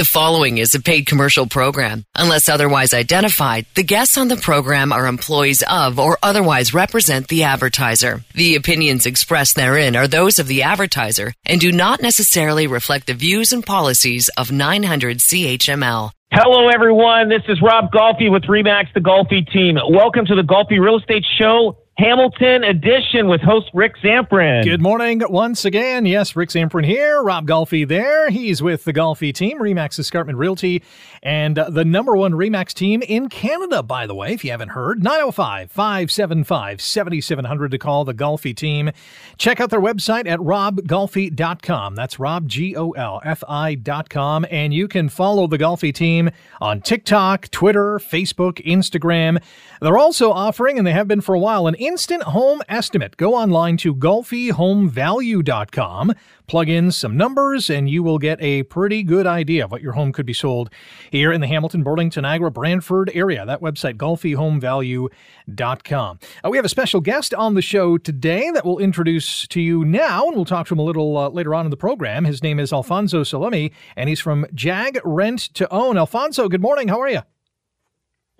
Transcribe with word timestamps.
The 0.00 0.06
following 0.06 0.56
is 0.56 0.74
a 0.74 0.80
paid 0.80 1.04
commercial 1.04 1.46
program. 1.46 2.06
Unless 2.14 2.48
otherwise 2.48 2.94
identified, 2.94 3.66
the 3.74 3.82
guests 3.82 4.16
on 4.16 4.28
the 4.28 4.38
program 4.38 4.94
are 4.94 5.06
employees 5.06 5.62
of 5.70 5.98
or 5.98 6.16
otherwise 6.22 6.72
represent 6.72 7.28
the 7.28 7.42
advertiser. 7.42 8.24
The 8.34 8.54
opinions 8.54 9.04
expressed 9.04 9.56
therein 9.56 9.96
are 9.96 10.08
those 10.08 10.38
of 10.38 10.46
the 10.46 10.62
advertiser 10.62 11.34
and 11.44 11.60
do 11.60 11.70
not 11.70 12.00
necessarily 12.00 12.66
reflect 12.66 13.08
the 13.08 13.12
views 13.12 13.52
and 13.52 13.62
policies 13.62 14.30
of 14.38 14.50
900 14.50 15.18
CHML. 15.18 16.12
Hello, 16.32 16.70
everyone. 16.70 17.28
This 17.28 17.42
is 17.48 17.60
Rob 17.60 17.92
Golfi 17.92 18.32
with 18.32 18.44
Remax, 18.44 18.86
the 18.94 19.00
Golfi 19.00 19.46
team. 19.52 19.76
Welcome 19.86 20.24
to 20.24 20.34
the 20.34 20.40
Golfi 20.40 20.80
Real 20.80 20.96
Estate 20.96 21.26
Show 21.38 21.76
Hamilton 22.00 22.64
edition 22.64 23.28
with 23.28 23.42
host 23.42 23.68
Rick 23.74 23.92
Zamperin. 24.02 24.64
Good 24.64 24.80
morning 24.80 25.20
once 25.28 25.66
again. 25.66 26.06
Yes, 26.06 26.34
Rick 26.34 26.48
Zamperin 26.48 26.86
here. 26.86 27.22
Rob 27.22 27.46
Golfi 27.46 27.86
there. 27.86 28.30
He's 28.30 28.62
with 28.62 28.84
the 28.84 28.94
Golfi 28.94 29.34
team, 29.34 29.58
Remax 29.58 29.98
Escarpment 29.98 30.38
Realty, 30.38 30.82
and 31.22 31.58
uh, 31.58 31.68
the 31.68 31.84
number 31.84 32.16
one 32.16 32.32
Remax 32.32 32.72
team 32.72 33.02
in 33.02 33.28
Canada, 33.28 33.82
by 33.82 34.06
the 34.06 34.14
way, 34.14 34.32
if 34.32 34.42
you 34.46 34.50
haven't 34.50 34.70
heard. 34.70 35.04
905 35.04 35.70
575 35.70 36.80
7700 36.80 37.70
to 37.70 37.76
call 37.78 38.06
the 38.06 38.14
Golfi 38.14 38.56
team. 38.56 38.90
Check 39.36 39.60
out 39.60 39.68
their 39.68 39.78
website 39.78 40.26
at 40.26 40.38
robgolfi.com. 40.38 41.96
That's 41.96 42.18
Rob, 42.18 42.48
G 42.48 42.74
O 42.76 42.92
L 42.92 43.20
F 43.26 43.44
I.com. 43.46 44.46
And 44.50 44.72
you 44.72 44.88
can 44.88 45.10
follow 45.10 45.46
the 45.46 45.58
Golfi 45.58 45.92
team 45.92 46.30
on 46.62 46.80
TikTok, 46.80 47.50
Twitter, 47.50 47.98
Facebook, 47.98 48.64
Instagram. 48.64 49.42
They're 49.82 49.98
also 49.98 50.30
offering, 50.30 50.78
and 50.78 50.86
they 50.86 50.92
have 50.92 51.08
been 51.08 51.20
for 51.20 51.34
a 51.34 51.38
while, 51.38 51.66
an 51.66 51.74
instant 51.90 52.22
home 52.22 52.62
estimate. 52.68 53.16
Go 53.16 53.34
online 53.34 53.76
to 53.78 53.92
golfihomevalue.com, 53.92 56.14
plug 56.46 56.68
in 56.68 56.92
some 56.92 57.16
numbers, 57.16 57.68
and 57.68 57.90
you 57.90 58.04
will 58.04 58.18
get 58.18 58.40
a 58.40 58.62
pretty 58.62 59.02
good 59.02 59.26
idea 59.26 59.64
of 59.64 59.72
what 59.72 59.82
your 59.82 59.94
home 59.94 60.12
could 60.12 60.24
be 60.24 60.32
sold 60.32 60.70
here 61.10 61.32
in 61.32 61.40
the 61.40 61.48
Hamilton, 61.48 61.82
Burlington, 61.82 62.22
Niagara, 62.22 62.52
Brantford 62.52 63.10
area. 63.12 63.44
That 63.44 63.60
website, 63.60 63.96
golfihomevalue.com. 63.96 66.18
Uh, 66.44 66.48
we 66.48 66.56
have 66.56 66.64
a 66.64 66.68
special 66.68 67.00
guest 67.00 67.34
on 67.34 67.54
the 67.54 67.62
show 67.62 67.98
today 67.98 68.52
that 68.52 68.64
we'll 68.64 68.78
introduce 68.78 69.48
to 69.48 69.60
you 69.60 69.84
now, 69.84 70.28
and 70.28 70.36
we'll 70.36 70.44
talk 70.44 70.68
to 70.68 70.74
him 70.74 70.78
a 70.78 70.84
little 70.84 71.16
uh, 71.16 71.28
later 71.30 71.56
on 71.56 71.66
in 71.66 71.72
the 71.72 71.76
program. 71.76 72.24
His 72.24 72.40
name 72.40 72.60
is 72.60 72.72
Alphonso 72.72 73.24
Salemi, 73.24 73.72
and 73.96 74.08
he's 74.08 74.20
from 74.20 74.46
JAAG 74.54 75.00
Rent 75.04 75.40
to 75.54 75.68
Own. 75.74 75.98
Alphonso, 75.98 76.48
good 76.48 76.62
morning. 76.62 76.86
How 76.86 77.00
are 77.00 77.10
you? 77.10 77.22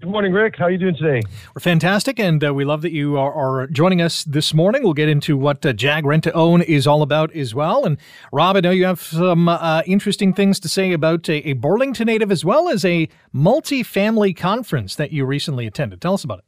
Good 0.00 0.08
morning, 0.08 0.32
Rick. 0.32 0.56
How 0.56 0.64
are 0.64 0.70
you 0.70 0.78
doing 0.78 0.96
today? 0.96 1.20
We're 1.54 1.60
fantastic, 1.60 2.18
and 2.18 2.42
uh, 2.42 2.54
we 2.54 2.64
love 2.64 2.80
that 2.80 2.90
you 2.90 3.18
are, 3.18 3.34
are, 3.34 3.66
joining 3.66 4.00
us 4.00 4.24
this 4.24 4.54
morning. 4.54 4.82
We'll 4.82 4.94
get 4.94 5.10
into 5.10 5.36
what 5.36 5.66
uh, 5.66 5.74
JAAG 5.74 6.04
Rent 6.04 6.24
to 6.24 6.32
Own 6.32 6.62
is 6.62 6.86
all 6.86 7.02
about 7.02 7.30
as 7.36 7.54
well. 7.54 7.84
And 7.84 7.98
Rob, 8.32 8.56
I 8.56 8.60
know 8.60 8.70
you 8.70 8.86
have 8.86 9.02
some 9.02 9.46
uh, 9.46 9.82
interesting 9.84 10.32
things 10.32 10.58
to 10.60 10.70
say 10.70 10.92
about 10.92 11.28
a, 11.28 11.46
a, 11.46 11.52
Burlington 11.52 12.06
native 12.06 12.32
as 12.32 12.46
well 12.46 12.70
as 12.70 12.82
a 12.82 13.10
multi-family 13.34 14.32
conference 14.32 14.96
that 14.96 15.12
you 15.12 15.26
recently 15.26 15.66
attended. 15.66 16.00
Tell 16.00 16.14
us 16.14 16.24
about 16.24 16.38
it. 16.38 16.44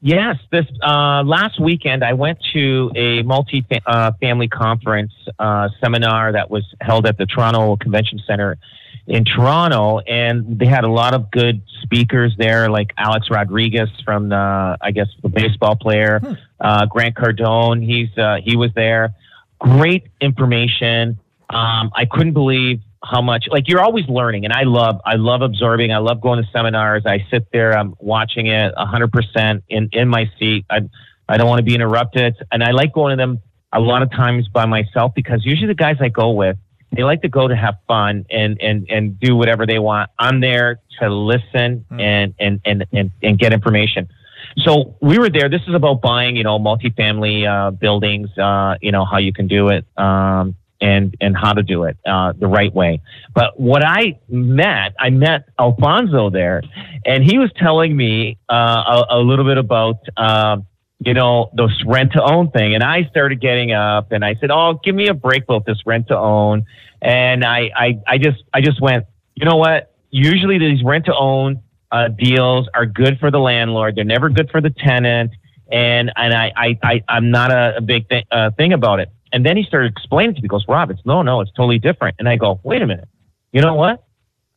Yes, 0.00 0.36
this 0.50 0.64
uh, 0.82 1.24
last 1.24 1.60
weekend 1.60 2.02
I 2.02 2.14
went 2.14 2.38
to 2.54 2.90
a 2.96 3.22
multi-family 3.24 4.48
uh, 4.50 4.56
conference 4.56 5.12
uh, 5.38 5.68
seminar 5.78 6.32
that 6.32 6.50
was 6.50 6.64
held 6.80 7.04
at 7.04 7.18
the 7.18 7.26
Toronto 7.26 7.76
Convention 7.76 8.18
Center 8.26 8.56
in 9.06 9.24
Toronto, 9.24 9.98
and 10.00 10.58
they 10.58 10.66
had 10.66 10.84
a 10.84 10.90
lot 10.90 11.14
of 11.14 11.30
good 11.30 11.62
speakers 11.82 12.34
there, 12.38 12.68
like 12.68 12.92
Alex 12.96 13.28
Rodriguez 13.30 13.88
from 14.04 14.28
the, 14.28 14.76
I 14.80 14.90
guess, 14.90 15.08
the 15.22 15.28
baseball 15.28 15.76
player, 15.76 16.20
hmm. 16.20 16.32
uh, 16.60 16.86
Grant 16.86 17.14
Cardone. 17.14 17.84
He's 17.84 18.16
uh, 18.18 18.38
he 18.42 18.56
was 18.56 18.70
there. 18.74 19.14
Great 19.58 20.08
information. 20.20 21.18
Um, 21.48 21.90
I 21.94 22.06
couldn't 22.10 22.32
believe 22.32 22.80
how 23.04 23.22
much. 23.22 23.46
Like 23.50 23.68
you're 23.68 23.80
always 23.80 24.06
learning, 24.08 24.44
and 24.44 24.52
I 24.52 24.62
love 24.62 25.00
I 25.04 25.14
love 25.14 25.42
absorbing. 25.42 25.92
I 25.92 25.98
love 25.98 26.20
going 26.20 26.42
to 26.42 26.50
seminars. 26.50 27.04
I 27.06 27.26
sit 27.30 27.46
there, 27.52 27.76
I'm 27.76 27.94
watching 27.98 28.46
it 28.46 28.74
100 28.76 29.12
percent 29.12 29.64
in 29.68 29.88
in 29.92 30.08
my 30.08 30.30
seat. 30.38 30.66
I 30.70 30.80
I 31.28 31.36
don't 31.36 31.48
want 31.48 31.58
to 31.58 31.64
be 31.64 31.74
interrupted, 31.74 32.36
and 32.50 32.62
I 32.62 32.72
like 32.72 32.92
going 32.92 33.16
to 33.16 33.22
them 33.22 33.40
a 33.72 33.80
lot 33.80 34.02
of 34.02 34.10
times 34.10 34.48
by 34.48 34.64
myself 34.64 35.12
because 35.14 35.44
usually 35.44 35.66
the 35.66 35.74
guys 35.74 35.96
I 36.00 36.08
go 36.08 36.30
with 36.30 36.56
they 36.92 37.02
like 37.02 37.22
to 37.22 37.28
go 37.28 37.48
to 37.48 37.56
have 37.56 37.76
fun 37.86 38.24
and 38.30 38.60
and 38.60 38.86
and 38.90 39.18
do 39.20 39.36
whatever 39.36 39.66
they 39.66 39.78
want. 39.78 40.10
I'm 40.18 40.40
there 40.40 40.80
to 41.00 41.12
listen 41.12 41.84
mm. 41.90 42.00
and, 42.00 42.34
and 42.38 42.60
and 42.64 42.86
and 42.92 43.10
and 43.22 43.38
get 43.38 43.52
information. 43.52 44.08
So 44.58 44.96
we 45.00 45.18
were 45.18 45.28
there. 45.28 45.48
This 45.48 45.62
is 45.66 45.74
about 45.74 46.00
buying, 46.00 46.36
you 46.36 46.44
know, 46.44 46.58
multifamily 46.58 47.46
uh, 47.46 47.70
buildings. 47.72 48.30
Uh, 48.38 48.76
you 48.80 48.92
know 48.92 49.04
how 49.04 49.18
you 49.18 49.32
can 49.32 49.48
do 49.48 49.68
it, 49.68 49.84
um, 49.98 50.56
and 50.80 51.14
and 51.20 51.36
how 51.36 51.52
to 51.52 51.62
do 51.62 51.84
it 51.84 51.96
uh, 52.06 52.32
the 52.32 52.46
right 52.46 52.72
way. 52.72 53.02
But 53.34 53.58
what 53.60 53.84
I 53.84 54.18
met, 54.28 54.94
I 54.98 55.10
met 55.10 55.48
Alphonso 55.58 56.30
there, 56.30 56.62
and 57.04 57.22
he 57.24 57.38
was 57.38 57.50
telling 57.56 57.96
me 57.96 58.38
uh, 58.48 59.04
a, 59.10 59.16
a, 59.16 59.18
little 59.18 59.44
bit 59.44 59.58
about. 59.58 59.98
Uh, 60.16 60.58
you 61.00 61.14
know, 61.14 61.50
this 61.54 61.70
rent 61.84 62.12
to 62.12 62.22
own 62.22 62.50
thing. 62.50 62.74
And 62.74 62.82
I 62.82 63.04
started 63.10 63.40
getting 63.40 63.72
up 63.72 64.12
and 64.12 64.24
I 64.24 64.34
said, 64.36 64.50
Oh, 64.50 64.80
give 64.82 64.94
me 64.94 65.08
a 65.08 65.14
break 65.14 65.44
about 65.44 65.66
this 65.66 65.78
rent 65.84 66.08
to 66.08 66.16
own. 66.16 66.64
And 67.02 67.44
I, 67.44 67.70
I, 67.76 68.00
I 68.06 68.18
just, 68.18 68.42
I 68.54 68.60
just 68.60 68.80
went, 68.80 69.04
you 69.34 69.44
know 69.44 69.56
what? 69.56 69.94
Usually 70.10 70.58
these 70.58 70.82
rent 70.82 71.04
to 71.06 71.14
own 71.14 71.62
uh, 71.92 72.08
deals 72.08 72.68
are 72.74 72.86
good 72.86 73.18
for 73.18 73.30
the 73.30 73.38
landlord. 73.38 73.96
They're 73.96 74.04
never 74.04 74.30
good 74.30 74.50
for 74.50 74.60
the 74.60 74.70
tenant. 74.70 75.32
And, 75.70 76.10
and 76.16 76.32
I, 76.32 76.52
I, 76.56 76.78
I 76.82 77.04
I'm 77.08 77.30
not 77.30 77.52
a, 77.52 77.76
a 77.76 77.80
big 77.80 78.08
th- 78.08 78.26
uh, 78.30 78.50
thing 78.52 78.72
about 78.72 79.00
it. 79.00 79.10
And 79.32 79.44
then 79.44 79.56
he 79.56 79.64
started 79.64 79.92
explaining 79.92 80.36
to 80.36 80.40
me, 80.40 80.44
he 80.44 80.48
goes, 80.48 80.64
Rob, 80.68 80.90
it's 80.90 81.04
no, 81.04 81.22
no, 81.22 81.40
it's 81.40 81.50
totally 81.52 81.78
different. 81.78 82.16
And 82.18 82.28
I 82.28 82.36
go, 82.36 82.60
wait 82.62 82.80
a 82.80 82.86
minute. 82.86 83.08
You 83.52 83.60
know 83.60 83.74
what? 83.74 84.05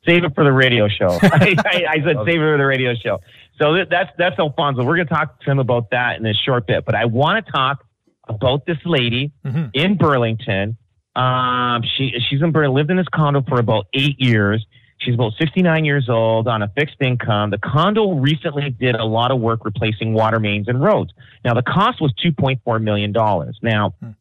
Save 0.05 0.23
it 0.23 0.35
for 0.35 0.43
the 0.43 0.51
radio 0.51 0.87
show. 0.87 1.07
I, 1.21 1.55
I, 1.65 1.83
I, 1.89 1.95
said, 2.03 2.17
save 2.25 2.41
it 2.41 2.45
for 2.45 2.57
the 2.57 2.65
radio 2.65 2.93
show. 2.95 3.19
So 3.61 3.83
that's 3.89 4.09
that's 4.17 4.39
Alphonso. 4.39 4.83
We're 4.83 4.95
going 4.95 5.07
to 5.07 5.13
talk 5.13 5.41
to 5.41 5.51
him 5.51 5.59
about 5.59 5.91
that 5.91 6.17
in 6.17 6.25
a 6.25 6.33
short 6.33 6.65
bit. 6.65 6.85
But 6.85 6.95
I 6.95 7.05
want 7.05 7.45
to 7.45 7.51
talk 7.51 7.85
about 8.27 8.65
this 8.65 8.77
lady 8.85 9.33
mm-hmm. 9.45 9.65
in 9.73 9.97
Burlington. 9.97 10.77
Um, 11.15 11.83
she 11.97 12.13
she's 12.29 12.41
in 12.41 12.51
Burlington, 12.51 12.75
lived 12.75 12.91
in 12.91 12.97
this 12.97 13.07
condo 13.13 13.41
for 13.47 13.59
about 13.59 13.87
eight 13.93 14.15
years. 14.19 14.65
She's 14.99 15.13
about 15.13 15.31
69 15.39 15.85
years 15.85 16.09
old 16.09 16.47
on 16.47 16.61
a 16.61 16.67
fixed 16.75 16.97
income. 17.01 17.51
The 17.51 17.57
condo 17.57 18.13
recently 18.15 18.69
did 18.69 18.95
a 18.95 19.05
lot 19.05 19.31
of 19.31 19.39
work 19.39 19.63
replacing 19.63 20.13
water 20.13 20.39
mains 20.39 20.67
and 20.67 20.81
roads. 20.81 21.13
Now 21.43 21.53
the 21.53 21.61
cost 21.61 22.01
was 22.01 22.13
2.4 22.23 22.81
million 22.81 23.11
dollars. 23.11 23.57
Now 23.61 23.95
hmm. 24.01 24.11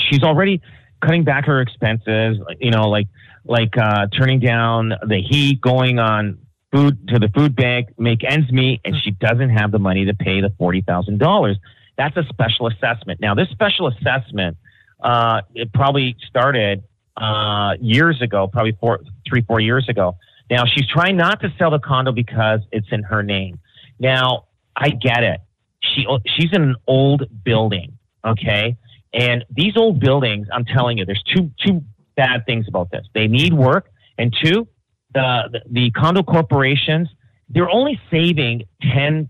she's 0.00 0.22
already 0.22 0.60
cutting 1.02 1.24
back 1.24 1.46
her 1.46 1.60
expenses. 1.60 2.38
You 2.58 2.70
know, 2.70 2.88
like 2.88 3.08
like 3.44 3.76
uh, 3.76 4.06
turning 4.16 4.40
down 4.40 4.90
the 5.06 5.20
heat, 5.20 5.60
going 5.60 5.98
on 5.98 6.38
food 6.72 7.08
to 7.08 7.18
the 7.18 7.28
food 7.28 7.54
bank, 7.54 7.88
make 7.98 8.24
ends 8.24 8.50
meet, 8.50 8.80
and 8.84 8.94
she 9.02 9.10
doesn't 9.10 9.50
have 9.50 9.72
the 9.72 9.78
money 9.78 10.06
to 10.06 10.14
pay 10.14 10.40
the 10.40 10.52
forty 10.58 10.80
thousand 10.80 11.18
dollars. 11.18 11.58
That's 11.98 12.16
a 12.16 12.24
special 12.24 12.68
assessment. 12.68 13.20
Now, 13.20 13.34
this 13.34 13.48
special 13.50 13.86
assessment, 13.88 14.56
uh, 15.02 15.42
it 15.54 15.72
probably 15.72 16.16
started 16.26 16.84
uh, 17.16 17.74
years 17.80 18.22
ago, 18.22 18.46
probably 18.46 18.72
four, 18.80 19.00
three, 19.28 19.42
four 19.42 19.60
years 19.60 19.86
ago. 19.88 20.16
Now, 20.50 20.64
she's 20.64 20.86
trying 20.86 21.16
not 21.16 21.40
to 21.42 21.52
sell 21.58 21.70
the 21.70 21.78
condo 21.78 22.12
because 22.12 22.60
it's 22.72 22.88
in 22.90 23.02
her 23.02 23.22
name. 23.22 23.60
Now, 23.98 24.46
I 24.74 24.88
get 24.88 25.22
it. 25.22 25.40
She 25.82 26.06
she's 26.26 26.50
in 26.52 26.62
an 26.62 26.76
old 26.86 27.24
building, 27.44 27.98
okay, 28.24 28.76
and 29.12 29.44
these 29.50 29.76
old 29.76 30.00
buildings, 30.00 30.46
I'm 30.52 30.64
telling 30.64 30.98
you, 30.98 31.04
there's 31.04 31.22
two 31.34 31.50
two 31.64 31.82
bad 32.16 32.44
things 32.46 32.66
about 32.68 32.90
this. 32.90 33.06
They 33.14 33.26
need 33.26 33.52
work, 33.52 33.90
and 34.18 34.34
two, 34.42 34.68
the, 35.14 35.60
the, 35.70 35.90
condo 35.90 36.22
corporations, 36.22 37.08
they're 37.48 37.70
only 37.70 38.00
saving 38.10 38.64
10% 38.82 39.28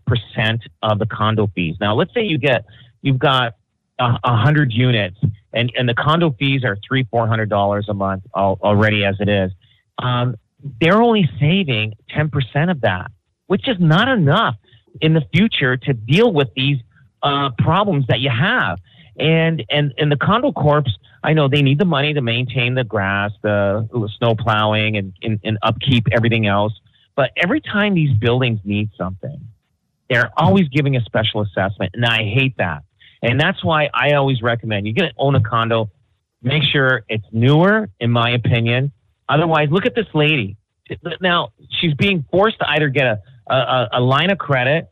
of 0.83 0.99
the 0.99 1.07
condo 1.07 1.49
fees. 1.55 1.77
Now, 1.81 1.95
let's 1.95 2.13
say 2.15 2.23
you 2.23 2.39
get, 2.39 2.65
you've 3.03 3.19
got 3.19 3.55
a, 3.99 4.19
a 4.25 4.37
hundred 4.37 4.73
units 4.73 5.19
and, 5.53 5.73
and 5.77 5.89
the 5.89 5.95
condo 5.95 6.35
fees 6.39 6.65
are 6.65 6.77
three, 6.87 7.05
$400 7.05 7.89
a 7.89 7.95
month 7.95 8.25
already 8.35 9.05
as 9.05 9.17
it 9.21 9.29
is. 9.29 9.51
Um, 9.99 10.37
they're 10.81 11.03
only 11.03 11.29
saving 11.41 11.95
10% 12.17 12.71
of 12.71 12.81
that, 12.83 13.11
which 13.47 13.69
is 13.69 13.77
not 13.79 14.09
enough 14.09 14.57
in 15.01 15.15
the 15.15 15.23
future 15.35 15.77
to 15.77 15.93
deal 15.93 16.33
with 16.33 16.49
these 16.55 16.79
uh, 17.23 17.51
problems 17.59 18.07
that 18.09 18.21
you 18.21 18.31
have. 18.31 18.79
And, 19.19 19.65
and, 19.71 19.93
and 19.99 20.11
the 20.11 20.17
condo 20.17 20.53
corps, 20.53 20.85
I 21.23 21.35
know 21.35 21.49
they 21.49 21.63
need 21.63 21.79
the 21.79 21.85
money 21.85 22.15
to 22.15 22.21
maintain 22.23 22.75
the 22.75 22.85
grass, 22.85 23.31
the 23.43 23.87
snow 24.19 24.35
plowing, 24.35 24.97
and, 24.97 25.13
and, 25.23 25.41
and 25.45 25.59
upkeep 25.63 26.09
everything 26.13 26.47
else. 26.47 26.73
But 27.15 27.31
every 27.37 27.61
time 27.61 27.95
these 27.95 28.17
buildings 28.17 28.61
need 28.65 28.91
something, 28.97 29.41
they're 30.09 30.31
always 30.37 30.69
giving 30.69 30.97
a 30.97 31.01
special 31.03 31.43
assessment, 31.43 31.93
and 31.95 32.05
I 32.05 32.25
hate 32.25 32.57
that. 32.59 32.85
And 33.23 33.41
that's 33.41 33.63
why 33.65 33.89
I 33.95 34.15
always 34.15 34.43
recommend 34.43 34.87
you're 34.87 34.95
going 34.95 35.11
to 35.11 35.15
own 35.17 35.35
a 35.35 35.41
condo, 35.41 35.91
make 36.43 36.63
sure 36.65 37.05
it's 37.09 37.25
newer, 37.33 37.89
in 38.01 38.11
my 38.11 38.31
opinion. 38.31 38.93
Otherwise, 39.29 39.69
look 39.71 39.87
at 39.87 39.95
this 39.95 40.09
lady. 40.13 40.57
Now 41.21 41.53
she's 41.81 41.95
being 41.95 42.25
forced 42.31 42.59
to 42.59 42.69
either 42.69 42.89
get 42.89 43.07
a, 43.07 43.55
a, 43.55 43.89
a 43.93 44.01
line 44.01 44.31
of 44.31 44.39
credit, 44.39 44.91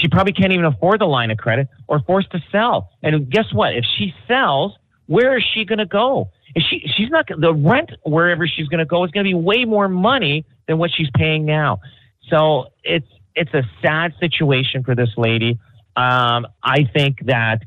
she 0.00 0.08
probably 0.08 0.32
can't 0.32 0.52
even 0.52 0.64
afford 0.64 1.00
the 1.00 1.06
line 1.06 1.30
of 1.30 1.38
credit, 1.38 1.68
or 1.86 2.00
forced 2.00 2.30
to 2.32 2.42
sell. 2.50 2.90
And 3.02 3.30
guess 3.30 3.52
what? 3.52 3.74
If 3.74 3.84
she 3.98 4.14
sells, 4.26 4.72
where 5.06 5.36
is 5.36 5.44
she 5.54 5.64
going 5.64 5.78
to 5.78 5.86
go? 5.86 6.30
And 6.54 6.64
she 6.68 6.90
she's 6.96 7.10
not 7.10 7.26
the 7.28 7.54
rent 7.54 7.90
wherever 8.04 8.46
she's 8.46 8.68
going 8.68 8.78
to 8.78 8.86
go 8.86 9.04
is 9.04 9.10
going 9.10 9.24
to 9.24 9.30
be 9.30 9.34
way 9.34 9.64
more 9.64 9.88
money 9.88 10.46
than 10.66 10.78
what 10.78 10.90
she's 10.94 11.10
paying 11.14 11.44
now. 11.44 11.80
So 12.28 12.72
it's 12.82 13.08
it's 13.34 13.52
a 13.54 13.62
sad 13.82 14.14
situation 14.18 14.82
for 14.84 14.94
this 14.94 15.10
lady. 15.16 15.58
Um, 15.96 16.46
I 16.62 16.84
think 16.92 17.26
that 17.26 17.62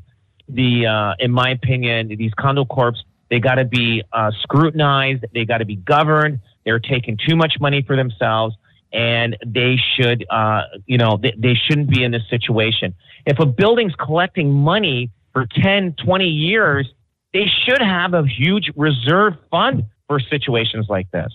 the 0.48 0.86
uh, 0.86 1.14
in 1.24 1.30
my 1.30 1.50
opinion 1.50 2.08
these 2.08 2.32
condo 2.38 2.64
corps 2.64 2.96
they 3.30 3.38
got 3.38 3.54
to 3.54 3.64
be 3.64 4.02
uh, 4.12 4.30
scrutinized. 4.42 5.24
They 5.32 5.44
got 5.44 5.58
to 5.58 5.64
be 5.64 5.76
governed. 5.76 6.40
They're 6.64 6.80
taking 6.80 7.16
too 7.16 7.34
much 7.34 7.54
money 7.60 7.82
for 7.82 7.96
themselves, 7.96 8.54
and 8.92 9.36
they 9.46 9.76
should, 9.96 10.26
uh, 10.30 10.62
you 10.86 10.98
know, 10.98 11.18
they, 11.20 11.34
they 11.36 11.54
shouldn't 11.54 11.90
be 11.90 12.04
in 12.04 12.12
this 12.12 12.22
situation. 12.28 12.94
If 13.26 13.38
a 13.38 13.46
building's 13.46 13.94
collecting 13.94 14.52
money 14.52 15.10
for 15.32 15.46
10, 15.46 15.94
20 16.04 16.24
years, 16.26 16.92
they 17.32 17.46
should 17.64 17.80
have 17.80 18.14
a 18.14 18.26
huge 18.26 18.70
reserve 18.76 19.34
fund 19.50 19.84
for 20.08 20.20
situations 20.20 20.86
like 20.88 21.10
this. 21.10 21.32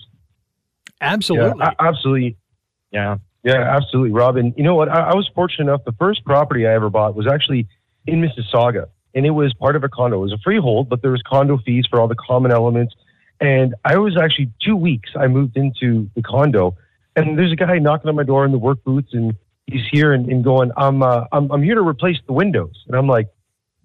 Absolutely. 1.00 1.58
Yeah, 1.58 1.72
absolutely. 1.80 2.36
Yeah. 2.90 3.16
Yeah, 3.44 3.76
absolutely, 3.76 4.10
Robin. 4.10 4.52
You 4.56 4.64
know 4.64 4.74
what? 4.74 4.88
I, 4.88 5.10
I 5.10 5.14
was 5.14 5.28
fortunate 5.34 5.64
enough. 5.64 5.84
The 5.84 5.92
first 5.92 6.24
property 6.24 6.66
I 6.66 6.74
ever 6.74 6.90
bought 6.90 7.14
was 7.14 7.26
actually 7.26 7.68
in 8.06 8.20
Mississauga 8.20 8.88
and 9.14 9.26
it 9.26 9.30
was 9.30 9.54
part 9.54 9.76
of 9.76 9.84
a 9.84 9.88
condo. 9.88 10.18
It 10.18 10.22
was 10.22 10.32
a 10.32 10.38
freehold, 10.38 10.88
but 10.88 11.02
there 11.02 11.10
was 11.10 11.22
condo 11.22 11.58
fees 11.58 11.86
for 11.88 12.00
all 12.00 12.08
the 12.08 12.14
common 12.14 12.52
elements. 12.52 12.94
And 13.40 13.74
I 13.84 13.98
was 13.98 14.16
actually 14.16 14.52
two 14.60 14.76
weeks. 14.76 15.10
I 15.16 15.28
moved 15.28 15.56
into 15.56 16.10
the 16.14 16.22
condo, 16.22 16.76
and 17.18 17.38
there's 17.38 17.52
a 17.52 17.56
guy 17.56 17.78
knocking 17.78 18.08
on 18.08 18.16
my 18.16 18.22
door 18.22 18.44
in 18.44 18.52
the 18.52 18.58
work 18.58 18.82
boots, 18.84 19.12
and 19.12 19.34
he's 19.66 19.86
here 19.90 20.12
and, 20.12 20.30
and 20.30 20.42
going, 20.44 20.70
"I'm 20.76 21.02
uh, 21.02 21.24
I'm 21.32 21.50
I'm 21.50 21.62
here 21.62 21.74
to 21.74 21.82
replace 21.82 22.18
the 22.26 22.32
windows." 22.32 22.84
And 22.86 22.96
I'm 22.96 23.06
like, 23.06 23.28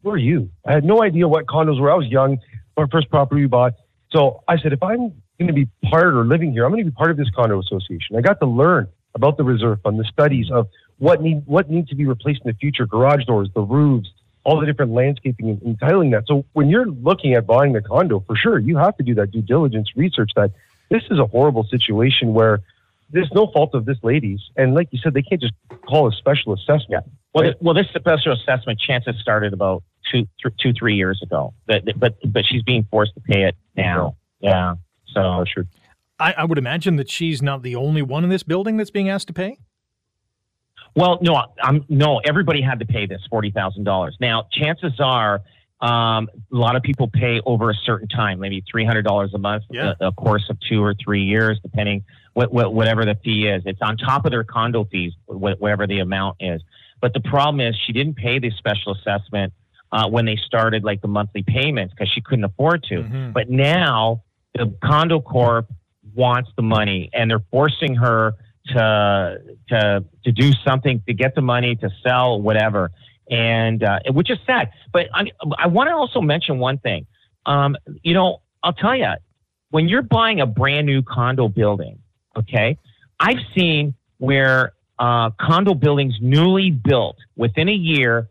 "Who 0.03 0.11
are 0.11 0.17
you?" 0.17 0.49
I 0.65 0.73
had 0.73 0.83
no 0.83 1.03
idea 1.03 1.27
what 1.27 1.45
condos 1.45 1.79
were. 1.79 1.91
I 1.91 1.95
was 1.95 2.07
young. 2.07 2.39
Our 2.77 2.87
first 2.87 3.09
property 3.09 3.41
we 3.41 3.47
bought. 3.47 3.73
So 4.11 4.43
I 4.47 4.57
said, 4.57 4.73
if 4.73 4.83
I'm 4.83 5.11
going 5.39 5.47
to 5.47 5.53
be 5.53 5.67
part 5.89 6.13
or 6.15 6.23
living 6.25 6.51
here, 6.51 6.65
I'm 6.65 6.71
going 6.71 6.83
to 6.83 6.89
be 6.89 6.95
part 6.95 7.11
of 7.11 7.17
this 7.17 7.29
condo 7.35 7.59
association. 7.59 8.15
I 8.15 8.21
got 8.21 8.39
to 8.39 8.45
learn 8.45 8.87
about 9.15 9.37
the 9.37 9.43
reserve 9.43 9.81
fund, 9.81 9.99
the 9.99 10.05
studies 10.05 10.49
of 10.51 10.67
what 10.99 11.21
need 11.21 11.43
what 11.45 11.69
needs 11.69 11.89
to 11.89 11.95
be 11.95 12.05
replaced 12.05 12.41
in 12.45 12.51
the 12.51 12.57
future, 12.57 12.85
garage 12.85 13.25
doors, 13.25 13.49
the 13.53 13.61
roofs, 13.61 14.09
all 14.43 14.59
the 14.59 14.65
different 14.65 14.91
landscaping 14.91 15.49
and, 15.49 15.61
and 15.63 15.79
tiling 15.79 16.11
that. 16.11 16.25
So 16.27 16.45
when 16.53 16.69
you're 16.69 16.85
looking 16.85 17.33
at 17.33 17.47
buying 17.47 17.73
the 17.73 17.81
condo, 17.81 18.19
for 18.25 18.35
sure, 18.35 18.59
you 18.59 18.77
have 18.77 18.95
to 18.97 19.03
do 19.03 19.15
that 19.15 19.31
due 19.31 19.41
diligence, 19.41 19.89
research 19.95 20.31
that 20.35 20.51
this 20.89 21.03
is 21.09 21.19
a 21.19 21.25
horrible 21.25 21.63
situation 21.65 22.33
where 22.33 22.61
there's 23.13 23.31
no 23.33 23.47
fault 23.53 23.75
of 23.75 23.85
this 23.85 23.97
lady's. 24.03 24.41
And 24.57 24.73
like 24.73 24.89
you 24.91 24.99
said, 25.01 25.13
they 25.13 25.21
can't 25.21 25.39
just 25.39 25.53
call 25.87 26.07
a 26.07 26.11
special 26.11 26.53
assessment. 26.53 26.89
Yeah. 26.89 26.99
Well, 27.33 27.43
right? 27.45 27.55
well, 27.61 27.73
this 27.73 27.87
special 27.95 28.33
assessment 28.33 28.79
chances 28.79 29.15
started 29.21 29.53
about 29.53 29.83
two, 30.11 30.27
th- 30.41 30.55
two, 30.59 30.73
three 30.73 30.95
years 30.95 31.21
ago. 31.23 31.53
But, 31.67 31.83
but, 31.97 32.15
but 32.25 32.43
she's 32.45 32.63
being 32.63 32.85
forced 32.89 33.13
to 33.13 33.21
pay 33.21 33.43
it 33.43 33.55
now. 33.77 34.17
Yeah. 34.39 34.75
So 35.13 35.45
sure. 35.47 35.65
I, 36.19 36.33
I 36.39 36.45
would 36.45 36.57
imagine 36.57 36.95
that 36.97 37.09
she's 37.09 37.41
not 37.41 37.61
the 37.61 37.75
only 37.75 38.01
one 38.01 38.23
in 38.23 38.29
this 38.29 38.43
building 38.43 38.77
that's 38.77 38.91
being 38.91 39.09
asked 39.09 39.27
to 39.27 39.33
pay. 39.33 39.59
Well, 40.95 41.19
no, 41.21 41.43
I'm 41.61 41.85
no. 41.89 42.19
Everybody 42.19 42.61
had 42.61 42.79
to 42.79 42.85
pay 42.85 43.07
this 43.07 43.21
forty 43.27 43.49
thousand 43.49 43.83
dollars. 43.83 44.15
Now, 44.19 44.47
chances 44.51 44.93
are, 44.99 45.41
um, 45.81 46.29
a 46.51 46.55
lot 46.55 46.75
of 46.75 46.83
people 46.83 47.09
pay 47.09 47.41
over 47.47 47.71
a 47.71 47.73
certain 47.73 48.07
time, 48.07 48.39
maybe 48.39 48.63
three 48.69 48.85
hundred 48.85 49.01
dollars 49.01 49.31
a 49.33 49.39
month, 49.39 49.63
yeah. 49.71 49.93
a, 49.99 50.09
a, 50.09 50.11
course 50.11 50.45
of 50.51 50.57
two 50.69 50.83
or 50.83 50.93
three 50.93 51.23
years, 51.23 51.59
depending 51.63 52.03
what, 52.03 52.03
what, 52.03 52.03
whatever 52.33 53.05
the 53.05 53.15
fee 53.23 53.47
is. 53.47 53.63
It's 53.65 53.81
on 53.81 53.97
top 53.97 54.25
of 54.25 54.31
their 54.31 54.43
condo 54.43 54.85
fees, 54.85 55.13
whatever 55.27 55.87
the 55.87 55.99
amount 55.99 56.37
is. 56.39 56.61
But 57.01 57.13
the 57.13 57.19
problem 57.19 57.59
is, 57.59 57.75
she 57.85 57.93
didn't 57.93 58.15
pay 58.15 58.39
the 58.39 58.51
special 58.51 58.95
assessment 58.95 59.53
uh, 59.91 60.07
when 60.09 60.25
they 60.25 60.37
started 60.37 60.83
like 60.83 61.01
the 61.01 61.07
monthly 61.07 61.43
payments 61.43 61.93
because 61.93 62.11
she 62.13 62.21
couldn't 62.21 62.45
afford 62.45 62.83
to. 62.83 62.95
Mm-hmm. 62.95 63.31
But 63.31 63.49
now 63.49 64.23
the 64.55 64.75
condo 64.83 65.21
corp 65.21 65.71
wants 66.15 66.49
the 66.55 66.63
money, 66.63 67.09
and 67.13 67.29
they're 67.29 67.43
forcing 67.51 67.95
her 67.95 68.33
to 68.67 69.37
to 69.69 70.05
to 70.23 70.31
do 70.31 70.51
something 70.65 71.03
to 71.07 71.13
get 71.13 71.35
the 71.35 71.41
money 71.41 71.75
to 71.75 71.89
sell 72.03 72.41
whatever, 72.41 72.91
and 73.29 73.83
uh, 73.83 73.99
which 74.11 74.31
is 74.31 74.37
sad. 74.45 74.71
But 74.91 75.07
I, 75.13 75.25
I 75.57 75.67
want 75.67 75.89
to 75.89 75.93
also 75.93 76.21
mention 76.21 76.59
one 76.59 76.77
thing. 76.79 77.05
Um, 77.45 77.75
you 78.01 78.13
know, 78.13 78.41
I'll 78.63 78.73
tell 78.73 78.95
you, 78.95 79.11
when 79.69 79.89
you're 79.89 80.01
buying 80.01 80.39
a 80.39 80.45
brand 80.45 80.85
new 80.85 81.03
condo 81.03 81.47
building, 81.49 81.99
okay, 82.37 82.77
I've 83.19 83.39
seen 83.55 83.95
where 84.17 84.73
uh, 84.99 85.31
condo 85.39 85.73
buildings 85.73 86.15
newly 86.21 86.71
built 86.71 87.17
within 87.35 87.69
a 87.69 87.73
year, 87.73 88.29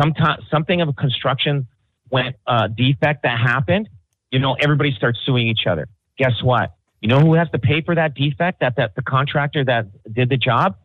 sometime 0.00 0.40
something 0.50 0.80
of 0.80 0.88
a 0.88 0.92
construction 0.92 1.66
went 2.10 2.36
uh, 2.46 2.68
defect 2.68 3.22
that 3.22 3.38
happened. 3.38 3.88
You 4.30 4.38
know, 4.38 4.54
everybody 4.54 4.92
starts 4.96 5.20
suing 5.24 5.48
each 5.48 5.66
other. 5.68 5.88
Guess 6.18 6.42
what? 6.42 6.74
You 7.00 7.08
know 7.08 7.20
who 7.20 7.34
has 7.34 7.50
to 7.50 7.58
pay 7.58 7.82
for 7.82 7.94
that 7.94 8.14
defect? 8.14 8.60
That 8.60 8.76
that 8.76 8.94
the 8.94 9.02
contractor 9.02 9.64
that 9.64 9.86
did 10.12 10.30
the 10.30 10.36
job, 10.36 10.76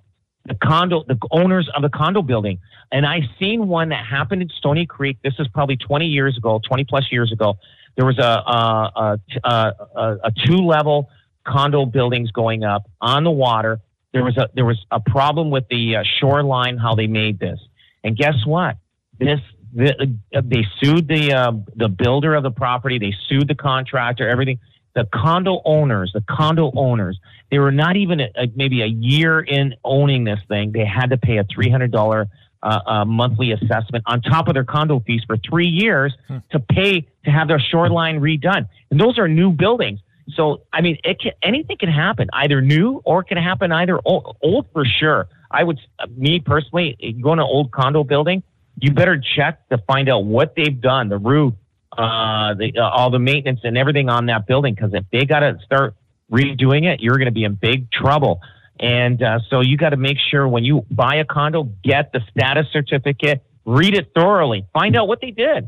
the 0.45 0.55
condo, 0.55 1.03
the 1.07 1.17
owners 1.31 1.69
of 1.75 1.81
the 1.81 1.89
condo 1.89 2.21
building. 2.21 2.59
And 2.91 3.05
I've 3.05 3.23
seen 3.39 3.67
one 3.67 3.89
that 3.89 4.05
happened 4.05 4.41
in 4.41 4.49
Stoney 4.49 4.85
Creek. 4.85 5.17
This 5.23 5.33
is 5.39 5.47
probably 5.47 5.77
20 5.77 6.05
years 6.05 6.37
ago, 6.37 6.59
20 6.67 6.83
plus 6.85 7.11
years 7.11 7.31
ago. 7.31 7.57
There 7.95 8.05
was 8.05 8.17
a 8.17 8.21
a, 8.21 9.19
a, 9.43 9.73
a, 9.95 10.17
a 10.25 10.31
two 10.45 10.57
level 10.57 11.09
condo 11.49 11.85
buildings 11.85 12.31
going 12.31 12.63
up 12.63 12.89
on 13.01 13.23
the 13.23 13.31
water. 13.31 13.79
There 14.13 14.23
was 14.23 14.37
a 14.37 14.49
there 14.53 14.65
was 14.65 14.83
a 14.91 14.99
problem 14.99 15.51
with 15.51 15.67
the 15.69 15.97
uh, 15.97 16.03
shoreline 16.19 16.77
how 16.77 16.95
they 16.95 17.07
made 17.07 17.39
this. 17.39 17.59
And 18.03 18.17
guess 18.17 18.35
what? 18.45 18.77
This 19.19 19.39
the, 19.73 20.15
they 20.31 20.65
sued 20.79 21.07
the 21.07 21.33
uh, 21.33 21.51
the 21.75 21.89
builder 21.89 22.33
of 22.35 22.43
the 22.43 22.51
property. 22.51 22.97
They 22.97 23.13
sued 23.27 23.47
the 23.47 23.55
contractor. 23.55 24.27
Everything 24.27 24.59
the 24.95 25.07
condo 25.13 25.61
owners, 25.63 26.11
the 26.13 26.23
condo 26.27 26.71
owners, 26.75 27.19
they 27.51 27.59
were 27.59 27.71
not 27.71 27.95
even 27.95 28.19
a, 28.19 28.29
a, 28.35 28.47
maybe 28.55 28.81
a 28.81 28.87
year 28.87 29.39
in 29.39 29.75
owning 29.83 30.23
this 30.23 30.39
thing. 30.47 30.71
They 30.71 30.85
had 30.85 31.11
to 31.11 31.17
pay 31.17 31.37
a 31.37 31.43
three 31.43 31.69
hundred 31.69 31.91
dollar 31.91 32.27
uh, 32.63 32.79
uh, 32.85 33.05
monthly 33.05 33.51
assessment 33.51 34.03
on 34.07 34.21
top 34.21 34.47
of 34.47 34.53
their 34.53 34.63
condo 34.65 34.99
fees 35.05 35.21
for 35.25 35.37
three 35.37 35.67
years 35.67 36.13
hmm. 36.27 36.37
to 36.51 36.59
pay 36.59 37.01
to 37.25 37.31
have 37.31 37.47
their 37.47 37.59
shoreline 37.59 38.19
redone. 38.19 38.67
And 38.91 38.99
those 38.99 39.17
are 39.17 39.27
new 39.27 39.51
buildings. 39.51 39.99
So 40.35 40.61
I 40.73 40.81
mean, 40.81 40.97
it 41.03 41.19
can, 41.19 41.31
anything 41.41 41.77
can 41.77 41.89
happen, 41.89 42.29
either 42.33 42.61
new 42.61 43.01
or 43.05 43.21
it 43.21 43.25
can 43.25 43.37
happen 43.37 43.71
either 43.71 43.99
old, 44.03 44.37
old 44.41 44.67
for 44.73 44.85
sure. 44.85 45.27
I 45.51 45.63
would, 45.63 45.79
me 46.15 46.39
personally, 46.39 46.95
you 46.99 47.23
go 47.23 47.33
in 47.33 47.39
an 47.39 47.45
old 47.45 47.71
condo 47.71 48.03
building, 48.03 48.43
you 48.79 48.91
better 48.91 49.21
check 49.35 49.67
to 49.69 49.77
find 49.79 50.09
out 50.09 50.25
what 50.25 50.53
they've 50.55 50.79
done, 50.79 51.09
the 51.09 51.17
roof, 51.17 51.53
uh, 51.97 52.53
the, 52.53 52.73
uh, 52.77 52.89
all 52.89 53.09
the 53.09 53.19
maintenance 53.19 53.61
and 53.63 53.77
everything 53.77 54.09
on 54.09 54.27
that 54.27 54.45
building 54.45 54.75
because 54.75 54.93
if 54.93 55.05
they 55.11 55.25
got 55.25 55.39
to 55.39 55.57
start 55.65 55.95
redoing 56.31 56.85
it, 56.85 56.99
you're 57.01 57.17
going 57.17 57.25
to 57.25 57.31
be 57.31 57.43
in 57.43 57.55
big 57.55 57.91
trouble. 57.91 58.41
And 58.79 59.21
uh, 59.21 59.39
so 59.49 59.61
you 59.61 59.75
got 59.75 59.89
to 59.89 59.97
make 59.97 60.17
sure 60.31 60.47
when 60.47 60.63
you 60.63 60.85
buy 60.89 61.15
a 61.15 61.25
condo, 61.25 61.63
get 61.83 62.13
the 62.13 62.21
status 62.31 62.67
certificate, 62.71 63.43
read 63.65 63.95
it 63.95 64.11
thoroughly, 64.15 64.65
find 64.73 64.95
out 64.95 65.07
what 65.07 65.19
they 65.19 65.31
did. 65.31 65.67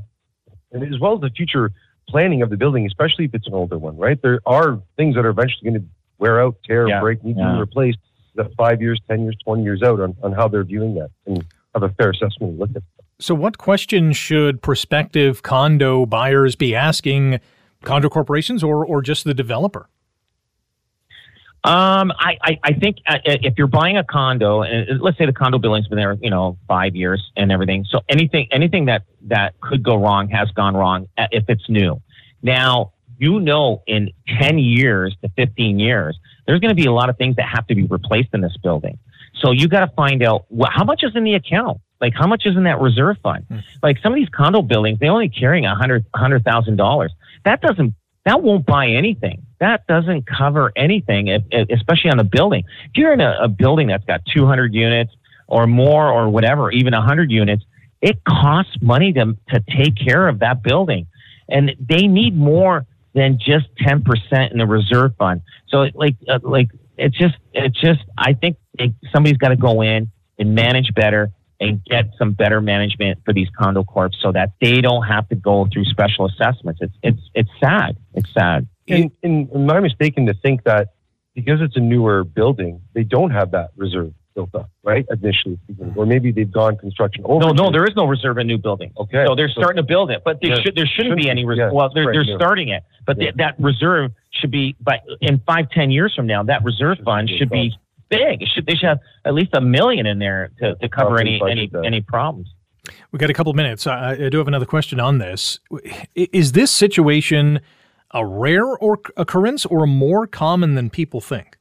And 0.72 0.94
as 0.94 1.00
well 1.00 1.16
as 1.16 1.22
the 1.22 1.30
future 1.30 1.74
planning 2.08 2.42
of 2.42 2.50
the 2.50 2.58
building, 2.58 2.86
especially 2.86 3.26
if 3.26 3.34
it's 3.34 3.48
an 3.48 3.54
older 3.54 3.78
one, 3.78 3.98
right? 3.98 4.22
There 4.22 4.40
are 4.46 4.82
things 4.98 5.16
that 5.16 5.26
are 5.26 5.30
eventually 5.30 5.70
going 5.70 5.82
to 5.82 5.88
wear 6.18 6.42
out, 6.42 6.56
tear, 6.66 6.88
yeah. 6.88 7.00
break, 7.00 7.24
need 7.24 7.38
yeah. 7.38 7.48
to 7.48 7.54
be 7.54 7.60
replaced. 7.60 8.00
The 8.36 8.50
five 8.58 8.82
years, 8.82 9.02
10 9.10 9.24
years, 9.24 9.36
20 9.44 9.64
years 9.64 9.84
out 9.84 10.00
on, 10.00 10.16
on 10.24 10.32
how 10.32 10.48
they're 10.48 10.64
viewing 10.64 10.96
that 10.96 11.12
and 11.26 11.46
have 11.74 11.84
a 11.84 11.90
fair 11.90 12.12
assessment 12.12 12.58
look 12.58 12.70
at 12.76 12.84
so, 13.22 13.36
what 13.36 13.60
questions 13.60 14.18
should 14.18 14.64
prospective 14.64 15.44
condo 15.44 16.08
buyers 16.08 16.56
be 16.56 16.74
asking 16.74 17.40
condo 17.84 18.10
corporations 18.10 18.64
or, 18.64 18.84
or 18.84 19.04
just 19.04 19.26
the 19.26 19.36
developer? 19.36 19.88
Um, 21.64 22.12
I, 22.18 22.38
I, 22.42 22.60
I 22.64 22.74
think 22.74 22.98
uh, 23.08 23.20
if 23.24 23.54
you're 23.58 23.68
buying 23.68 23.98
a 23.98 24.04
condo, 24.04 24.64
and 24.64 25.00
let's 25.00 25.18
say 25.18 25.28
the 25.28 25.34
condo 25.34 25.60
building's 25.60 25.88
been 25.88 25.98
there, 25.98 26.18
you 26.20 26.32
know, 26.32 26.58
five 26.68 26.96
years 26.96 27.32
and 27.38 27.52
everything. 27.52 27.86
So 27.90 28.02
anything, 28.10 28.48
anything 28.52 28.86
that, 28.86 29.04
that 29.28 29.60
could 29.62 29.84
go 29.84 29.96
wrong 29.96 30.28
has 30.30 30.50
gone 30.52 30.76
wrong 30.76 31.08
uh, 31.20 31.28
if 31.32 31.46
it's 31.50 31.70
new. 31.70 32.02
Now, 32.42 32.94
you 33.20 33.40
know, 33.40 33.84
in 33.86 34.10
10 34.40 34.58
years 34.58 35.16
to 35.22 35.30
15 35.38 35.78
years, 35.78 36.18
there's 36.48 36.60
going 36.60 36.76
to 36.76 36.82
be 36.82 36.88
a 36.88 36.92
lot 36.92 37.10
of 37.10 37.18
things 37.18 37.36
that 37.36 37.48
have 37.48 37.68
to 37.68 37.76
be 37.76 37.84
replaced 37.84 38.30
in 38.34 38.42
this 38.42 38.58
building. 38.64 38.98
So 39.40 39.52
you 39.52 39.68
got 39.68 39.82
to 39.82 39.96
find 39.96 40.24
out 40.24 40.46
well, 40.50 40.70
how 40.74 40.84
much 40.84 41.04
is 41.04 41.16
in 41.16 41.24
the 41.24 41.36
account. 41.36 41.80
Like, 42.00 42.14
how 42.16 42.26
much 42.26 42.48
is 42.48 42.58
in 42.58 42.64
that 42.64 42.80
reserve 42.82 43.18
fund? 43.22 43.46
Mm. 43.50 43.64
Like 43.84 44.00
some 44.02 44.12
of 44.12 44.16
these 44.16 44.30
condo 44.30 44.64
buildings, 44.64 44.98
they're 45.00 45.12
only 45.12 45.30
carrying 45.30 45.68
a 45.68 45.76
hundred 45.76 46.04
hundred 46.16 46.44
thousand 46.44 46.78
dollars. 46.78 47.14
That 47.46 47.62
doesn't 47.62 47.94
that 48.26 48.42
won't 48.42 48.66
buy 48.66 48.90
anything. 48.90 49.46
That 49.60 49.86
doesn't 49.88 50.26
cover 50.28 50.72
anything, 50.76 51.30
especially 51.72 52.12
on 52.12 52.20
a 52.20 52.24
building. 52.24 52.64
If 52.86 52.92
you're 52.96 53.14
in 53.14 53.22
a, 53.22 53.38
a 53.44 53.48
building 53.48 53.88
that's 53.88 54.06
got 54.06 54.22
200 54.26 54.74
units 54.74 55.14
or 55.48 55.68
more 55.68 56.12
or 56.12 56.30
whatever, 56.30 56.72
even 56.72 56.94
100 56.94 57.32
units, 57.32 57.64
it 58.02 58.24
costs 58.24 58.76
money 58.82 59.14
to 59.14 59.38
to 59.50 59.64
take 59.76 59.96
care 59.96 60.28
of 60.28 60.40
that 60.40 60.64
building, 60.64 61.08
and 61.50 61.76
they 61.80 62.08
need 62.08 62.36
more 62.36 62.86
than 63.14 63.38
just 63.38 63.68
10% 63.82 64.52
in 64.52 64.58
the 64.58 64.66
reserve 64.66 65.14
fund. 65.18 65.42
So, 65.68 65.86
like, 65.94 66.16
uh, 66.28 66.40
like 66.42 66.70
it's 66.98 67.18
just, 67.18 67.36
it's 67.54 67.80
just. 67.80 68.00
I 68.18 68.34
think 68.34 68.58
it, 68.80 68.94
somebody's 69.14 69.38
got 69.38 69.50
to 69.50 69.56
go 69.56 69.82
in 69.82 70.10
and 70.40 70.56
manage 70.56 70.94
better 70.96 71.32
and 71.62 71.82
get 71.86 72.10
some 72.18 72.32
better 72.34 72.60
management 72.60 73.20
for 73.24 73.34
these 73.34 73.48
condo 73.58 73.84
corps 73.84 74.10
so 74.20 74.32
that 74.34 74.52
they 74.60 74.82
don't 74.82 75.04
have 75.04 75.30
to 75.30 75.36
go 75.36 75.68
through 75.72 75.86
special 75.86 76.26
assessments. 76.26 76.82
It's 76.82 76.94
it's 77.04 77.22
it's 77.34 77.50
sad. 77.64 77.96
It's 78.16 78.34
sad. 78.34 78.68
And, 78.90 79.12
and 79.24 79.50
am 79.54 79.70
I 79.70 79.80
mistaken 79.80 80.26
to 80.26 80.34
think 80.34 80.64
that 80.66 80.90
because 81.34 81.62
it's 81.62 81.78
a 81.78 81.80
newer 81.80 82.26
building, 82.26 82.82
they 82.94 83.04
don't 83.06 83.32
have 83.32 83.52
that 83.52 83.70
reserve 83.78 84.12
built 84.36 84.54
up, 84.56 84.70
right? 84.84 85.06
Initially 85.10 85.58
speaking, 85.64 85.94
or 85.96 86.06
maybe 86.06 86.32
they've 86.32 86.52
gone 86.52 86.76
construction 86.78 87.24
over. 87.26 87.46
No, 87.46 87.52
no, 87.52 87.72
there 87.72 87.86
is 87.86 87.96
no 87.96 88.06
reserve 88.06 88.38
in 88.38 88.48
new 88.48 88.58
building. 88.58 88.92
Okay. 88.98 89.24
So 89.28 89.36
they're 89.36 89.50
starting 89.50 89.78
to 89.78 89.84
build 89.84 90.10
it, 90.12 90.24
but 90.26 90.40
they 90.42 90.50
Yeah. 90.50 90.56
should, 90.62 90.76
there 90.76 90.86
shouldn't 90.86 91.16
be 91.16 91.24
Shouldn't- 91.24 91.40
any 91.40 91.46
reserve. 91.46 91.72
yeah, 91.72 91.78
well, 91.78 91.90
they're, 91.94 92.06
right, 92.06 92.14
they're 92.14 92.24
yeah. 92.24 92.36
starting 92.38 92.70
it, 92.70 92.84
but 93.06 93.18
Yeah. 93.18 93.24
th- 93.32 93.36
that 93.36 93.56
reserve 93.60 94.12
should 94.32 94.52
be, 94.52 94.76
but 94.82 95.02
in 95.22 95.40
five, 95.46 95.70
ten 95.70 95.92
years 95.92 96.14
from 96.16 96.28
now, 96.28 96.44
that 96.44 96.64
reserve 96.64 96.98
fund 97.06 97.28
be 97.28 97.38
should 97.38 97.50
be 97.50 97.74
big. 98.12 98.44
It 98.44 98.50
should, 98.54 98.66
they 98.68 98.76
should 98.76 98.90
have 98.90 99.00
at 99.26 99.34
least 99.34 99.50
a 99.54 99.62
million 99.62 100.06
in 100.06 100.20
there 100.20 100.52
to, 100.60 100.76
to 100.76 100.90
cover 100.90 101.20
any, 101.20 101.42
any, 101.50 101.68
that. 101.68 101.84
any 101.84 102.02
problems. 102.02 102.50
We 103.12 103.18
got 103.18 103.30
a 103.30 103.34
couple 103.34 103.54
minutes. 103.54 103.88
I, 103.88 104.12
I 104.12 104.30
do 104.30 104.38
have 104.38 104.48
another 104.48 104.66
question 104.66 105.00
on 105.00 105.18
this. 105.18 105.60
Is 106.14 106.52
this 106.52 106.72
situation 106.72 107.62
a 108.12 108.26
rare 108.26 108.66
or 108.66 109.00
occurrence 109.18 109.66
or 109.66 109.88
more 109.88 110.28
common 110.28 110.76
than 110.76 110.90
people 110.92 111.22
think? 111.22 111.58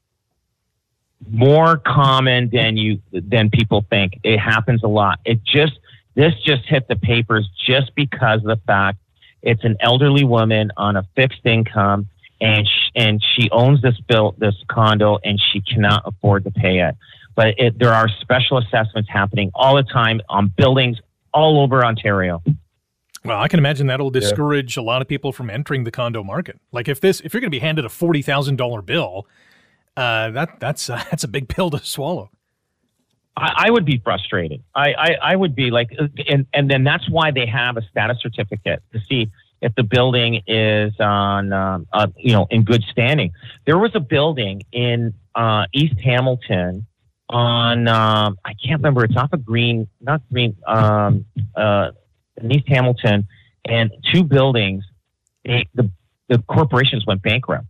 more 1.28 1.76
common 1.76 2.48
than 2.50 2.76
you 2.76 3.00
than 3.12 3.50
people 3.50 3.84
think. 3.90 4.18
It 4.22 4.38
happens 4.38 4.82
a 4.82 4.88
lot. 4.88 5.20
It 5.24 5.42
just 5.44 5.78
this 6.14 6.34
just 6.44 6.64
hit 6.66 6.88
the 6.88 6.96
papers 6.96 7.48
just 7.66 7.94
because 7.94 8.40
of 8.40 8.46
the 8.46 8.60
fact 8.66 8.98
it's 9.42 9.64
an 9.64 9.76
elderly 9.80 10.24
woman 10.24 10.70
on 10.76 10.96
a 10.96 11.02
fixed 11.14 11.44
income 11.44 12.08
and 12.40 12.66
sh- 12.66 12.79
and 12.94 13.22
she 13.34 13.48
owns 13.50 13.82
this 13.82 13.98
built 14.08 14.38
this 14.38 14.54
condo 14.68 15.18
and 15.24 15.40
she 15.52 15.60
cannot 15.60 16.02
afford 16.06 16.44
to 16.44 16.50
pay 16.50 16.80
it. 16.80 16.96
But 17.34 17.54
it, 17.58 17.78
there 17.78 17.92
are 17.92 18.08
special 18.20 18.58
assessments 18.58 19.08
happening 19.10 19.50
all 19.54 19.76
the 19.76 19.82
time 19.82 20.20
on 20.28 20.52
buildings 20.56 20.98
all 21.32 21.60
over 21.62 21.84
Ontario. 21.84 22.42
Well, 23.24 23.38
I 23.38 23.48
can 23.48 23.58
imagine 23.58 23.86
that'll 23.86 24.10
discourage 24.10 24.76
a 24.76 24.82
lot 24.82 25.02
of 25.02 25.08
people 25.08 25.32
from 25.32 25.50
entering 25.50 25.84
the 25.84 25.90
condo 25.90 26.24
market. 26.24 26.58
Like 26.72 26.88
if 26.88 27.00
this, 27.00 27.20
if 27.20 27.34
you're 27.34 27.40
going 27.40 27.50
to 27.50 27.54
be 27.54 27.60
handed 27.60 27.84
a 27.84 27.90
forty 27.90 28.22
thousand 28.22 28.56
dollar 28.56 28.80
bill, 28.82 29.26
uh, 29.96 30.30
that 30.30 30.58
that's 30.58 30.88
uh, 30.88 31.02
that's 31.10 31.24
a 31.24 31.28
big 31.28 31.48
pill 31.48 31.70
to 31.70 31.78
swallow. 31.84 32.30
I, 33.36 33.66
I 33.66 33.70
would 33.70 33.84
be 33.84 33.98
frustrated. 34.02 34.62
I, 34.74 34.92
I, 34.92 35.08
I 35.22 35.36
would 35.36 35.54
be 35.54 35.70
like, 35.70 35.90
and, 36.28 36.46
and 36.52 36.70
then 36.70 36.84
that's 36.84 37.08
why 37.08 37.30
they 37.30 37.46
have 37.46 37.76
a 37.76 37.82
status 37.82 38.18
certificate 38.20 38.82
to 38.92 39.00
see 39.08 39.30
if 39.60 39.74
the 39.74 39.82
building 39.82 40.42
is 40.46 40.92
on, 41.00 41.52
um, 41.52 41.86
uh, 41.92 42.06
you 42.16 42.32
know, 42.32 42.46
in 42.50 42.64
good 42.64 42.82
standing. 42.90 43.32
There 43.66 43.78
was 43.78 43.92
a 43.94 44.00
building 44.00 44.62
in 44.72 45.14
uh, 45.34 45.66
East 45.72 46.00
Hamilton 46.00 46.86
on, 47.28 47.86
um, 47.86 48.38
I 48.44 48.54
can't 48.54 48.80
remember, 48.80 49.04
it's 49.04 49.16
off 49.16 49.32
of 49.32 49.44
Green, 49.44 49.86
not 50.00 50.22
Green, 50.32 50.56
um, 50.66 51.26
uh, 51.54 51.90
in 52.38 52.52
East 52.52 52.68
Hamilton, 52.68 53.28
and 53.66 53.90
two 54.12 54.24
buildings, 54.24 54.84
they, 55.44 55.68
the, 55.74 55.90
the 56.28 56.38
corporations 56.38 57.06
went 57.06 57.22
bankrupt. 57.22 57.66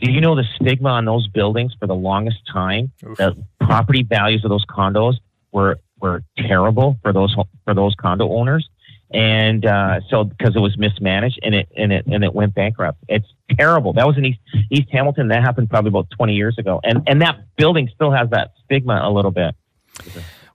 Do 0.00 0.12
you 0.12 0.20
know 0.20 0.36
the 0.36 0.44
stigma 0.56 0.90
on 0.90 1.06
those 1.06 1.26
buildings 1.28 1.74
for 1.80 1.86
the 1.86 1.94
longest 1.94 2.38
time? 2.52 2.92
Oof. 3.04 3.16
The 3.16 3.42
property 3.60 4.02
values 4.02 4.44
of 4.44 4.50
those 4.50 4.64
condos 4.66 5.14
were 5.52 5.78
were 5.98 6.22
terrible 6.36 6.98
for 7.02 7.14
those 7.14 7.34
for 7.64 7.74
those 7.74 7.94
condo 7.94 8.30
owners, 8.30 8.68
and 9.12 9.64
uh, 9.64 10.00
so 10.08 10.24
because 10.24 10.56
it 10.56 10.60
was 10.60 10.76
mismanaged 10.76 11.38
and 11.42 11.54
it 11.54 11.68
and 11.76 11.92
it 11.92 12.06
and 12.06 12.24
it 12.24 12.34
went 12.34 12.54
bankrupt. 12.54 12.98
It's 13.08 13.26
terrible. 13.58 13.92
That 13.92 14.06
was 14.06 14.16
in 14.16 14.26
East 14.26 14.40
East 14.70 14.88
Hamilton. 14.90 15.28
That 15.28 15.42
happened 15.42 15.70
probably 15.70 15.88
about 15.88 16.10
twenty 16.10 16.34
years 16.34 16.58
ago, 16.58 16.80
and 16.82 17.02
and 17.06 17.22
that 17.22 17.38
building 17.56 17.88
still 17.94 18.10
has 18.10 18.30
that 18.30 18.52
stigma 18.64 19.00
a 19.02 19.10
little 19.10 19.30
bit. 19.30 19.54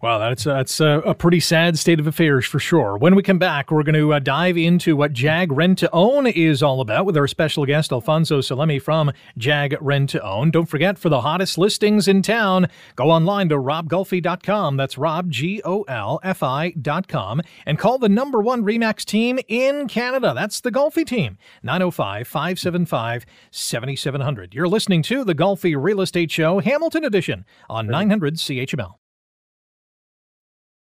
Wow, 0.01 0.17
that's 0.17 0.45
that's 0.45 0.79
a, 0.79 1.03
a 1.05 1.13
pretty 1.13 1.39
sad 1.39 1.77
state 1.77 1.99
of 1.99 2.07
affairs 2.07 2.47
for 2.47 2.57
sure. 2.57 2.97
When 2.97 3.13
we 3.13 3.21
come 3.21 3.37
back, 3.37 3.69
we're 3.69 3.83
going 3.83 3.93
to 3.93 4.13
uh, 4.13 4.19
dive 4.19 4.57
into 4.57 4.95
what 4.95 5.13
JAAG 5.13 5.49
Rent 5.51 5.77
to 5.77 5.87
Own 5.93 6.25
is 6.25 6.63
all 6.63 6.81
about 6.81 7.05
with 7.05 7.15
our 7.15 7.27
special 7.27 7.67
guest 7.67 7.91
Alphonso 7.91 8.39
Salemi 8.39 8.81
from 8.81 9.11
JAAG 9.37 9.77
Rent 9.79 10.09
to 10.09 10.23
Own. 10.23 10.49
Don't 10.49 10.65
forget 10.65 10.97
for 10.97 11.09
the 11.09 11.21
hottest 11.21 11.59
listings 11.59 12.07
in 12.07 12.23
town, 12.23 12.67
go 12.95 13.11
online 13.11 13.49
to 13.49 13.57
robgolfi.com. 13.57 14.75
That's 14.75 14.97
rob 14.97 15.29
g 15.29 15.61
o 15.63 15.83
l 15.83 16.19
f 16.23 16.41
i.com 16.41 17.41
and 17.67 17.77
call 17.77 17.99
the 17.99 18.09
number 18.09 18.41
1 18.41 18.63
Remax 18.63 19.05
team 19.05 19.37
in 19.47 19.87
Canada. 19.87 20.33
That's 20.33 20.61
the 20.61 20.71
Golfi 20.71 21.05
team. 21.05 21.37
905-575-7700. 21.63 24.55
You're 24.55 24.67
listening 24.67 25.03
to 25.03 25.23
the 25.23 25.35
Golfi 25.35 25.79
Real 25.79 26.01
Estate 26.01 26.31
Show 26.31 26.57
Hamilton 26.57 27.05
edition 27.05 27.45
on 27.69 27.85
900 27.85 28.37
CHML. 28.37 29.00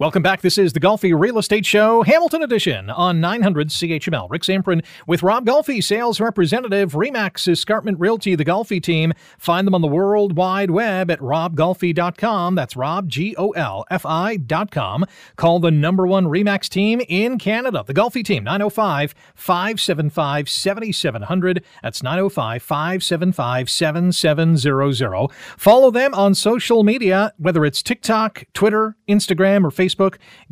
Welcome 0.00 0.24
back. 0.24 0.40
This 0.40 0.58
is 0.58 0.72
the 0.72 0.80
Golfi 0.80 1.16
Real 1.16 1.38
Estate 1.38 1.64
Show, 1.64 2.02
Hamilton 2.02 2.42
Edition 2.42 2.90
on 2.90 3.20
900 3.20 3.68
CHML. 3.68 4.28
Rick 4.28 4.42
Zamperin 4.42 4.84
with 5.06 5.22
Rob 5.22 5.46
Golfi, 5.46 5.84
sales 5.84 6.18
representative, 6.18 6.94
Remax 6.94 7.46
Escarpment 7.46 8.00
Realty, 8.00 8.34
the 8.34 8.44
Golfi 8.44 8.82
team. 8.82 9.12
Find 9.38 9.64
them 9.64 9.74
on 9.76 9.82
the 9.82 9.86
World 9.86 10.36
Wide 10.36 10.72
Web 10.72 11.12
at 11.12 11.20
robgolfi.com. 11.20 12.56
That's 12.56 12.74
Rob, 12.74 13.08
G 13.08 13.36
O 13.38 13.50
L 13.50 13.84
F 13.88 14.04
I.com. 14.04 15.04
Call 15.36 15.60
the 15.60 15.70
number 15.70 16.08
one 16.08 16.24
Remax 16.24 16.68
team 16.68 17.00
in 17.08 17.38
Canada, 17.38 17.84
the 17.86 17.94
Golfi 17.94 18.24
team, 18.24 18.42
905 18.42 19.14
575 19.36 20.48
7700. 20.48 21.64
That's 21.84 22.02
905 22.02 22.62
575 22.64 23.70
7700. 23.70 25.28
Follow 25.56 25.92
them 25.92 26.14
on 26.14 26.34
social 26.34 26.82
media, 26.82 27.32
whether 27.38 27.64
it's 27.64 27.80
TikTok, 27.80 28.42
Twitter, 28.54 28.96
Instagram, 29.08 29.64
or 29.64 29.70
Facebook. 29.70 29.83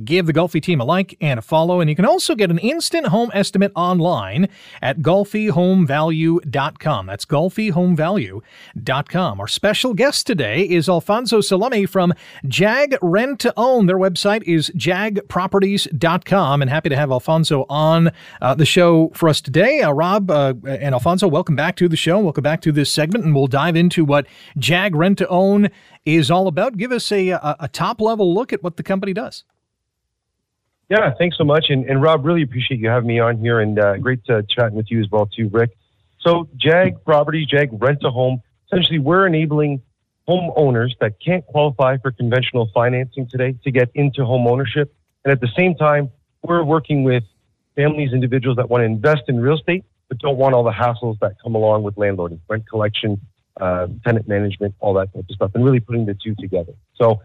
Give 0.05 0.27
the 0.27 0.33
Golfi 0.33 0.63
team 0.63 0.81
a 0.81 0.85
like 0.85 1.17
and 1.21 1.39
a 1.39 1.43
follow. 1.43 1.81
And 1.81 1.91
you 1.91 1.97
can 1.97 2.05
also 2.05 2.35
get 2.35 2.51
an 2.51 2.59
instant 2.59 3.07
home 3.07 3.31
estimate 3.35 3.73
online 3.75 4.49
at 4.81 5.01
golfihomevalue.com. 5.01 7.07
That's 7.07 7.25
golfihomevalue.com. 7.25 9.41
Our 9.41 9.49
special 9.49 9.95
guest 9.95 10.27
today 10.27 10.63
is 10.63 10.89
Alphonso 10.89 11.39
Salemi 11.39 11.89
from 11.89 12.13
JAAG 12.47 12.97
Rent 13.01 13.41
to 13.41 13.53
Own. 13.57 13.87
Their 13.87 13.99
website 13.99 14.43
is 14.45 14.71
jaagproperties.com. 14.71 16.63
And 16.63 16.71
happy 16.71 16.89
to 16.89 16.97
have 16.97 17.11
Alphonso 17.11 17.67
on 17.69 18.11
uh, 18.41 18.55
the 18.55 18.67
show 18.67 19.11
for 19.15 19.29
us 19.29 19.41
today. 19.41 19.83
Uh, 19.83 19.93
Rob 19.93 20.31
uh, 20.31 20.55
and 20.67 20.95
Alphonso, 20.95 21.29
welcome 21.29 21.57
back 21.57 21.77
to 21.77 21.89
the 21.89 21.97
show. 21.97 22.19
Welcome 22.19 22.43
back 22.43 22.61
to 22.63 22.73
this 22.73 22.91
segment, 22.91 23.25
and 23.25 23.35
we'll 23.35 23.47
dive 23.47 23.77
into 23.77 24.05
what 24.05 24.27
JAAG 24.59 24.95
Rent 24.95 25.19
to 25.19 25.29
Own 25.29 25.71
is 26.05 26.31
all 26.31 26.49
about. 26.49 26.77
Give 26.77 26.93
us 26.93 27.11
a, 27.13 27.31
a, 27.31 27.57
a 27.61 27.69
top 27.69 28.01
level 28.01 28.35
look 28.35 28.53
at 28.53 28.63
what 28.63 28.77
the 28.77 28.83
company 28.83 29.13
does. 29.13 29.22
Yeah, 30.89 31.13
thanks 31.19 31.39
so 31.39 31.45
much. 31.45 31.67
And, 31.71 31.87
and 31.87 32.03
Rob, 32.03 32.25
really 32.25 32.43
appreciate 32.43 32.79
you 32.79 32.89
having 32.89 33.09
me 33.09 33.19
on 33.19 33.39
here 33.39 33.61
and 33.61 33.79
uh, 33.79 33.97
great 33.97 34.21
uh, 34.29 34.43
chatting 34.49 34.75
with 34.75 34.91
you 34.91 35.01
as 35.01 35.11
well, 35.11 35.27
too, 35.27 35.49
Rick. 35.49 35.71
So, 36.21 36.49
JAAG 36.57 37.03
Properties, 37.05 37.49
JAAG 37.49 37.71
Rent 37.73 38.05
a 38.05 38.11
Home, 38.11 38.43
essentially, 38.67 38.99
we're 38.99 39.27
enabling 39.27 39.83
homeowners 40.29 40.91
that 41.01 41.15
can't 41.25 41.45
qualify 41.47 41.97
for 41.97 42.11
conventional 42.13 42.71
financing 42.75 43.27
today 43.27 43.57
to 43.65 43.71
get 43.71 43.91
into 43.95 44.25
home 44.25 44.47
ownership. 44.47 44.95
And 45.25 45.33
at 45.33 45.41
the 45.41 45.49
same 45.57 45.75
time, 45.75 46.11
we're 46.43 46.63
working 46.63 47.05
with 47.05 47.25
families, 47.75 48.13
individuals 48.13 48.57
that 48.57 48.69
want 48.69 48.83
to 48.83 48.87
invest 48.87 49.23
in 49.29 49.41
real 49.41 49.57
estate, 49.57 49.85
but 50.09 50.19
don't 50.19 50.37
want 50.37 50.55
all 50.55 50.63
the 50.63 50.73
hassles 50.73 51.19
that 51.21 51.37
come 51.43 51.55
along 51.55 51.83
with 51.83 51.95
landlording, 51.97 52.39
rent 52.49 52.69
collection, 52.69 53.21
uh, 53.61 53.87
tenant 54.05 54.29
management, 54.29 54.75
all 54.81 54.95
that 54.95 55.13
type 55.15 55.25
of 55.29 55.35
stuff, 55.35 55.51
and 55.55 55.65
really 55.65 55.81
putting 55.81 56.07
the 56.07 56.15
two 56.15 56.35
together. 56.35 56.73
So, 56.95 57.21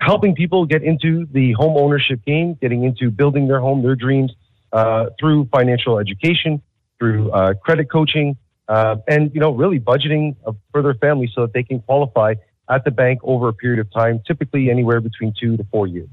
helping 0.00 0.34
people 0.34 0.66
get 0.66 0.82
into 0.82 1.26
the 1.32 1.52
home 1.52 1.76
ownership 1.76 2.24
game, 2.24 2.54
getting 2.60 2.84
into 2.84 3.10
building 3.10 3.48
their 3.48 3.60
home, 3.60 3.82
their 3.82 3.96
dreams 3.96 4.32
uh, 4.72 5.06
through 5.18 5.48
financial 5.52 5.98
education, 5.98 6.62
through 6.98 7.30
uh, 7.30 7.54
credit 7.54 7.90
coaching, 7.90 8.36
uh, 8.68 8.96
and 9.08 9.34
you 9.34 9.40
know, 9.40 9.50
really 9.50 9.80
budgeting 9.80 10.36
for 10.72 10.82
their 10.82 10.94
family 10.94 11.30
so 11.34 11.42
that 11.42 11.52
they 11.52 11.62
can 11.62 11.80
qualify 11.80 12.34
at 12.68 12.84
the 12.84 12.90
bank 12.90 13.20
over 13.24 13.48
a 13.48 13.52
period 13.52 13.80
of 13.80 13.92
time, 13.92 14.20
typically 14.26 14.70
anywhere 14.70 15.00
between 15.00 15.34
two 15.38 15.56
to 15.56 15.64
four 15.72 15.86
years. 15.86 16.08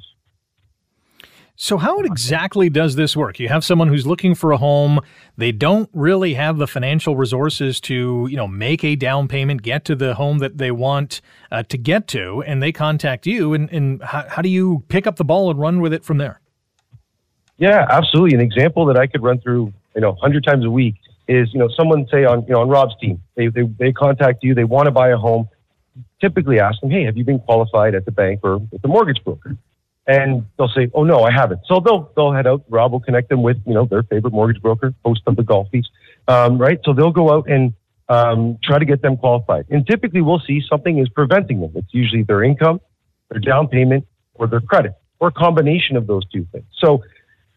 So, 1.59 1.79
how 1.79 2.01
exactly 2.01 2.69
does 2.69 2.95
this 2.95 3.17
work? 3.17 3.39
You 3.39 3.49
have 3.49 3.65
someone 3.65 3.87
who's 3.87 4.05
looking 4.05 4.35
for 4.35 4.51
a 4.51 4.57
home. 4.57 4.99
They 5.37 5.51
don't 5.51 5.89
really 5.91 6.35
have 6.35 6.59
the 6.59 6.67
financial 6.67 7.15
resources 7.15 7.81
to, 7.81 8.27
you 8.29 8.37
know, 8.37 8.47
make 8.47 8.83
a 8.83 8.95
down 8.95 9.27
payment, 9.27 9.63
get 9.63 9.83
to 9.85 9.95
the 9.95 10.13
home 10.13 10.37
that 10.37 10.59
they 10.59 10.69
want 10.69 11.19
uh, 11.51 11.63
to 11.63 11.75
get 11.75 12.07
to, 12.09 12.43
and 12.43 12.61
they 12.61 12.71
contact 12.71 13.25
you. 13.25 13.55
And, 13.55 13.71
and 13.71 14.03
how, 14.03 14.25
how 14.29 14.41
do 14.43 14.49
you 14.49 14.83
pick 14.87 15.07
up 15.07 15.15
the 15.15 15.25
ball 15.25 15.49
and 15.49 15.59
run 15.59 15.81
with 15.81 15.93
it 15.93 16.05
from 16.05 16.19
there? 16.19 16.41
Yeah, 17.57 17.87
absolutely. 17.89 18.35
An 18.35 18.41
example 18.41 18.85
that 18.85 18.97
I 18.97 19.07
could 19.07 19.23
run 19.23 19.39
through, 19.39 19.73
you 19.95 20.01
know, 20.01 20.13
hundred 20.21 20.43
times 20.43 20.63
a 20.63 20.69
week 20.69 20.93
is, 21.27 21.51
you 21.53 21.59
know, 21.59 21.69
someone 21.75 22.07
say 22.11 22.23
on, 22.23 22.45
you 22.45 22.53
know, 22.53 22.61
on 22.61 22.69
Rob's 22.69 22.93
team, 23.01 23.19
they, 23.33 23.47
they, 23.47 23.63
they 23.79 23.91
contact 23.91 24.43
you, 24.43 24.53
they 24.53 24.63
want 24.63 24.85
to 24.85 24.91
buy 24.91 25.09
a 25.09 25.17
home. 25.17 25.49
typically 26.21 26.59
ask 26.59 26.79
them, 26.81 26.91
hey, 26.91 27.05
have 27.05 27.17
you 27.17 27.23
been 27.23 27.39
qualified 27.39 27.95
at 27.95 28.05
the 28.05 28.11
bank 28.11 28.41
or 28.43 28.59
with 28.59 28.83
the 28.83 28.87
mortgage 28.87 29.23
broker? 29.23 29.57
And 30.07 30.45
they'll 30.57 30.69
say, 30.69 30.89
oh 30.93 31.03
no, 31.03 31.23
I 31.23 31.31
haven't. 31.31 31.61
So 31.67 31.81
they'll 31.81 32.11
they'll 32.15 32.31
head 32.31 32.47
out. 32.47 32.63
Rob 32.69 32.93
will 32.93 33.01
connect 33.01 33.27
them 33.27 33.43
with 33.43 33.57
you 33.65 33.73
know 33.73 33.85
their 33.85 34.03
favorite 34.03 34.33
mortgage 34.33 34.61
broker, 34.61 34.93
host 35.03 35.21
of 35.27 35.35
the 35.35 35.43
Golfies, 35.43 35.85
um, 36.27 36.57
right? 36.57 36.79
So 36.85 36.93
they'll 36.93 37.11
go 37.11 37.33
out 37.33 37.49
and 37.49 37.73
um, 38.07 38.57
try 38.63 38.79
to 38.79 38.85
get 38.85 39.01
them 39.01 39.17
qualified. 39.17 39.65
And 39.69 39.85
typically, 39.85 40.21
we'll 40.21 40.41
see 40.47 40.61
something 40.69 40.97
is 40.97 41.09
preventing 41.09 41.59
them. 41.59 41.71
It's 41.75 41.93
usually 41.93 42.23
their 42.23 42.41
income, 42.41 42.79
their 43.29 43.41
down 43.41 43.67
payment, 43.67 44.07
or 44.33 44.47
their 44.47 44.61
credit, 44.61 44.93
or 45.19 45.27
a 45.27 45.31
combination 45.31 45.97
of 45.97 46.07
those 46.07 46.25
two 46.29 46.47
things. 46.53 46.67
So 46.79 47.03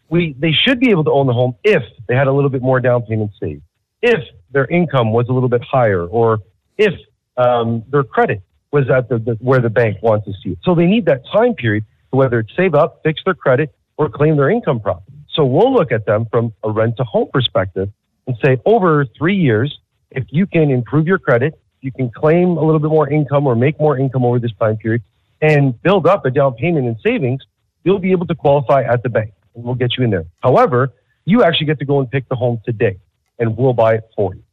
we 0.09 0.35
they 0.37 0.51
should 0.51 0.79
be 0.79 0.91
able 0.91 1.05
to 1.05 1.11
own 1.11 1.27
the 1.27 1.33
home 1.33 1.55
if 1.63 1.83
they 2.07 2.15
had 2.15 2.27
a 2.27 2.33
little 2.33 2.49
bit 2.49 2.61
more 2.61 2.81
down 2.81 3.03
payment 3.03 3.31
saved, 3.39 3.63
if 4.01 4.19
their 4.51 4.65
income 4.65 5.13
was 5.13 5.29
a 5.29 5.31
little 5.31 5.49
bit 5.49 5.63
higher, 5.63 6.05
or 6.05 6.39
if 6.77 6.93
um, 7.37 7.83
their 7.89 8.03
credit 8.03 8.41
was 8.71 8.89
at 8.89 9.09
the, 9.09 9.19
the, 9.19 9.31
where 9.35 9.59
the 9.59 9.69
bank 9.69 9.97
wants 10.01 10.25
to 10.25 10.33
see 10.43 10.51
it. 10.51 10.59
So 10.63 10.75
they 10.75 10.85
need 10.85 11.05
that 11.05 11.23
time 11.31 11.55
period 11.55 11.85
whether 12.11 12.39
it's 12.39 12.55
save 12.55 12.75
up, 12.75 13.01
fix 13.03 13.21
their 13.25 13.33
credit, 13.33 13.73
or 13.97 14.09
claim 14.09 14.37
their 14.37 14.49
income 14.49 14.79
property. 14.79 15.17
So 15.33 15.45
we'll 15.45 15.73
look 15.73 15.91
at 15.91 16.05
them 16.05 16.27
from 16.31 16.53
a 16.63 16.69
rent 16.69 16.97
to 16.97 17.03
home 17.03 17.29
perspective 17.33 17.89
and 18.27 18.37
say 18.43 18.59
over 18.65 19.05
three 19.17 19.35
years, 19.35 19.79
if 20.11 20.25
you 20.29 20.45
can 20.45 20.69
improve 20.69 21.07
your 21.07 21.19
credit, 21.19 21.59
you 21.81 21.91
can 21.91 22.11
claim 22.11 22.57
a 22.57 22.63
little 22.63 22.79
bit 22.79 22.89
more 22.89 23.09
income 23.09 23.47
or 23.47 23.55
make 23.55 23.79
more 23.79 23.97
income 23.97 24.23
over 24.23 24.39
this 24.39 24.51
time 24.59 24.77
period 24.77 25.01
and 25.41 25.81
build 25.81 26.05
up 26.05 26.25
a 26.25 26.31
down 26.31 26.53
payment 26.53 26.85
and 26.85 26.97
savings, 27.03 27.41
you'll 27.83 27.99
be 27.99 28.11
able 28.11 28.27
to 28.27 28.35
qualify 28.35 28.83
at 28.83 29.03
the 29.03 29.09
bank 29.09 29.33
and 29.55 29.63
we'll 29.63 29.75
get 29.75 29.97
you 29.97 30.03
in 30.03 30.11
there. 30.11 30.25
However, 30.41 30.93
you 31.25 31.43
actually 31.43 31.67
get 31.67 31.79
to 31.79 31.85
go 31.85 31.99
and 31.99 32.09
pick 32.09 32.29
the 32.29 32.35
home 32.35 32.61
today 32.63 32.97
and 33.39 33.57
we'll 33.57 33.73
buy 33.73 33.95
it 33.95 34.09
for 34.15 34.35
you. 34.35 34.43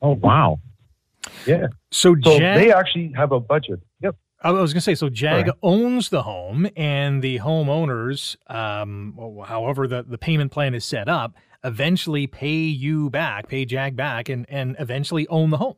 Oh, 0.00 0.12
wow. 0.12 0.60
Yeah. 1.46 1.68
So, 1.90 2.16
So 2.22 2.38
JAAG, 2.38 2.54
they 2.54 2.72
actually 2.72 3.12
have 3.14 3.32
a 3.32 3.40
budget. 3.40 3.80
I 4.42 4.50
was 4.50 4.72
going 4.72 4.80
to 4.80 4.84
say, 4.84 4.94
so 4.94 5.08
JAAG 5.08 5.44
Correct. 5.44 5.58
owns 5.62 6.08
the 6.08 6.22
home, 6.22 6.68
and 6.76 7.22
the 7.22 7.38
homeowners, 7.38 8.36
um, 8.48 9.16
however 9.46 9.86
the, 9.86 10.02
the 10.02 10.18
payment 10.18 10.50
plan 10.50 10.74
is 10.74 10.84
set 10.84 11.08
up, 11.08 11.34
eventually 11.64 12.26
pay 12.26 12.64
you 12.64 13.08
back, 13.08 13.48
pay 13.48 13.64
JAAG 13.64 13.94
back, 13.94 14.28
and, 14.28 14.44
and 14.48 14.74
eventually 14.78 15.28
own 15.28 15.50
the 15.50 15.58
home. 15.58 15.76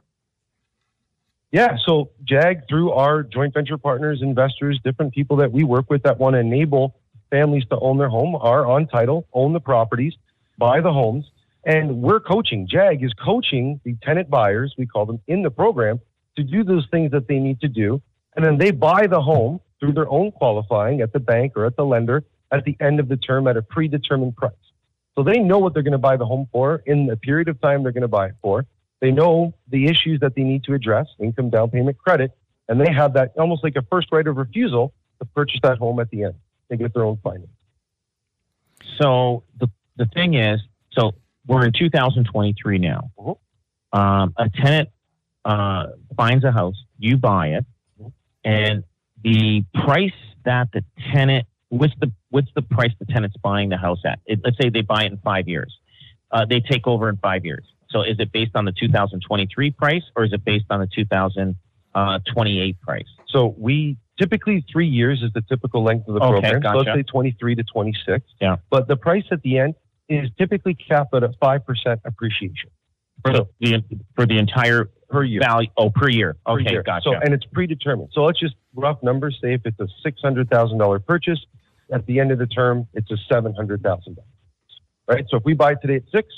Yeah. 1.53 1.77
So 1.87 2.11
JAAG, 2.25 2.63
through 2.69 2.93
our 2.93 3.23
joint 3.23 3.55
venture 3.55 3.79
partners, 3.79 4.23
investors, 4.23 4.81
different 4.83 5.15
people 5.15 5.37
that 5.37 5.53
we 5.53 5.63
work 5.63 5.89
with 5.89 6.03
that 6.03 6.19
want 6.19 6.35
to 6.35 6.41
enable 6.41 6.97
families 7.31 7.65
to 7.71 7.79
own 7.79 7.99
their 7.99 8.09
home 8.09 8.35
are 8.35 8.67
on 8.67 8.87
title, 8.89 9.29
own 9.33 9.53
the 9.53 9.61
properties, 9.61 10.15
buy 10.59 10.81
the 10.81 10.93
homes. 10.93 11.31
And 11.67 12.03
we're 12.03 12.21
coaching. 12.21 12.67
JAAG 12.67 13.05
is 13.05 13.13
coaching 13.25 13.81
the 13.85 13.97
tenant 14.03 14.29
buyers, 14.29 14.75
we 14.77 14.87
call 14.87 15.07
them, 15.07 15.21
in 15.29 15.43
the 15.43 15.51
program 15.51 16.01
to 16.37 16.43
do 16.43 16.65
those 16.65 16.87
things 16.91 17.13
that 17.13 17.29
they 17.29 17.39
need 17.39 17.61
to 17.61 17.69
do. 17.69 18.03
And 18.37 18.45
then 18.45 18.59
they 18.59 18.71
buy 18.71 19.07
the 19.07 19.21
home 19.21 19.61
through 19.79 19.93
their 19.93 20.09
own 20.09 20.33
qualifying 20.33 21.01
at 21.01 21.13
the 21.13 21.21
bank 21.21 21.53
or 21.57 21.67
at 21.67 21.77
the 21.77 21.85
lender 21.85 22.25
at 22.51 22.65
the 22.65 22.77
end 22.81 23.01
of 23.01 23.09
the 23.09 23.17
term 23.17 23.47
at 23.49 23.57
a 23.57 23.63
predetermined 23.63 24.37
price. 24.37 24.53
So 25.15 25.23
they 25.23 25.39
know 25.39 25.59
what 25.59 25.75
they're 25.75 25.83
going 25.83 25.93
to 25.93 25.99
buy 25.99 26.17
the 26.17 26.27
home 26.27 26.49
for 26.51 26.83
in 26.87 27.07
the 27.07 27.17
period 27.17 27.49
of 27.49 27.61
time 27.61 27.83
they're 27.83 27.93
going 27.93 28.03
to 28.03 28.09
buy 28.09 28.27
it 28.27 28.35
for. 28.43 28.67
They 29.01 29.11
know 29.11 29.55
the 29.69 29.87
issues 29.87 30.21
that 30.21 30.35
they 30.35 30.43
need 30.43 30.65
to 30.65 30.75
address, 30.75 31.07
income, 31.21 31.51
down 31.51 31.71
payment, 31.71 31.99
credit, 31.99 32.33
and 32.69 32.81
they 32.81 32.91
have 32.93 33.15
that 33.15 33.33
almost 33.37 33.63
like 33.63 33.77
a 33.77 33.83
first 33.83 34.09
right 34.11 34.27
of 34.27 34.37
refusal 34.37 34.93
to 35.19 35.25
purchase 35.27 35.61
that 35.63 35.79
home 35.79 36.01
at 36.01 36.11
the 36.11 36.25
end. 36.25 36.35
They 36.69 36.77
get 36.77 36.95
their 36.95 37.05
own 37.05 37.19
finance. 37.23 37.49
So 38.99 39.45
the 39.59 39.69
the 39.97 40.07
thing 40.07 40.35
is, 40.35 40.61
so 40.93 41.13
we're 41.47 41.65
in 41.67 41.73
2023 41.73 42.79
now. 42.79 43.11
Mhm. 43.19 43.39
Um, 43.93 44.35
a 44.37 44.49
tenant 44.49 44.89
uh, 45.45 45.87
finds 46.17 46.45
a 46.45 46.51
house, 46.51 46.83
you 46.99 47.17
buy 47.17 47.49
it. 47.49 47.67
And 48.45 48.85
the 49.23 49.65
price 49.75 50.13
that 50.45 50.69
the 50.73 50.85
tenant 51.13 51.47
what's 51.69 51.95
the 52.01 52.13
what's 52.31 52.49
the 52.55 52.63
price 52.63 52.93
the 52.99 53.07
tenant's 53.07 53.37
buying 53.39 53.69
the 53.69 53.77
house 53.77 54.01
at? 54.05 54.21
It, 54.27 54.41
let's 54.45 54.57
say 54.61 54.71
they 54.71 54.83
buy 54.83 55.05
it 55.05 55.13
in 55.13 55.19
five 55.19 55.49
years. 55.49 55.77
Uh, 56.31 56.45
they 56.45 56.61
take 56.61 56.87
over 56.87 57.09
in 57.09 57.17
five 57.19 57.45
years. 57.45 57.65
So 57.91 58.03
is 58.03 58.17
it 58.19 58.33
based 58.33 58.57
on 58.57 58.65
the 58.65 58.73
2023 58.73 59.71
price 59.73 60.03
or 60.17 60.25
is 60.25 60.33
it 60.33 60.45
based 60.45 60.67
on 60.71 60.81
the 60.81 60.89
2028 60.89 62.81
price? 62.81 63.05
So 63.29 63.55
we 63.57 63.97
typically 64.19 64.65
three 64.71 64.89
years 64.89 65.23
is 65.23 65.33
the 65.33 65.43
typical 65.43 65.85
length 65.85 66.09
of 66.09 66.15
the 66.15 66.21
Okay, 66.21 66.51
program. 66.51 66.63
So 66.63 66.79
gotcha. 66.79 66.91
let's 66.91 66.99
say 66.99 67.03
23 67.05 67.55
to 67.57 67.63
26. 67.63 68.25
Yeah. 68.41 68.57
But 68.71 68.89
the 68.89 68.97
price 68.97 69.25
at 69.31 69.43
the 69.43 69.59
end 69.59 69.75
is 70.09 70.29
typically 70.37 70.75
capped 70.75 71.15
at 71.15 71.23
a 71.23 71.29
5% 71.29 72.01
appreciation 72.05 72.71
For 73.25 73.33
the, 73.33 73.47
the 73.61 73.83
for 74.15 74.27
the 74.27 74.39
entire 74.39 74.91
per 75.15 75.25
year. 75.25 75.41
value? 75.41 75.69
Oh, 75.77 75.91
per 75.91 76.09
year. 76.09 76.37
per 76.47 76.53
Okay, 76.53 76.73
year. 76.73 76.83
gotcha. 76.83 77.11
So, 77.11 77.15
and 77.15 77.33
it's 77.33 77.45
predetermined. 77.47 78.11
So 78.13 78.23
let's 78.25 78.41
just 78.41 78.55
rough 78.75 79.03
numbers 79.03 79.39
say 79.43 79.55
if 79.55 79.63
it's 79.65 79.81
a 79.81 79.89
six 80.03 80.21
hundred 80.21 80.51
thousand 80.51 80.79
dollar 80.79 80.99
purchase, 80.99 81.41
at 81.93 82.05
the 82.07 82.21
end 82.21 82.33
of 82.33 82.39
the 82.39 82.47
term, 82.47 82.87
it's 82.95 83.11
a 83.11 83.17
seven 83.31 83.55
hundred 83.55 83.83
thousand 83.83 84.17
dollars. 84.17 84.29
Right. 85.07 85.25
So 85.31 85.37
if 85.37 85.45
we 85.45 85.55
buy 85.55 85.75
today 85.75 85.97
at 85.97 86.05
six, 86.11 86.29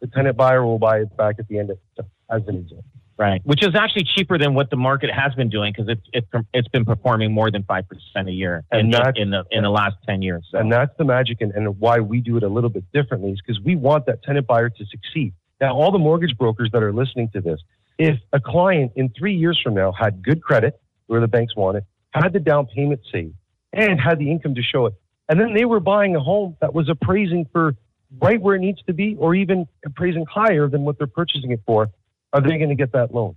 the 0.00 0.06
tenant 0.06 0.36
buyer 0.36 0.64
will 0.64 0.78
buy 0.78 0.98
it 1.00 1.16
back 1.16 1.36
at 1.38 1.48
the 1.48 1.58
end 1.58 1.70
of 1.70 1.78
the 1.96 2.02
term, 2.02 2.10
as 2.30 2.46
an 2.48 2.56
example. 2.56 2.84
Right, 3.18 3.42
which 3.44 3.62
is 3.62 3.74
actually 3.74 4.04
cheaper 4.16 4.38
than 4.38 4.54
what 4.54 4.70
the 4.70 4.76
market 4.76 5.10
has 5.12 5.34
been 5.34 5.50
doing 5.50 5.74
because 5.76 5.90
it's 5.90 6.06
it's 6.14 6.46
it's 6.54 6.68
been 6.68 6.86
performing 6.86 7.34
more 7.34 7.50
than 7.50 7.62
five 7.64 7.84
percent 7.86 8.30
a 8.30 8.32
year 8.32 8.64
in, 8.72 8.78
And 8.80 8.94
the, 8.94 9.12
in 9.14 9.28
the 9.28 9.44
in 9.50 9.62
the 9.62 9.68
last 9.68 9.96
ten 10.08 10.22
years. 10.22 10.42
So. 10.50 10.56
And 10.56 10.72
that's 10.72 10.96
the 10.96 11.04
magic 11.04 11.42
and, 11.42 11.52
and 11.52 11.78
why 11.78 11.98
we 11.98 12.22
do 12.22 12.38
it 12.38 12.42
a 12.42 12.48
little 12.48 12.70
bit 12.70 12.84
differently 12.94 13.32
is 13.32 13.40
because 13.46 13.60
we 13.62 13.76
want 13.76 14.06
that 14.06 14.22
tenant 14.22 14.46
buyer 14.46 14.70
to 14.70 14.84
succeed. 14.86 15.34
Now, 15.60 15.74
all 15.74 15.92
the 15.92 15.98
mortgage 15.98 16.34
brokers 16.38 16.70
that 16.72 16.82
are 16.82 16.94
listening 16.94 17.28
to 17.34 17.42
this, 17.42 17.60
if 18.00 18.18
a 18.32 18.40
client 18.40 18.92
in 18.96 19.10
three 19.10 19.34
years 19.34 19.60
from 19.62 19.74
now 19.74 19.92
had 19.92 20.22
good 20.22 20.42
credit, 20.42 20.80
where 21.06 21.20
the 21.20 21.28
banks 21.28 21.54
want 21.54 21.76
it, 21.76 21.84
had 22.12 22.32
the 22.32 22.40
down 22.40 22.66
payment 22.66 23.00
saved, 23.12 23.34
and 23.74 24.00
had 24.00 24.18
the 24.18 24.30
income 24.30 24.54
to 24.54 24.62
show 24.62 24.86
it, 24.86 24.94
and 25.28 25.38
then 25.38 25.52
they 25.54 25.66
were 25.66 25.80
buying 25.80 26.16
a 26.16 26.20
home 26.20 26.56
that 26.62 26.72
was 26.72 26.88
appraising 26.88 27.46
for 27.52 27.76
right 28.18 28.40
where 28.40 28.56
it 28.56 28.60
needs 28.60 28.82
to 28.84 28.94
be, 28.94 29.16
or 29.16 29.34
even 29.34 29.68
appraising 29.84 30.24
higher 30.24 30.66
than 30.66 30.82
what 30.82 30.96
they're 30.96 31.06
purchasing 31.06 31.50
it 31.50 31.60
for, 31.66 31.90
are 32.32 32.40
they 32.40 32.56
going 32.56 32.70
to 32.70 32.74
get 32.74 32.92
that 32.92 33.14
loan? 33.14 33.36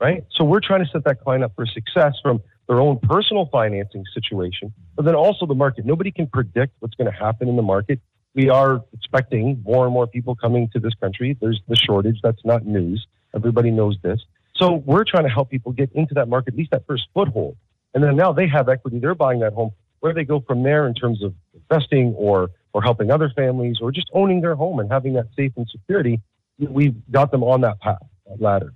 Right? 0.00 0.24
So 0.36 0.44
we're 0.44 0.60
trying 0.60 0.84
to 0.84 0.90
set 0.90 1.04
that 1.04 1.20
client 1.20 1.44
up 1.44 1.52
for 1.54 1.64
success 1.64 2.14
from 2.22 2.42
their 2.68 2.80
own 2.80 2.98
personal 2.98 3.48
financing 3.52 4.04
situation, 4.12 4.72
but 4.96 5.04
then 5.04 5.14
also 5.14 5.46
the 5.46 5.54
market. 5.54 5.86
Nobody 5.86 6.10
can 6.10 6.26
predict 6.26 6.74
what's 6.80 6.94
going 6.94 7.10
to 7.10 7.16
happen 7.16 7.48
in 7.48 7.54
the 7.54 7.62
market. 7.62 8.00
We 8.34 8.50
are 8.50 8.82
expecting 8.92 9.62
more 9.64 9.84
and 9.84 9.94
more 9.94 10.08
people 10.08 10.34
coming 10.34 10.68
to 10.72 10.80
this 10.80 10.94
country. 11.00 11.36
There's 11.40 11.60
the 11.68 11.76
shortage. 11.76 12.18
That's 12.22 12.44
not 12.44 12.66
news. 12.66 13.06
Everybody 13.34 13.70
knows 13.70 13.96
this. 14.02 14.20
So 14.56 14.74
we're 14.74 15.04
trying 15.04 15.24
to 15.24 15.30
help 15.30 15.50
people 15.50 15.72
get 15.72 15.90
into 15.92 16.14
that 16.14 16.28
market, 16.28 16.54
at 16.54 16.58
least 16.58 16.70
that 16.72 16.86
first 16.86 17.08
foothold. 17.14 17.56
And 17.94 18.04
then 18.04 18.16
now 18.16 18.32
they 18.32 18.46
have 18.48 18.68
equity. 18.68 18.98
They're 18.98 19.14
buying 19.14 19.40
that 19.40 19.52
home. 19.52 19.72
Where 20.00 20.12
do 20.12 20.16
they 20.16 20.24
go 20.24 20.40
from 20.40 20.62
there 20.62 20.86
in 20.86 20.94
terms 20.94 21.22
of 21.22 21.34
investing 21.54 22.14
or 22.16 22.50
or 22.72 22.82
helping 22.82 23.10
other 23.10 23.30
families 23.30 23.78
or 23.80 23.90
just 23.90 24.08
owning 24.12 24.40
their 24.40 24.54
home 24.54 24.78
and 24.78 24.90
having 24.90 25.14
that 25.14 25.26
safe 25.36 25.52
and 25.56 25.68
security, 25.68 26.20
we've 26.58 26.94
got 27.10 27.30
them 27.30 27.42
on 27.42 27.60
that 27.62 27.80
path, 27.80 28.02
that 28.28 28.40
ladder. 28.40 28.72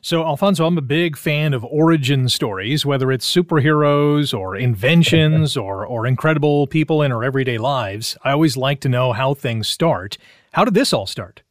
So, 0.00 0.22
Alphonso, 0.22 0.66
I'm 0.66 0.78
a 0.78 0.82
big 0.82 1.16
fan 1.16 1.52
of 1.52 1.64
origin 1.64 2.28
stories, 2.28 2.86
whether 2.86 3.10
it's 3.10 3.30
superheroes 3.30 4.32
or 4.36 4.54
inventions 4.54 5.56
or, 5.56 5.84
or 5.84 6.06
incredible 6.06 6.68
people 6.68 7.02
in 7.02 7.10
our 7.10 7.24
everyday 7.24 7.58
lives. 7.58 8.16
I 8.22 8.30
always 8.30 8.56
like 8.56 8.80
to 8.82 8.88
know 8.88 9.12
how 9.12 9.34
things 9.34 9.68
start. 9.68 10.16
How 10.52 10.64
did 10.64 10.74
this 10.74 10.92
all 10.92 11.06
start? 11.06 11.42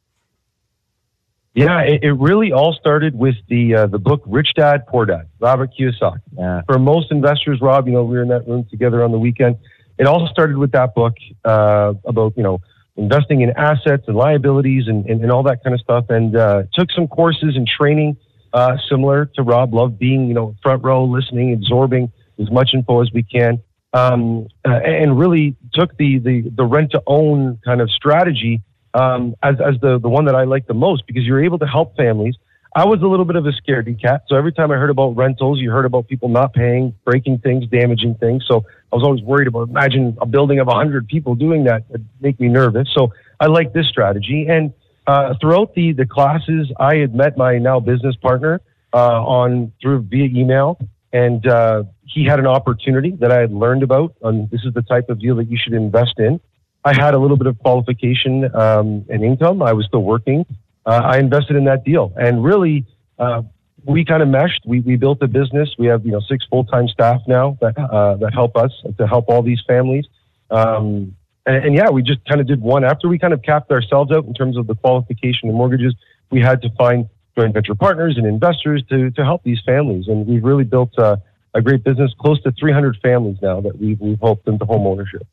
Yeah, 1.56 1.80
it, 1.84 2.04
it 2.04 2.12
really 2.12 2.52
all 2.52 2.74
started 2.74 3.18
with 3.18 3.36
the 3.48 3.76
uh, 3.76 3.88
the 3.88 3.98
book 3.98 4.22
Rich 4.26 4.50
Dad 4.58 4.86
Poor 4.88 5.06
Dad, 5.06 5.30
Robert 5.40 5.72
Kiyosaki. 5.74 6.20
yeah. 6.38 6.62
For 6.68 6.78
most 6.78 7.12
investors, 7.12 7.60
Rob, 7.62 7.88
you 7.88 7.94
know, 7.94 8.04
we 8.04 8.18
were 8.18 8.24
in 8.24 8.28
that 8.28 8.46
room 8.46 8.66
together 8.70 9.04
on 9.04 9.14
the 9.14 9.18
weekend. 9.18 9.56
It 9.98 10.06
all 10.06 10.28
started 10.28 10.58
with 10.58 10.74
that 10.74 10.94
book 10.94 11.14
uh, 11.46 11.94
about 12.04 12.34
you 12.36 12.44
know 12.44 12.60
investing 12.98 13.40
in 13.40 13.52
assets 13.52 14.04
and 14.08 14.18
liabilities 14.18 14.88
and, 14.88 15.06
and, 15.06 15.22
and 15.22 15.32
all 15.32 15.44
that 15.44 15.64
kind 15.64 15.74
of 15.74 15.80
stuff. 15.80 16.10
And 16.10 16.36
uh, 16.36 16.64
took 16.74 16.92
some 16.92 17.08
courses 17.08 17.56
and 17.56 17.66
training 17.66 18.18
uh, 18.52 18.76
similar 18.90 19.26
to 19.36 19.42
Rob. 19.42 19.74
Loved 19.74 19.98
being 19.98 20.28
you 20.28 20.34
know 20.34 20.56
front 20.62 20.84
row, 20.84 21.06
listening, 21.06 21.54
absorbing 21.54 22.12
as 22.38 22.52
much 22.52 22.72
info 22.74 23.02
as 23.02 23.10
we 23.14 23.24
can. 23.24 23.62
Um, 23.94 24.48
uh, 24.68 24.74
and 24.74 25.18
really 25.18 25.56
took 25.74 25.96
the, 25.96 26.20
the, 26.20 26.52
the 26.54 26.66
rent 26.66 26.92
to 26.92 27.02
own 27.08 27.60
kind 27.64 27.80
of 27.80 27.90
strategy 27.90 28.62
um, 28.96 29.36
as, 29.44 29.56
as 29.60 29.80
the, 29.82 30.00
the 30.00 30.10
one 30.10 30.26
that 30.26 30.36
I 30.36 30.46
like 30.46 30.68
the 30.68 30.74
most 30.74 31.06
because 31.06 31.24
you're 31.24 31.44
able 31.44 31.60
to 31.60 31.68
help 31.68 31.96
families. 31.98 32.36
I 32.78 32.86
was 32.86 33.02
a 33.02 33.08
little 33.08 33.26
bit 33.26 33.36
of 33.36 33.46
a 33.46 33.52
scaredy 33.52 34.00
cat. 34.02 34.24
So 34.28 34.36
every 34.36 34.52
time 34.52 34.72
I 34.72 34.76
heard 34.76 34.90
about 34.90 35.16
rentals, 35.16 35.60
you 35.60 35.72
heard 35.72 35.86
about 35.86 36.08
people 36.08 36.28
not 36.28 36.54
paying, 36.54 36.94
breaking 37.06 37.40
things, 37.40 37.68
damaging 37.68 38.16
things. 38.16 38.44
So 38.48 38.66
I 38.92 38.96
was 38.96 39.04
always 39.04 39.22
worried 39.22 39.48
about, 39.48 39.70
imagine 39.70 40.18
a 40.20 40.26
building 40.26 40.60
of 40.60 40.68
100 40.68 41.08
people 41.08 41.36
doing 41.36 41.66
that. 41.66 41.84
It'd 41.90 42.06
make 42.20 42.40
me 42.40 42.50
nervous. 42.50 42.90
So 42.94 43.14
I 43.40 43.46
like 43.46 43.72
this 43.72 43.88
strategy. 43.88 44.48
And 44.50 44.74
uh, 45.08 45.36
throughout 45.40 45.74
the, 45.74 45.94
the 45.94 46.06
classes, 46.06 46.72
I 46.78 46.96
had 46.98 47.16
met 47.16 47.38
my 47.38 47.60
now 47.60 47.80
business 47.80 48.16
partner 48.18 48.62
uh, 48.94 49.24
on 49.24 49.72
through 49.82 50.02
via 50.04 50.26
email. 50.26 50.78
And 51.14 51.48
uh, 51.48 51.84
he 52.04 52.26
had 52.26 52.40
an 52.40 52.48
opportunity 52.48 53.12
that 53.22 53.32
I 53.32 53.40
had 53.40 53.54
learned 53.54 53.84
about. 53.84 54.16
And 54.22 54.50
this 54.50 54.62
is 54.66 54.74
the 54.74 54.82
type 54.82 55.10
of 55.10 55.20
deal 55.20 55.38
that 55.38 55.50
you 55.50 55.58
should 55.58 55.74
invest 55.74 56.16
in. 56.18 56.42
I 56.86 56.94
had 56.94 57.16
a 57.16 57.18
little 57.18 57.36
bit 57.36 57.48
of 57.48 57.58
qualification 57.58 58.56
um, 58.56 59.06
and 59.10 59.24
income. 59.24 59.64
I 59.64 59.74
was 59.74 59.88
still 59.88 60.04
working. 60.04 60.46
Uh, 60.86 61.02
I 61.04 61.18
invested 61.18 61.56
in 61.56 61.66
that 61.66 61.84
deal, 61.84 62.14
and 62.16 62.44
really, 62.44 62.86
uh, 63.18 63.42
we 63.84 64.06
kind 64.06 64.22
of 64.22 64.30
meshed. 64.30 64.62
We, 64.68 64.82
we 64.82 64.96
built 64.96 65.18
a 65.24 65.28
business. 65.28 65.70
We 65.80 65.88
have 65.88 66.06
you 66.06 66.12
know 66.12 66.22
six 66.30 66.46
full 66.46 66.64
time 66.64 66.88
staff 66.88 67.22
now 67.28 67.58
that 67.60 67.76
uh, 67.80 68.18
that 68.18 68.34
help 68.34 68.56
us 68.56 68.72
to 69.00 69.08
help 69.08 69.26
all 69.30 69.42
these 69.42 69.62
families. 69.68 70.06
Um, 70.52 71.16
and, 71.48 71.66
and, 71.66 71.76
yeah, 71.76 71.90
we 71.90 72.04
just 72.04 72.24
kind 72.26 72.40
of 72.40 72.46
did 72.46 72.62
one 72.62 72.84
after 72.84 73.08
we 73.08 73.18
kind 73.18 73.34
of 73.34 73.42
capped 73.42 73.72
ourselves 73.72 74.12
out 74.12 74.26
in 74.26 74.34
terms 74.36 74.56
of 74.58 74.68
the 74.68 74.76
qualification 74.76 75.50
and 75.50 75.56
mortgages. 75.56 75.96
We 76.30 76.40
had 76.40 76.62
to 76.62 76.70
find 76.78 77.10
joint 77.38 77.54
venture 77.54 77.74
partners 77.74 78.16
and 78.18 78.28
investors 78.28 78.84
to 78.90 79.10
to 79.10 79.24
help 79.24 79.44
these 79.44 79.60
families, 79.66 80.08
and 80.08 80.28
we've 80.28 80.44
really 80.44 80.66
built 80.66 80.98
uh, 81.00 81.18
a 81.56 81.64
great 81.64 81.84
business. 81.84 82.12
Close 82.20 82.40
to 82.44 82.52
300 82.52 82.98
families 83.02 83.38
now 83.42 83.60
that 83.62 83.76
we've 83.80 84.00
we've 84.00 84.22
helped 84.22 84.48
into 84.48 84.66
home 84.66 84.86
ownership. 84.86 85.26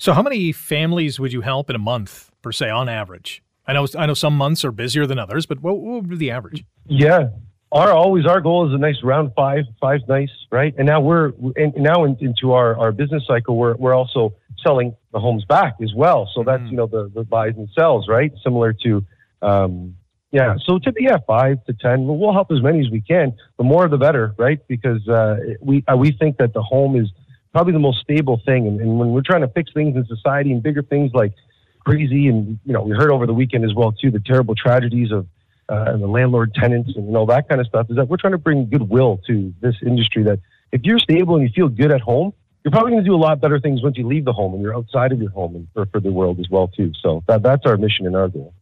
So, 0.00 0.14
how 0.14 0.22
many 0.22 0.50
families 0.52 1.20
would 1.20 1.30
you 1.30 1.42
help 1.42 1.68
in 1.68 1.76
a 1.76 1.78
month, 1.78 2.30
per 2.40 2.52
se, 2.52 2.70
on 2.70 2.88
average? 2.88 3.42
I 3.66 3.74
know 3.74 3.86
I 3.98 4.06
know 4.06 4.14
some 4.14 4.34
months 4.34 4.64
are 4.64 4.72
busier 4.72 5.04
than 5.04 5.18
others, 5.18 5.44
but 5.44 5.60
what, 5.60 5.76
what 5.76 6.00
would 6.00 6.08
be 6.08 6.16
the 6.16 6.30
average? 6.30 6.64
Yeah, 6.86 7.28
our 7.70 7.92
always 7.92 8.24
our 8.24 8.40
goal 8.40 8.66
is 8.66 8.72
a 8.72 8.78
nice 8.78 8.96
round 9.04 9.32
five, 9.36 9.64
five 9.78 10.00
nice, 10.08 10.30
right? 10.50 10.74
And 10.78 10.86
now 10.86 11.02
we're 11.02 11.32
and 11.54 11.74
now 11.76 12.04
in, 12.04 12.16
into 12.18 12.52
our, 12.52 12.78
our 12.78 12.92
business 12.92 13.24
cycle, 13.26 13.58
we're 13.58 13.76
we're 13.76 13.94
also 13.94 14.32
selling 14.64 14.96
the 15.12 15.20
homes 15.20 15.44
back 15.44 15.74
as 15.82 15.92
well. 15.94 16.30
So 16.34 16.44
that's 16.44 16.62
mm. 16.62 16.70
you 16.70 16.76
know 16.78 16.86
the 16.86 17.12
the 17.14 17.22
buys 17.22 17.52
and 17.58 17.68
sells, 17.78 18.08
right? 18.08 18.32
Similar 18.42 18.72
to 18.84 19.04
um, 19.42 19.96
yeah. 20.32 20.54
So 20.64 20.78
to 20.78 20.94
yeah 20.98 21.18
five 21.26 21.62
to 21.66 21.74
ten, 21.74 22.06
we'll, 22.06 22.16
we'll 22.16 22.32
help 22.32 22.50
as 22.50 22.62
many 22.62 22.80
as 22.80 22.90
we 22.90 23.02
can. 23.02 23.34
The 23.58 23.64
more 23.64 23.86
the 23.86 23.98
better, 23.98 24.34
right? 24.38 24.66
Because 24.66 25.06
uh, 25.06 25.36
we 25.60 25.84
uh, 25.86 25.94
we 25.98 26.12
think 26.12 26.38
that 26.38 26.54
the 26.54 26.62
home 26.62 26.96
is 26.96 27.12
probably 27.52 27.72
the 27.72 27.78
most 27.78 28.00
stable 28.00 28.40
thing, 28.44 28.66
and, 28.66 28.80
and 28.80 28.98
when 28.98 29.10
we're 29.10 29.22
trying 29.22 29.42
to 29.42 29.48
fix 29.48 29.72
things 29.72 29.96
in 29.96 30.04
society 30.06 30.52
and 30.52 30.62
bigger 30.62 30.82
things 30.82 31.12
like 31.14 31.32
crazy. 31.80 32.28
And, 32.28 32.58
you 32.64 32.72
know, 32.72 32.82
we 32.82 32.92
heard 32.92 33.10
over 33.10 33.26
the 33.26 33.34
weekend 33.34 33.64
as 33.64 33.74
well, 33.74 33.92
too, 33.92 34.10
the 34.10 34.20
terrible 34.20 34.54
tragedies 34.54 35.10
of 35.10 35.26
uh, 35.68 35.96
the 35.96 36.06
landlord 36.06 36.54
tenants 36.54 36.92
and 36.96 37.16
all 37.16 37.26
that 37.26 37.48
kind 37.48 37.60
of 37.60 37.66
stuff 37.66 37.86
is 37.90 37.96
that 37.96 38.08
we're 38.08 38.16
trying 38.16 38.32
to 38.32 38.38
bring 38.38 38.68
goodwill 38.68 39.20
to 39.26 39.54
this 39.60 39.76
industry 39.84 40.22
that 40.24 40.40
if 40.72 40.82
you're 40.84 40.98
stable 40.98 41.36
and 41.36 41.44
you 41.44 41.50
feel 41.54 41.68
good 41.68 41.90
at 41.90 42.00
home, 42.00 42.32
you're 42.62 42.72
probably 42.72 42.92
going 42.92 43.02
to 43.02 43.08
do 43.08 43.14
a 43.14 43.16
lot 43.16 43.40
better 43.40 43.58
things 43.58 43.82
once 43.82 43.96
you 43.96 44.06
leave 44.06 44.24
the 44.24 44.32
home 44.32 44.52
and 44.52 44.62
you're 44.62 44.76
outside 44.76 45.12
of 45.12 45.20
your 45.20 45.30
home 45.30 45.56
and 45.56 45.68
for, 45.72 45.86
for 45.86 46.00
the 46.00 46.12
world 46.12 46.38
as 46.38 46.50
well 46.50 46.68
too. 46.68 46.92
So 47.00 47.22
that, 47.26 47.42
that's 47.42 47.64
our 47.64 47.76
mission 47.76 48.06
and 48.06 48.14
our 48.14 48.28
goal. 48.28 48.52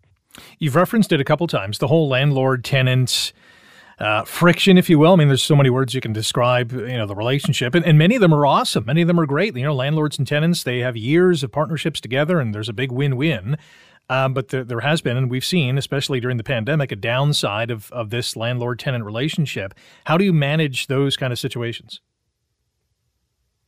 You've 0.59 0.77
referenced 0.77 1.13
it 1.13 1.21
a 1.21 1.25
couple 1.25 1.49
times, 1.49 1.79
the 1.79 1.89
whole 1.89 2.09
landlord 2.09 2.63
tenant 2.63 3.33
uh, 3.99 4.25
friction, 4.25 4.79
if 4.79 4.89
you 4.89 4.99
will. 4.99 5.13
I 5.13 5.17
mean, 5.17 5.29
there's 5.29 5.43
so 5.43 5.57
many 5.57 5.71
words 5.71 5.95
you 5.95 6.01
can 6.01 6.13
describe, 6.13 6.73
you 6.73 6.97
know, 6.97 7.07
the 7.07 7.15
relationship, 7.15 7.75
and, 7.75 7.85
and 7.85 7.99
many 7.99 8.15
of 8.15 8.21
them 8.21 8.33
are 8.33 8.47
awesome. 8.47 8.85
Many 8.87 9.03
of 9.03 9.09
them 9.09 9.19
are 9.19 9.27
great. 9.27 9.57
You 9.57 9.65
know, 9.65 9.75
landlords 9.75 10.19
and 10.19 10.27
tenants, 10.27 10.63
they 10.63 10.79
have 10.79 10.97
years 10.97 11.43
of 11.43 11.53
partnerships 11.53 12.01
together, 12.01 12.41
and 12.41 12.55
there's 12.55 12.69
a 12.69 12.73
big 12.73 12.93
win-win. 12.93 13.57
Um, 14.11 14.33
but 14.33 14.49
there, 14.49 14.65
there 14.65 14.81
has 14.81 15.03
been, 15.03 15.17
and 15.17 15.31
we've 15.31 15.45
seen, 15.45 15.77
especially 15.77 16.19
during 16.21 16.39
the 16.39 16.45
pandemic, 16.45 16.91
a 16.93 16.97
downside 16.97 17.71
of, 17.71 17.93
of 17.93 18.11
this 18.11 18.37
landlord-tenant 18.37 19.05
relationship. 19.05 19.75
How 20.07 20.17
do 20.17 20.25
you 20.25 20.33
manage 20.33 20.87
those 20.87 21.17
kind 21.17 21.33
of 21.33 21.39
situations? 21.39 22.01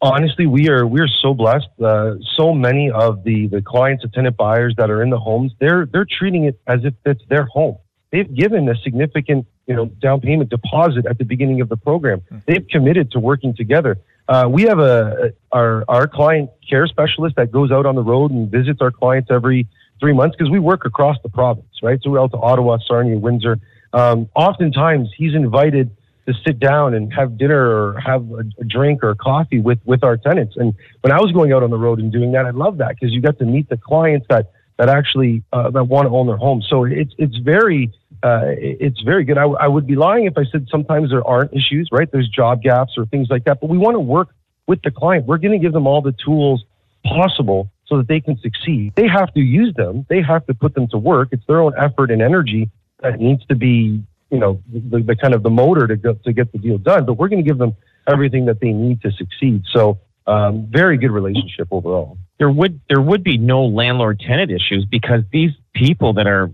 honestly, 0.03 0.47
we 0.47 0.69
are 0.69 0.87
we're 0.87 1.09
so 1.23 1.35
blessed. 1.35 1.69
Uh, 1.83 2.15
so 2.37 2.53
many 2.53 2.91
of 2.91 3.23
the 3.25 3.49
the 3.49 3.63
clients, 3.63 4.05
tenant 4.15 4.37
buyers 4.37 4.75
that 4.79 4.91
are 4.91 5.03
in 5.03 5.11
the 5.11 5.19
homes, 5.19 5.53
they're 5.61 5.87
they're 5.87 6.07
treating 6.19 6.45
it 6.45 6.61
as 6.67 6.81
if 6.85 6.95
it's 7.05 7.23
their 7.29 7.45
home. 7.47 7.77
They've 8.13 8.33
given 8.35 8.69
a 8.69 8.75
significant 8.83 9.47
you 9.71 9.77
know, 9.77 9.85
down 9.87 10.21
payment 10.21 10.51
deposit 10.51 11.07
at 11.07 11.17
the 11.17 11.25
beginning 11.25 11.61
of 11.61 11.69
the 11.69 11.77
program. 11.77 12.21
They've 12.45 12.67
committed 12.67 13.13
to 13.13 13.21
working 13.21 13.55
together. 13.55 13.99
Uh, 14.29 14.49
we 14.51 14.63
have 14.65 14.81
a 14.81 15.33
our 15.53 15.85
our 15.87 16.09
client 16.09 16.51
care 16.69 16.89
specialist 16.89 17.37
that 17.37 17.53
goes 17.53 17.71
out 17.71 17.87
on 17.87 17.95
the 17.95 18.03
road 18.03 18.33
and 18.33 18.51
visits 18.51 18.81
our 18.81 18.91
clients 18.91 19.31
every 19.31 19.69
three 20.01 20.13
months 20.13 20.35
because 20.37 20.51
we 20.51 20.59
work 20.59 20.85
across 20.85 21.17
the 21.23 21.29
province, 21.29 21.73
right? 21.85 22.01
So 22.03 22.11
we're 22.11 22.21
out 22.21 22.33
to 22.33 22.39
Ottawa, 22.39 22.79
Sarnia, 22.85 23.17
Windsor. 23.17 23.61
Um, 23.93 24.29
oftentimes, 24.35 25.09
he's 25.17 25.35
invited 25.35 25.97
to 26.27 26.35
sit 26.45 26.59
down 26.59 26.95
and 26.95 27.13
have 27.13 27.39
dinner 27.39 27.61
or 27.61 28.01
have 28.01 28.29
a, 28.33 28.65
drink 28.65 29.05
or 29.05 29.15
coffee 29.15 29.61
with 29.61 29.79
with 29.85 30.03
our 30.03 30.17
tenants. 30.17 30.57
And 30.57 30.75
when 31.03 31.13
I 31.13 31.21
was 31.21 31.31
going 31.31 31.53
out 31.53 31.63
on 31.63 31.71
the 31.71 31.79
road 31.79 32.01
and 32.01 32.11
doing 32.11 32.33
that, 32.33 32.45
I 32.45 32.51
love 32.51 32.79
that 32.79 32.97
because 32.97 33.13
you 33.13 33.21
get 33.21 33.39
to 33.39 33.45
meet 33.45 33.69
the 33.69 33.77
clients 33.77 34.27
that 34.31 34.51
that 34.79 34.89
actually 34.89 35.45
uh, 35.53 35.71
that 35.71 35.85
want 35.85 36.09
to 36.09 36.13
own 36.13 36.27
their 36.27 36.37
home. 36.37 36.61
So 36.69 36.85
it's 36.85 37.15
it's 37.19 37.37
very 37.37 37.93
uh, 38.23 38.43
it's 38.47 39.01
very 39.03 39.25
good. 39.25 39.39
I, 39.39 39.45
I 39.45 39.69
would 39.69 39.87
be 39.87 39.97
lying 39.97 40.27
if 40.27 40.37
I 40.37 40.45
said 40.51 40.67
sometimes 40.71 41.11
there 41.11 41.27
aren't 41.27 41.53
issues, 41.53 41.89
right? 41.91 42.11
There's 42.11 42.29
job 42.29 42.63
gaps 42.63 42.93
or 42.97 43.07
things 43.07 43.29
like 43.31 43.45
that, 43.45 43.61
but 43.61 43.71
we 43.71 43.79
want 43.79 43.95
to 43.95 44.01
work 44.01 44.35
with 44.67 44.83
the 44.83 44.91
client. 44.91 45.27
We're 45.27 45.39
going 45.39 45.53
to 45.53 45.59
give 45.59 45.73
them 45.73 45.87
all 45.87 46.03
the 46.03 46.15
tools 46.25 46.65
possible 47.05 47.71
so 47.87 47.97
that 47.99 48.09
they 48.09 48.21
can 48.21 48.39
succeed. 48.39 48.93
They 48.95 49.09
have 49.09 49.33
to 49.35 49.41
use 49.41 49.75
them. 49.75 50.07
They 50.09 50.23
have 50.23 50.47
to 50.47 50.55
put 50.55 50.75
them 50.75 50.87
to 50.89 50.99
work. 50.99 51.29
It's 51.33 51.45
their 51.47 51.61
own 51.61 51.73
effort 51.79 52.11
and 52.11 52.23
energy 52.23 52.71
that 53.03 53.19
needs 53.19 53.45
to 53.47 53.57
be, 53.57 54.03
you 54.31 54.39
know, 54.39 54.63
the, 54.73 55.01
the 55.01 55.17
kind 55.17 55.35
of 55.35 55.43
the 55.43 55.51
motor 55.51 55.87
to 55.87 55.97
go, 55.97 56.15
to 56.15 56.33
get 56.33 56.53
the 56.53 56.59
deal 56.59 56.79
done. 56.79 57.07
But 57.07 57.15
we're 57.15 57.29
going 57.29 57.43
to 57.43 57.49
give 57.49 57.59
them 57.59 57.75
everything 58.07 58.47
that 58.47 58.61
they 58.61 58.73
need 58.73 59.03
to 59.03 59.11
succeed. 59.13 59.65
So, 59.73 59.99
um, 60.27 60.69
very 60.71 60.99
good 60.99 61.11
relationship 61.11 61.69
overall. 61.71 62.19
There 62.39 62.51
would 62.51 62.81
there 62.89 63.01
would 63.01 63.25
be 63.25 63.39
no 63.39 63.65
landlord 63.65 64.21
tenant 64.21 64.51
issues 64.53 64.87
because 64.89 65.23
these 65.33 65.51
people 65.75 66.13
that 66.15 66.27
are 66.27 66.51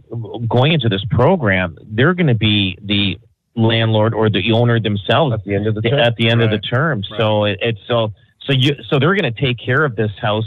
going 0.48 0.72
into 0.72 0.88
this 0.88 1.04
program, 1.10 1.76
they're 1.84 2.14
going 2.14 2.26
to 2.26 2.34
be 2.34 2.78
the 2.82 3.18
landlord 3.54 4.12
or 4.14 4.28
the 4.28 4.52
owner 4.52 4.78
themselves 4.78 5.32
at 5.32 5.44
the 5.44 5.54
end 5.54 5.66
of 5.66 5.74
the 5.74 5.82
term. 5.82 5.98
at 5.98 6.16
the 6.16 6.28
end 6.28 6.40
right. 6.40 6.52
of 6.52 6.60
the 6.60 6.66
term. 6.66 7.02
Right. 7.10 7.18
So 7.18 7.44
it, 7.44 7.58
it's 7.62 7.80
so 7.88 8.12
so 8.42 8.52
you 8.52 8.76
so 8.88 8.98
they're 8.98 9.16
going 9.16 9.32
to 9.32 9.40
take 9.40 9.58
care 9.58 9.84
of 9.84 9.96
this 9.96 10.10
house 10.20 10.44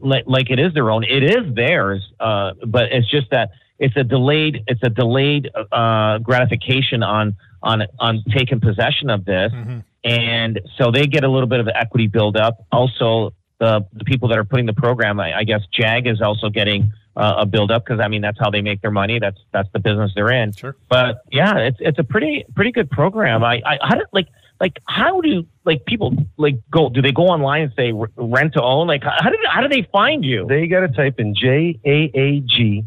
like 0.00 0.24
like 0.26 0.50
it 0.50 0.58
is 0.58 0.74
their 0.74 0.90
own. 0.90 1.04
It 1.04 1.24
is 1.24 1.54
theirs, 1.54 2.06
uh, 2.20 2.52
but 2.66 2.92
it's 2.92 3.10
just 3.10 3.30
that 3.30 3.50
it's 3.78 3.96
a 3.96 4.04
delayed 4.04 4.62
it's 4.66 4.82
a 4.82 4.90
delayed 4.90 5.50
uh, 5.72 6.18
gratification 6.18 7.02
on 7.02 7.36
on 7.62 7.82
on 7.98 8.22
taking 8.30 8.60
possession 8.60 9.10
of 9.10 9.24
this, 9.24 9.52
mm-hmm. 9.52 9.78
and 10.04 10.60
so 10.76 10.90
they 10.90 11.06
get 11.06 11.24
a 11.24 11.28
little 11.28 11.48
bit 11.48 11.60
of 11.60 11.68
equity 11.68 12.06
build 12.06 12.36
up. 12.36 12.66
Also, 12.70 13.32
the 13.58 13.86
the 13.94 14.04
people 14.04 14.28
that 14.28 14.38
are 14.38 14.44
putting 14.44 14.66
the 14.66 14.74
program, 14.74 15.18
I, 15.18 15.38
I 15.38 15.44
guess 15.44 15.62
JAAG 15.78 16.10
is 16.12 16.20
also 16.20 16.50
getting 16.50 16.92
uh, 17.20 17.42
a 17.42 17.46
build 17.46 17.70
up 17.70 17.84
because 17.84 18.00
I 18.00 18.08
mean 18.08 18.22
that's 18.22 18.38
how 18.40 18.50
they 18.50 18.62
make 18.62 18.80
their 18.80 18.90
money. 18.90 19.18
That's 19.18 19.38
that's 19.52 19.68
the 19.72 19.78
business 19.78 20.12
they're 20.14 20.32
in. 20.32 20.52
Sure. 20.52 20.74
But 20.88 21.22
yeah, 21.30 21.58
it's 21.58 21.76
it's 21.80 21.98
a 21.98 22.04
pretty 22.04 22.46
pretty 22.54 22.72
good 22.72 22.90
program. 22.90 23.44
I 23.44 23.60
I 23.64 23.78
how 23.82 23.96
did 23.96 24.06
like 24.12 24.28
like 24.58 24.78
how 24.88 25.20
do 25.20 25.46
like 25.64 25.84
people 25.84 26.14
like 26.38 26.56
go 26.70 26.88
do 26.88 27.02
they 27.02 27.12
go 27.12 27.24
online 27.24 27.62
and 27.62 27.72
say 27.76 27.92
rent 28.16 28.54
to 28.54 28.62
own 28.62 28.86
like 28.86 29.02
how 29.04 29.28
do 29.28 29.36
how 29.46 29.60
do 29.60 29.68
they 29.68 29.86
find 29.92 30.24
you? 30.24 30.46
They 30.48 30.66
got 30.66 30.80
to 30.80 30.88
type 30.88 31.20
in 31.20 31.34
J 31.34 31.78
A 31.84 32.10
A 32.14 32.40
G 32.40 32.84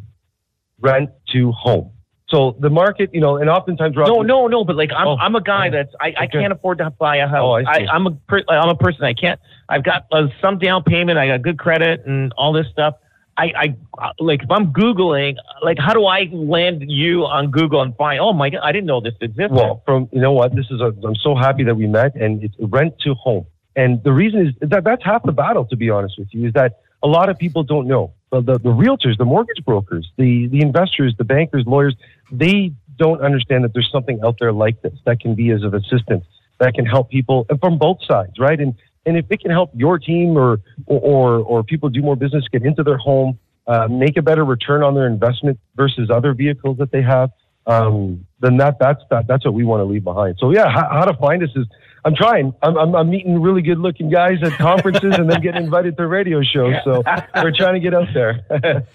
rent 0.80 1.12
to 1.34 1.52
home. 1.52 1.92
So 2.30 2.56
the 2.60 2.72
market, 2.72 3.12
you 3.14 3.22
know, 3.22 3.38
and 3.38 3.48
oftentimes 3.48 3.96
no, 3.96 4.24
no, 4.24 4.48
no. 4.48 4.64
But 4.66 4.76
like, 4.76 4.90
I'm, 4.92 5.08
oh, 5.08 5.18
I'm 5.18 5.36
a 5.36 5.42
guy 5.42 5.68
oh, 5.68 5.72
that's 5.72 5.94
I, 6.02 6.16
I 6.22 6.28
can't 6.28 6.52
afford 6.52 6.80
to 6.80 6.90
buy 6.90 7.18
a 7.18 7.28
house. 7.28 7.64
Oh. 7.68 7.70
I, 7.70 7.96
am 7.96 8.08
a 8.08 8.12
per, 8.12 8.42
I'm 8.50 8.70
a 8.70 8.76
person 8.76 9.04
I 9.04 9.14
can't. 9.14 9.40
I've 9.70 9.84
got 9.84 10.08
uh, 10.12 10.28
some 10.42 10.58
down 10.58 10.82
payment. 10.84 11.20
I 11.20 11.28
got 11.28 11.44
good 11.44 11.60
credit 11.60 12.08
and 12.08 12.34
all 12.36 12.52
this 12.52 12.66
stuff. 12.72 12.96
I, 13.38 13.76
I 14.00 14.12
like 14.20 14.44
if 14.44 14.52
I'm 14.52 14.72
googling, 14.72 15.36
like 15.64 15.78
how 15.80 15.94
do 15.94 16.06
I 16.06 16.30
land 16.32 16.84
you 16.88 17.26
on 17.26 17.52
Google 17.52 17.82
and 17.82 17.96
find? 17.96 18.20
Oh 18.20 18.34
my 18.34 18.50
god, 18.50 18.62
I 18.64 18.72
didn't 18.72 18.86
know 18.86 19.02
this 19.02 19.16
existed. 19.22 19.52
Well, 19.52 19.82
from 19.86 20.08
you 20.12 20.22
know 20.22 20.34
what, 20.34 20.56
this 20.56 20.66
is 20.70 20.82
a. 20.82 20.94
I'm 21.04 21.16
so 21.16 21.36
happy 21.36 21.64
that 21.64 21.76
we 21.76 21.88
met, 21.88 22.16
and 22.16 22.44
it's 22.44 22.56
rent 22.60 23.00
to 23.00 23.16
home. 23.16 23.46
And 23.76 24.04
the 24.04 24.14
reason 24.14 24.48
is 24.48 24.70
that 24.70 24.84
that's 24.84 25.04
half 25.04 25.24
the 25.24 25.32
battle. 25.32 25.66
To 25.66 25.76
be 25.76 25.90
honest 25.90 26.20
with 26.20 26.28
you, 26.32 26.48
is 26.48 26.54
that 26.54 26.82
a 27.02 27.08
lot 27.08 27.30
of 27.30 27.38
people 27.38 27.64
don't 27.64 27.88
know. 27.88 28.14
The, 28.32 28.42
the, 28.42 28.54
the 28.60 28.70
realtors, 28.70 29.18
the 29.18 29.26
mortgage 29.26 29.64
brokers, 29.66 30.12
the 30.18 30.48
the 30.48 30.62
investors, 30.62 31.16
the 31.18 31.24
bankers, 31.24 31.64
lawyers, 31.66 31.96
they 32.32 32.72
don't 32.98 33.22
understand 33.22 33.64
that 33.64 33.74
there's 33.74 33.90
something 33.92 34.20
out 34.24 34.38
there 34.40 34.54
like 34.54 34.82
this 34.84 34.94
that 35.06 35.20
can 35.20 35.34
be 35.34 35.50
as 35.50 35.64
of 35.64 35.74
assistance 35.74 36.26
that 36.60 36.76
can 36.76 36.86
help 36.86 37.10
people 37.10 37.46
and 37.50 37.60
from 37.60 37.78
both 37.78 37.98
sides, 38.08 38.34
right? 38.40 38.60
And 38.60 38.76
and 39.06 39.18
if 39.18 39.26
it 39.30 39.42
can 39.42 39.52
help 39.52 39.72
your 39.74 40.00
team 40.00 40.38
or 40.38 40.60
or 40.86 41.40
or 41.40 41.64
people 41.64 41.90
do 41.90 42.02
more 42.02 42.16
business, 42.16 42.46
get 42.52 42.64
into 42.64 42.84
their 42.84 42.98
home, 42.98 43.38
uh, 43.68 43.88
make 43.90 44.18
a 44.18 44.22
better 44.22 44.46
return 44.46 44.84
on 44.84 44.96
their 44.96 45.08
investment 45.08 45.60
versus 45.76 46.10
other 46.10 46.34
vehicles 46.34 46.78
that 46.78 46.92
they 46.92 47.02
have, 47.02 47.32
um, 47.68 48.26
then 48.40 48.58
that 48.58 48.78
that's 48.80 49.02
that, 49.10 49.28
that's 49.28 49.46
what 49.46 49.54
we 49.54 49.64
want 49.64 49.82
to 49.82 49.86
leave 49.86 50.04
behind. 50.04 50.38
So 50.40 50.52
yeah, 50.52 50.70
how, 50.70 50.88
how 50.90 51.06
to 51.06 51.14
find 51.16 51.44
us 51.44 51.50
is 51.56 51.66
I'm 52.06 52.16
trying. 52.16 52.54
I'm, 52.62 52.78
I'm, 52.78 52.96
I'm, 52.96 53.10
meeting 53.10 53.42
really 53.42 53.62
good 53.62 53.80
looking 53.80 54.10
guys 54.10 54.44
at 54.44 54.52
conferences 54.54 55.16
and 55.16 55.30
then 55.30 55.42
getting 55.42 55.64
invited 55.64 55.96
to 55.98 56.08
radio 56.08 56.42
shows. 56.42 56.76
So 56.84 57.02
we're 57.36 57.52
trying 57.56 57.76
to 57.76 57.80
get 57.80 57.94
out 57.94 58.08
there. 58.14 58.46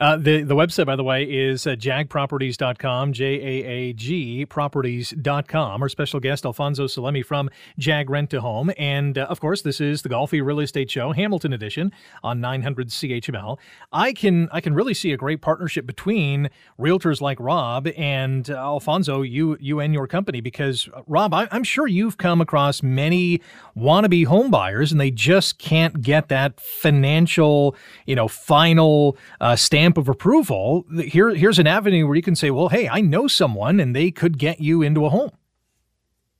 uh, 0.00 0.16
the, 0.18 0.42
the 0.42 0.54
website, 0.54 0.86
by 0.86 0.94
the 0.94 1.02
way, 1.02 1.24
is 1.24 1.66
uh, 1.66 1.70
jaagproperties.com, 1.70 3.12
J 3.12 3.24
A 3.24 3.66
A 3.66 3.92
G 3.94 4.46
properties.com. 4.46 5.82
Our 5.82 5.88
special 5.88 6.20
guest, 6.20 6.44
Alphonso 6.44 6.86
Salemi 6.86 7.24
from 7.24 7.50
JAAG 7.80 8.08
Rent 8.08 8.30
to 8.30 8.40
Home. 8.40 8.70
And 8.78 9.18
uh, 9.18 9.22
of 9.24 9.40
course, 9.40 9.62
this 9.62 9.80
is 9.80 10.02
the 10.02 10.08
Golfi 10.08 10.44
Real 10.44 10.60
Estate 10.60 10.90
Show, 10.90 11.10
Hamilton 11.10 11.52
edition 11.52 11.90
on 12.22 12.40
900 12.40 12.88
CHML. 12.88 13.58
I 13.92 14.12
can, 14.12 14.48
I 14.52 14.60
can 14.60 14.74
really 14.74 14.94
see 14.94 15.12
a 15.12 15.16
great 15.16 15.40
partnership 15.40 15.86
between 15.86 16.50
realtors 16.78 17.20
like 17.20 17.40
Rob 17.40 17.88
and 17.96 18.48
uh, 18.48 18.54
Alphonso, 18.54 19.22
you, 19.22 19.56
you 19.60 19.80
and 19.80 19.92
your 19.92 20.06
company, 20.06 20.40
because 20.40 20.88
uh, 20.94 21.02
Rob, 21.08 21.34
I, 21.34 21.48
I'm 21.50 21.64
sure 21.64 21.88
you've 21.88 22.16
come 22.16 22.43
across 22.44 22.82
many 22.82 23.40
wannabe 23.76 24.26
homebuyers, 24.26 24.92
and 24.92 25.00
they 25.00 25.10
just 25.10 25.58
can't 25.58 26.00
get 26.00 26.28
that 26.28 26.60
financial, 26.60 27.74
you 28.06 28.14
know, 28.14 28.28
final 28.28 29.16
uh, 29.40 29.56
stamp 29.56 29.98
of 29.98 30.08
approval. 30.08 30.84
Here, 31.00 31.30
here's 31.30 31.58
an 31.58 31.66
avenue 31.66 32.06
where 32.06 32.14
you 32.14 32.22
can 32.22 32.36
say, 32.36 32.52
well, 32.52 32.68
hey, 32.68 32.88
I 32.88 33.00
know 33.00 33.26
someone 33.26 33.80
and 33.80 33.96
they 33.96 34.12
could 34.12 34.38
get 34.38 34.60
you 34.60 34.82
into 34.82 35.04
a 35.04 35.10
home. 35.10 35.32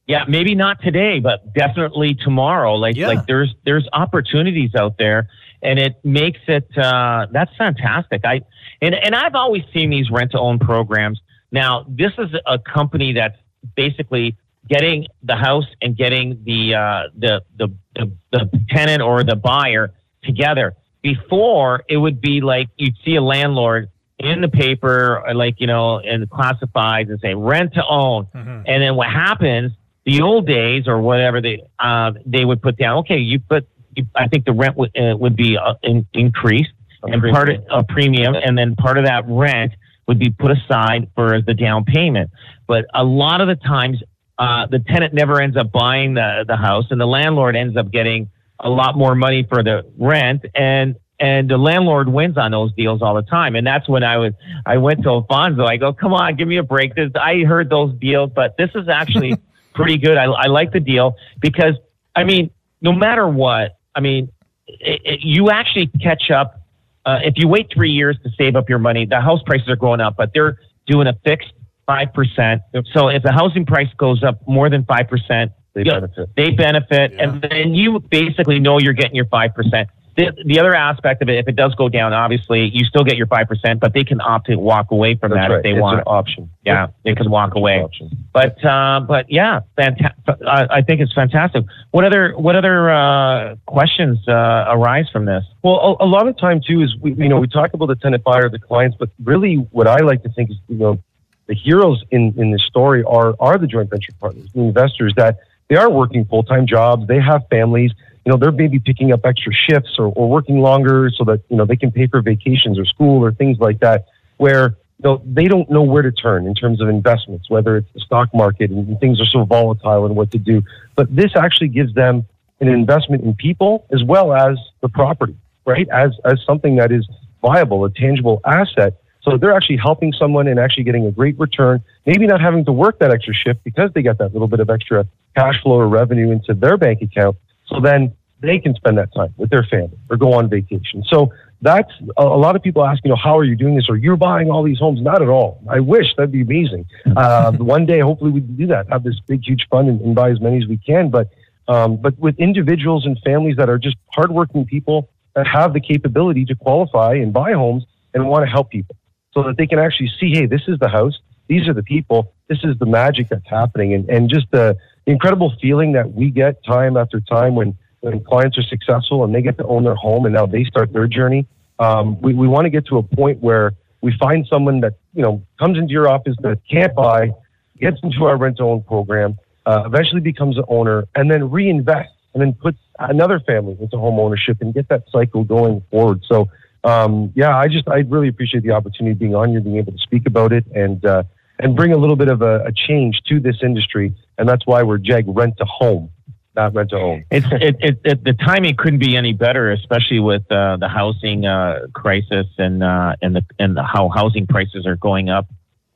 Yeah, 0.07 0.25
maybe 0.29 0.55
not 0.55 0.83
today, 0.83 1.19
but 1.19 1.55
definitely 1.55 2.15
tomorrow. 2.15 2.75
Like, 2.75 2.95
yeah. 2.95 3.09
like 3.09 3.27
there's 3.27 3.55
there's 3.65 3.89
opportunities 3.95 4.75
out 4.75 4.99
there, 4.99 5.29
and 5.63 5.79
it 5.79 5.97
makes 6.05 6.41
it 6.47 6.69
uh, 6.77 7.27
that's 7.33 7.51
fantastic. 7.57 8.21
I 8.25 8.43
and 8.83 8.95
and 8.95 9.15
I've 9.15 9.35
always 9.35 9.63
seen 9.73 9.89
these 9.89 10.11
rent 10.11 10.33
to 10.33 10.39
own 10.39 10.59
programs. 10.59 11.21
Now, 11.53 11.87
this 11.89 12.13
is 12.19 12.31
a 12.47 12.59
company 12.59 13.15
that's 13.15 13.39
basically 13.77 14.37
getting 14.69 15.07
the 15.23 15.37
house 15.37 15.67
and 15.83 15.97
getting 15.97 16.43
the, 16.45 16.75
uh, 16.75 17.03
the, 17.17 17.43
the, 17.59 17.69
the, 17.95 18.13
the 18.33 18.65
tenant 18.71 19.03
or 19.03 19.23
the 19.25 19.37
buyer 19.37 19.93
together. 20.23 20.75
Before, 21.03 21.85
it 21.89 21.99
would 21.99 22.21
be 22.21 22.41
like 22.41 22.69
you'd 22.77 22.97
see 23.05 23.17
a 23.17 23.23
landlord 23.23 23.91
in 24.19 24.41
the 24.41 24.49
paper, 24.49 25.23
like, 25.35 25.57
you 25.59 25.67
know, 25.67 25.99
and 25.99 26.29
classifieds 26.31 27.11
and 27.11 27.21
say 27.21 27.35
rent 27.35 27.75
to 27.75 27.83
own. 27.87 28.27
Mm-hmm. 28.35 28.63
And 28.67 28.83
then 28.83 28.95
what 28.97 29.11
happens, 29.11 29.73
the 30.07 30.23
old 30.23 30.47
days 30.47 30.89
or 30.89 31.01
whatever 31.01 31.43
they, 31.43 31.63
uh, 31.79 32.13
they 32.25 32.45
would 32.45 32.63
put 32.63 32.79
down, 32.79 32.99
okay, 32.99 33.19
you 33.19 33.41
put, 33.41 33.69
you, 33.95 34.07
I 34.15 34.29
think 34.29 34.47
the 34.47 34.53
rent 34.53 34.77
would, 34.77 34.97
uh, 34.99 35.17
would 35.17 35.37
be 35.37 35.59
uh, 35.59 35.75
in, 35.83 36.07
increased 36.15 36.73
a 37.03 37.09
and 37.09 37.21
premium. 37.21 37.35
part 37.35 37.49
of 37.51 37.65
a 37.71 37.85
premium. 37.85 38.35
And 38.35 38.57
then 38.57 38.75
part 38.77 38.97
of 38.97 39.05
that 39.05 39.25
rent 39.27 39.73
would 40.07 40.19
be 40.19 40.31
put 40.31 40.53
aside 40.53 41.11
for 41.15 41.43
the 41.43 41.53
down 41.53 41.85
payment. 41.85 42.31
But 42.67 42.87
a 42.95 43.05
lot 43.05 43.43
of 43.43 43.49
the 43.49 43.57
times, 43.57 44.03
uh, 44.39 44.67
the 44.67 44.81
tenant 44.81 45.15
never 45.15 45.41
ends 45.41 45.57
up 45.57 45.71
buying 45.71 46.15
the, 46.15 46.45
the 46.47 46.57
house, 46.57 46.87
and 46.91 47.01
the 47.01 47.07
landlord 47.07 47.57
ends 47.57 47.77
up 47.77 47.91
getting 47.91 48.31
a 48.61 48.69
lot 48.69 48.97
more 48.97 49.15
money 49.15 49.47
for 49.49 49.63
the 49.63 49.85
rent, 49.99 50.45
and 50.55 50.97
and 51.21 51.49
the 51.49 51.57
landlord 51.57 52.09
wins 52.09 52.37
on 52.37 52.51
those 52.51 52.73
deals 52.75 53.01
all 53.01 53.15
the 53.15 53.23
time. 53.23 53.55
And 53.55 53.65
that's 53.67 53.89
when 53.89 54.03
I 54.03 54.17
was 54.17 54.33
I 54.67 54.79
went 54.79 55.03
to 55.05 55.11
Alphonso. 55.11 55.65
I 55.65 55.77
go, 55.77 55.93
come 55.93 56.13
on, 56.13 56.35
give 56.37 56.49
me 56.49 56.57
a 56.57 56.63
break. 56.63 56.95
This 56.95 57.11
I 57.15 57.45
heard 57.45 57.71
those 57.71 57.95
deals, 57.99 58.31
but 58.35 58.57
this 58.57 58.71
is 58.75 58.89
actually 58.89 59.37
pretty 59.75 59.97
good. 59.97 60.17
I, 60.17 60.25
I 60.25 60.47
like 60.47 60.73
the 60.73 60.81
deal 60.81 61.17
because 61.41 61.75
I 62.17 62.25
mean, 62.25 62.51
no 62.81 62.93
matter 62.93 63.29
what, 63.29 63.77
I 63.95 64.01
mean, 64.01 64.31
it, 64.67 65.01
it, 65.05 65.21
you 65.23 65.51
actually 65.51 65.87
catch 66.03 66.31
up. 66.31 66.61
Uh, 67.07 67.19
if 67.23 67.35
you 67.37 67.47
wait 67.47 67.71
three 67.73 67.91
years 67.91 68.17
to 68.25 68.31
save 68.37 68.57
up 68.57 68.69
your 68.69 68.79
money, 68.79 69.05
the 69.05 69.21
house 69.21 69.43
prices 69.45 69.69
are 69.69 69.77
going 69.77 70.01
up, 70.01 70.17
but 70.17 70.31
they're 70.33 70.59
doing 70.87 71.07
a 71.07 71.13
fixed 71.25 71.53
5%. 71.89 72.61
So 72.93 73.09
if 73.09 73.23
the 73.23 73.33
housing 73.33 73.67
price 73.67 73.93
goes 73.97 74.23
up 74.23 74.47
more 74.47 74.71
than 74.71 74.85
5%, 74.85 75.53
they 75.75 75.83
benefit. 75.83 76.31
They 76.37 76.51
benefit. 76.51 77.13
Yeah. 77.13 77.23
And 77.23 77.43
then 77.43 77.75
you 77.75 78.01
basically 78.01 78.61
know 78.61 78.79
you're 78.79 78.93
getting 78.93 79.17
your 79.17 79.27
5%. 79.27 79.87
The, 80.17 80.31
the 80.47 80.61
other 80.61 80.77
aspect 80.77 81.23
of 81.23 81.29
it, 81.29 81.39
if 81.39 81.49
it 81.49 81.57
does 81.57 81.75
go 81.75 81.89
down, 81.89 82.13
obviously 82.13 82.71
you 82.73 82.85
still 82.85 83.03
get 83.03 83.17
your 83.17 83.27
5%, 83.27 83.81
but 83.81 83.93
they 83.93 84.05
can 84.05 84.21
opt 84.21 84.47
to 84.47 84.55
walk 84.55 84.93
away 84.93 85.17
from 85.17 85.33
That's 85.33 85.49
that 85.49 85.51
right. 85.51 85.57
if 85.57 85.63
they 85.65 85.73
it's 85.73 85.81
want. 85.81 85.99
an 85.99 86.05
option. 86.07 86.51
Yeah, 86.65 86.89
they 87.05 87.17
can 87.17 87.29
walk 87.29 87.57
away. 87.57 87.83
Option. 87.83 88.11
But, 88.33 88.65
uh, 88.65 89.01
but 89.01 89.27
yeah, 89.29 89.61
fantastic. 89.75 90.37
I, 90.47 90.67
I 90.71 90.83
think 90.83 91.01
it's 91.01 91.13
fantastic. 91.13 91.65
What 91.91 92.05
other, 92.05 92.33
what 92.37 92.55
other, 92.55 92.91
uh, 92.91 93.57
questions, 93.67 94.21
uh, 94.29 94.67
arise 94.69 95.07
from 95.13 95.25
this? 95.25 95.43
Well, 95.65 95.97
a, 96.01 96.05
a 96.05 96.07
lot 96.07 96.29
of 96.29 96.39
time 96.39 96.61
too 96.65 96.83
is 96.83 96.95
we, 97.01 97.15
you 97.15 97.29
know, 97.29 97.41
we 97.41 97.49
talk 97.49 97.75
about 97.75 97.87
the 97.87 97.97
tenant 97.97 98.23
buyer, 98.23 98.49
the 98.49 98.61
clients, 98.61 98.97
but 98.97 99.09
really 99.25 99.57
what 99.73 99.89
I 99.89 99.97
like 100.05 100.23
to 100.23 100.29
think 100.29 100.51
is, 100.51 100.57
you 100.69 100.77
know, 100.77 101.03
the 101.47 101.55
heroes 101.55 102.03
in, 102.11 102.35
in 102.37 102.51
this 102.51 102.63
story 102.65 103.03
are, 103.05 103.35
are 103.39 103.59
the 103.59 103.67
joint 103.67 103.91
venture 103.91 104.13
partners, 104.21 104.49
the 104.55 104.61
investors 104.61 105.13
that 105.17 105.39
they 105.69 105.77
are 105.77 105.91
working 105.91 106.25
full 106.25 106.43
time 106.43 106.67
jobs, 106.67 107.07
they 107.07 107.21
have 107.21 107.47
families, 107.49 107.93
you 108.25 108.33
know, 108.33 108.39
they're 108.39 108.53
maybe 108.53 108.79
picking 108.79 109.13
up 109.13 109.25
extra 109.25 109.53
shifts 109.53 109.97
or, 109.99 110.07
or 110.07 110.29
working 110.29 110.61
longer 110.61 111.11
so 111.15 111.25
that, 111.25 111.43
you 111.49 111.57
know, 111.57 111.65
they 111.65 111.77
can 111.77 111.91
pay 111.91 112.07
for 112.07 112.23
vacations 112.23 112.79
or 112.79 112.85
school 112.87 113.23
or 113.23 113.33
things 113.33 113.59
like 113.59 113.81
that, 113.81 114.07
where 114.39 114.77
you 114.99 115.11
know, 115.11 115.23
they 115.27 115.45
don't 115.45 115.71
know 115.71 115.83
where 115.83 116.03
to 116.03 116.13
turn 116.13 116.47
in 116.47 116.55
terms 116.55 116.81
of 116.81 116.89
investments, 116.89 117.51
whether 117.51 117.77
it's 117.77 117.93
the 117.93 118.01
stock 118.01 118.29
market 118.35 118.71
and 118.71 118.99
things 119.01 119.21
are 119.21 119.27
so 119.27 119.45
volatile 119.45 120.07
and 120.07 120.17
what 120.17 120.31
to 120.31 120.39
do. 120.39 120.63
But 120.97 121.15
this 121.15 121.33
actually 121.37 121.69
gives 121.69 121.95
them 121.95 122.27
an 122.61 122.69
investment 122.69 123.25
in 123.25 123.35
people 123.35 123.87
as 123.93 124.03
well 124.03 124.33
as 124.33 124.57
the 124.81 124.89
property, 124.89 125.37
right? 125.67 125.89
As, 125.89 126.13
as 126.25 126.41
something 126.47 126.77
that 126.77 126.93
is 126.93 127.07
viable, 127.43 127.85
a 127.85 127.91
tangible 127.91 128.41
asset 128.47 129.03
so 129.25 129.39
they're 129.39 129.55
actually 129.55 129.79
helping 129.79 130.13
someone 130.13 130.47
and 130.49 130.61
actually 130.61 130.85
getting 130.85 131.07
a 131.07 131.11
great 131.11 131.39
return, 131.39 131.83
maybe 132.05 132.27
not 132.27 132.41
having 132.41 132.65
to 132.67 132.73
work 132.73 132.99
that 132.99 133.11
extra 133.11 133.33
shift 133.33 133.65
because 133.65 133.91
they 133.95 134.03
got 134.03 134.19
that 134.19 134.33
little 134.35 134.49
bit 134.49 134.61
of 134.61 134.69
extra 134.69 135.07
cash 135.35 135.61
flow 135.63 135.81
or 135.81 135.89
revenue 135.89 136.31
into 136.31 136.53
their 136.53 136.77
bank 136.77 137.01
account. 137.01 137.37
So 137.67 137.81
then 137.81 138.15
they 138.41 138.59
can 138.59 138.75
spend 138.75 138.99
that 138.99 139.15
time 139.15 139.33
with 139.39 139.49
their 139.49 139.65
family 139.65 139.99
or 140.11 140.19
go 140.19 140.35
on 140.35 140.51
vacation. 140.51 141.03
So 141.09 141.33
that's 141.63 141.91
a, 142.19 142.25
lot 142.25 142.55
of 142.55 142.63
people 142.63 142.85
ask, 142.85 143.03
you 143.03 143.09
know, 143.09 143.17
how 143.17 143.39
are 143.39 143.45
you 143.45 143.57
doing 143.57 143.75
this? 143.75 143.87
Or 143.89 143.97
you're 143.97 144.17
buying 144.17 144.51
all 144.51 144.63
these 144.63 144.79
homes? 144.79 145.01
Not 145.01 145.23
at 145.23 145.29
all. 145.29 145.63
I 145.71 145.81
wish 145.81 146.15
that'd 146.17 146.31
be 146.31 146.43
amazing. 146.43 146.85
Uh, 147.17 147.53
one 147.53 147.87
day, 147.87 148.01
hopefully, 148.01 148.31
we 148.31 148.43
can 148.43 148.57
do 148.57 148.67
that. 148.67 148.91
Have 148.91 149.05
this 149.05 149.19
big, 149.27 149.43
huge 149.43 149.67
fund 149.71 149.89
and, 149.89 150.01
and 150.03 150.15
buy 150.15 150.31
as 150.31 150.41
many 150.41 150.59
as 150.59 150.69
we 150.69 150.77
can. 150.77 151.09
But 151.09 151.31
um, 151.67 151.97
but 151.97 152.19
with 152.19 152.39
individuals 152.39 153.07
and 153.07 153.19
families 153.25 153.57
that 153.57 153.71
are 153.71 153.79
just 153.79 153.97
hardworking 154.13 154.67
people 154.67 155.09
that 155.35 155.47
have 155.47 155.73
the 155.73 155.81
capability 155.81 156.45
to 156.45 156.55
qualify 156.55 157.15
and 157.15 157.33
buy 157.33 157.53
homes 157.53 157.85
and 158.13 158.29
want 158.29 158.45
to 158.45 158.51
help 158.51 158.69
people 158.69 158.95
so 159.35 159.43
that 159.43 159.57
they 159.57 159.67
can 159.67 159.79
actually 159.79 160.11
see, 160.21 160.31
hey, 160.33 160.47
this 160.47 160.63
is 160.69 160.79
the 160.79 160.89
house, 160.89 161.19
these 161.49 161.69
are 161.69 161.75
the 161.75 161.83
people, 161.83 162.33
this 162.49 162.59
is 162.65 162.79
the 162.79 162.87
magic 162.87 163.29
that's 163.29 163.49
happening, 163.49 163.93
and, 163.93 164.09
and 164.09 164.31
just 164.31 164.47
the 164.51 164.77
incredible 165.07 165.53
feeling 165.61 165.93
that 165.93 166.13
we 166.13 166.31
get 166.31 166.65
time 166.65 166.97
after 166.97 167.21
time 167.21 167.55
when, 167.55 167.77
when 168.01 168.23
clients 168.25 168.57
are 168.57 168.63
successful 168.63 169.25
and 169.25 169.35
they 169.35 169.43
get 169.43 169.59
to 169.59 169.67
own 169.67 169.85
their 169.85 169.95
home 169.95 170.25
and 170.25 170.35
now 170.35 170.47
they 170.47 170.65
start 170.65 170.93
their 170.93 171.07
journey. 171.07 171.47
Um, 171.79 172.21
we, 172.21 172.33
we 172.33 172.49
want 172.49 172.65
to 172.65 172.71
get 172.71 172.87
to 172.87 172.99
a 172.99 173.03
point 173.03 173.41
where 173.41 173.73
we 174.01 174.15
find 174.19 174.47
someone 174.51 174.81
that 174.81 174.95
you 175.15 175.23
know 175.23 175.43
comes 175.59 175.79
into 175.79 175.93
your 175.93 176.09
office 176.09 176.37
that 176.43 176.61
can't 176.71 176.95
buy, 176.95 177.33
gets 177.81 177.97
into 178.03 178.25
our 178.27 178.37
rent 178.37 178.59
to 178.59 178.65
own 178.65 178.83
program, 178.83 179.37
uh, 179.67 179.83
eventually 179.87 180.21
becomes 180.21 180.57
an 180.57 180.65
owner, 180.69 181.05
and 181.15 181.31
then 181.31 181.49
reinvests 181.51 182.09
and 182.35 182.43
then 182.43 182.53
puts 182.53 182.79
another 182.99 183.41
family 183.41 183.77
into 183.81 183.97
home 183.97 184.19
ownership 184.21 184.59
and 184.61 184.75
get 184.75 184.89
that 184.89 185.05
cycle 185.11 185.45
going 185.45 185.83
forward. 185.91 186.21
So 186.29 186.49
um, 186.85 187.33
yeah, 187.35 187.57
I 187.57 187.69
just 187.69 187.89
I 187.89 188.01
really 188.01 188.29
appreciate 188.29 188.63
the 188.63 188.73
opportunity 188.73 189.13
of 189.13 189.19
being 189.19 189.35
on 189.35 189.51
here, 189.51 189.61
being 189.61 189.79
able 189.79 189.93
to 189.93 189.99
speak 189.99 190.27
about 190.27 190.53
it, 190.53 190.67
and 190.75 191.05
uh, 191.05 191.25
and 191.59 191.75
bring 191.75 191.93
a 191.93 191.97
little 191.97 192.17
bit 192.17 192.29
of 192.29 192.43
a, 192.43 192.65
a, 192.67 192.73
change 192.73 193.21
to 193.29 193.41
this 193.41 193.57
industry, 193.63 194.15
and 194.37 194.49
that's 194.49 194.67
why 194.67 194.83
we're 194.83 194.99
JAAG 194.99 195.25
Rent 195.27 195.57
to 195.59 195.65
Home, 195.65 196.11
not 196.55 196.75
Rent 196.75 196.91
to 196.91 196.97
Own. 196.97 197.25
It's 197.31 197.47
it, 197.53 197.77
it, 197.81 198.01
it, 198.05 198.25
the 198.25 198.35
timing 198.35 198.77
couldn't 198.77 198.99
be 198.99 199.17
any 199.17 199.33
better, 199.33 199.73
especially 199.73 200.21
with 200.21 200.43
uh, 200.53 200.77
the 200.77 200.89
housing 200.89 201.47
uh, 201.47 201.87
crisis 201.95 202.47
and 202.59 202.83
uh, 202.83 203.17
and 203.23 203.37
the 203.37 203.45
and 203.59 203.77
the, 203.77 203.83
how 203.83 204.11
housing 204.11 204.47
prices 204.47 204.87
are 204.87 204.97
going 204.97 205.31
up 205.31 205.47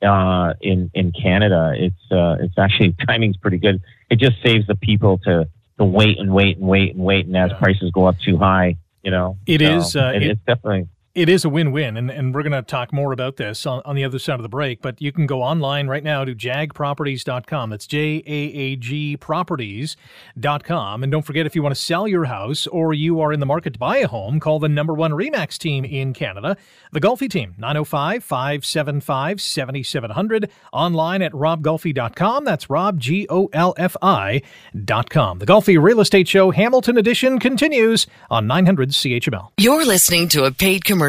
uh, 0.01 0.53
in 0.59 0.89
in 0.95 1.11
Canada. 1.11 1.73
It's 1.75 2.11
uh, 2.11 2.37
it's 2.39 2.57
actually 2.57 2.95
timing's 3.07 3.37
pretty 3.37 3.59
good. 3.59 3.81
It 4.09 4.17
just 4.17 4.37
saves 4.43 4.65
the 4.65 4.75
people 4.75 5.19
to 5.19 5.47
to 5.77 5.85
wait 5.85 6.17
and 6.17 6.33
wait 6.33 6.57
and 6.57 6.67
wait 6.67 6.95
and 6.95 7.03
wait, 7.03 7.27
and 7.27 7.37
as 7.37 7.51
yeah. 7.51 7.59
prices 7.59 7.91
go 7.91 8.07
up 8.07 8.17
too 8.25 8.37
high 8.37 8.75
you 9.03 9.11
know, 9.11 9.37
it 9.45 9.61
so 9.61 9.77
is. 9.77 9.95
Uh, 9.95 10.11
it, 10.15 10.23
it's 10.23 10.41
definitely 10.45 10.87
it 11.19 11.27
is 11.27 11.43
a 11.43 11.49
win-win 11.49 11.97
and, 11.97 12.09
and 12.09 12.33
we're 12.33 12.43
going 12.43 12.53
to 12.53 12.61
talk 12.61 12.93
more 12.93 13.11
about 13.11 13.35
this 13.35 13.65
on, 13.65 13.81
on 13.83 13.93
the 13.93 14.05
other 14.05 14.17
side 14.17 14.35
of 14.35 14.41
the 14.41 14.47
break 14.47 14.81
but 14.81 15.01
you 15.01 15.11
can 15.11 15.25
go 15.25 15.43
online 15.43 15.89
right 15.89 16.05
now 16.05 16.23
to 16.23 16.33
jaagproperties.com 16.33 17.69
that's 17.69 17.85
j-a-a-g 17.85 19.17
properties.com 19.17 21.03
and 21.03 21.11
don't 21.11 21.23
forget 21.23 21.45
if 21.45 21.57
you 21.57 21.61
want 21.61 21.75
to 21.75 21.81
sell 21.81 22.07
your 22.07 22.23
house 22.23 22.67
or 22.67 22.93
you 22.93 23.19
are 23.19 23.33
in 23.33 23.41
the 23.41 23.45
market 23.45 23.73
to 23.73 23.79
buy 23.79 23.97
a 23.97 24.07
home 24.07 24.39
call 24.39 24.59
the 24.59 24.69
number 24.69 24.93
one 24.93 25.11
remax 25.11 25.57
team 25.57 25.83
in 25.83 26.13
canada. 26.13 26.55
The 26.93 27.01
Golfi 27.01 27.29
team 27.29 27.53
905-575-7700 27.59 30.49
online 30.71 31.21
at 31.21 31.33
robgolfi.com 31.33 32.45
that's 32.45 32.69
rob 32.69 32.97
g-o-l-f-i 32.97 34.41
dot 34.85 35.09
com. 35.09 35.39
The 35.39 35.45
Golfi 35.45 35.77
real 35.81 35.99
estate 35.99 36.29
show 36.29 36.51
hamilton 36.51 36.97
edition 36.97 37.39
continues 37.39 38.07
on 38.29 38.47
900 38.47 38.91
chml 38.91 39.49
you're 39.57 39.83
listening 39.83 40.29
to 40.29 40.45
a 40.45 40.51
paid 40.51 40.85
commercial 40.85 41.08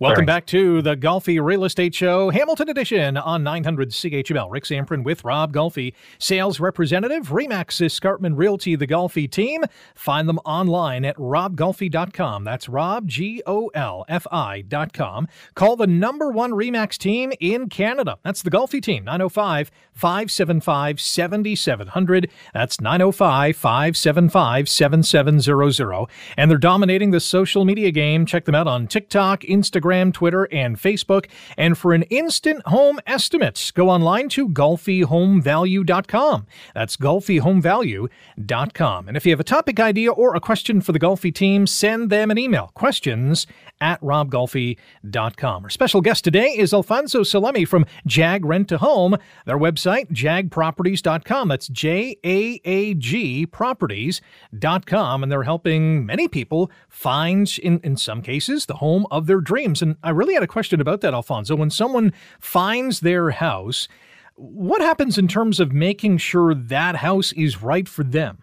Welcome 0.00 0.26
back 0.26 0.46
to 0.46 0.80
the 0.80 0.96
Golfi 0.96 1.42
Real 1.42 1.64
Estate 1.64 1.92
Show, 1.92 2.30
Hamilton 2.30 2.68
Edition 2.68 3.16
on 3.16 3.42
900 3.42 3.90
CHML. 3.90 4.48
Rick 4.48 4.62
Zamperin 4.62 5.02
with 5.02 5.24
Rob 5.24 5.52
Golfi, 5.52 5.92
sales 6.20 6.60
representative, 6.60 7.30
Remax 7.30 7.84
Escarpment 7.84 8.36
Realty, 8.36 8.76
the 8.76 8.86
Golfi 8.86 9.28
team. 9.28 9.64
Find 9.96 10.28
them 10.28 10.38
online 10.44 11.04
at 11.04 11.16
robgolfi.com. 11.16 12.44
That's 12.44 12.68
Rob, 12.68 13.08
G 13.08 13.42
O 13.44 13.72
L 13.74 14.04
F 14.08 14.24
I.com. 14.30 15.26
Call 15.56 15.74
the 15.74 15.88
number 15.88 16.30
one 16.30 16.52
Remax 16.52 16.96
team 16.96 17.32
in 17.40 17.68
Canada. 17.68 18.18
That's 18.22 18.42
the 18.42 18.52
Golfi 18.52 18.80
team, 18.80 19.02
905 19.02 19.72
575 19.94 21.00
7700. 21.00 22.30
That's 22.54 22.80
905 22.80 23.56
575 23.56 24.68
7700. 24.68 26.06
And 26.36 26.48
they're 26.48 26.58
dominating 26.58 27.10
the 27.10 27.18
social 27.18 27.64
media 27.64 27.90
game. 27.90 28.26
Check 28.26 28.44
them 28.44 28.54
out 28.54 28.68
on 28.68 28.86
TikTok, 28.86 29.40
Instagram, 29.40 29.87
Instagram, 29.88 30.12
Twitter, 30.12 30.48
and 30.52 30.76
Facebook. 30.76 31.26
And 31.56 31.76
for 31.76 31.92
an 31.92 32.02
instant 32.04 32.66
home 32.66 33.00
estimate, 33.06 33.72
go 33.74 33.88
online 33.88 34.28
to 34.30 34.48
golfihomevalue.com. 34.48 36.46
That's 36.74 36.96
golfihomevalue.com. 36.96 39.08
And 39.08 39.16
if 39.16 39.26
you 39.26 39.32
have 39.32 39.40
a 39.40 39.44
topic 39.44 39.80
idea 39.80 40.12
or 40.12 40.34
a 40.34 40.40
question 40.40 40.80
for 40.80 40.92
the 40.92 41.00
Golfi 41.00 41.34
team, 41.34 41.66
send 41.66 42.10
them 42.10 42.30
an 42.30 42.38
email. 42.38 42.70
Questions 42.74 43.46
at 43.80 44.00
robgolfi.com. 44.00 45.64
Our 45.64 45.70
special 45.70 46.00
guest 46.00 46.24
today 46.24 46.48
is 46.48 46.74
Alphonso 46.74 47.20
Salemi 47.20 47.66
from 47.66 47.86
JAAG 48.06 48.40
Rent 48.42 48.68
to 48.68 48.78
Home. 48.78 49.16
Their 49.46 49.58
website, 49.58 50.12
jaagproperties.com. 50.12 51.48
That's 51.48 51.68
J 51.68 52.16
A 52.24 52.60
A 52.64 52.94
G 52.94 53.46
properties.com. 53.46 55.22
And 55.22 55.30
they're 55.30 55.44
helping 55.44 56.04
many 56.04 56.28
people 56.28 56.70
find, 56.88 57.56
in, 57.58 57.80
in 57.80 57.96
some 57.96 58.22
cases, 58.22 58.66
the 58.66 58.76
home 58.76 59.06
of 59.10 59.26
their 59.26 59.40
dreams. 59.40 59.77
And 59.82 59.96
I 60.02 60.10
really 60.10 60.34
had 60.34 60.42
a 60.42 60.48
question 60.48 60.80
about 60.80 61.00
that, 61.02 61.14
Alphonso. 61.14 61.56
When 61.56 61.70
someone 61.70 62.12
finds 62.40 63.00
their 63.00 63.30
house, 63.30 63.88
what 64.34 64.80
happens 64.80 65.18
in 65.18 65.28
terms 65.28 65.60
of 65.60 65.72
making 65.72 66.18
sure 66.18 66.54
that 66.54 66.96
house 66.96 67.32
is 67.32 67.62
right 67.62 67.88
for 67.88 68.04
them? 68.04 68.38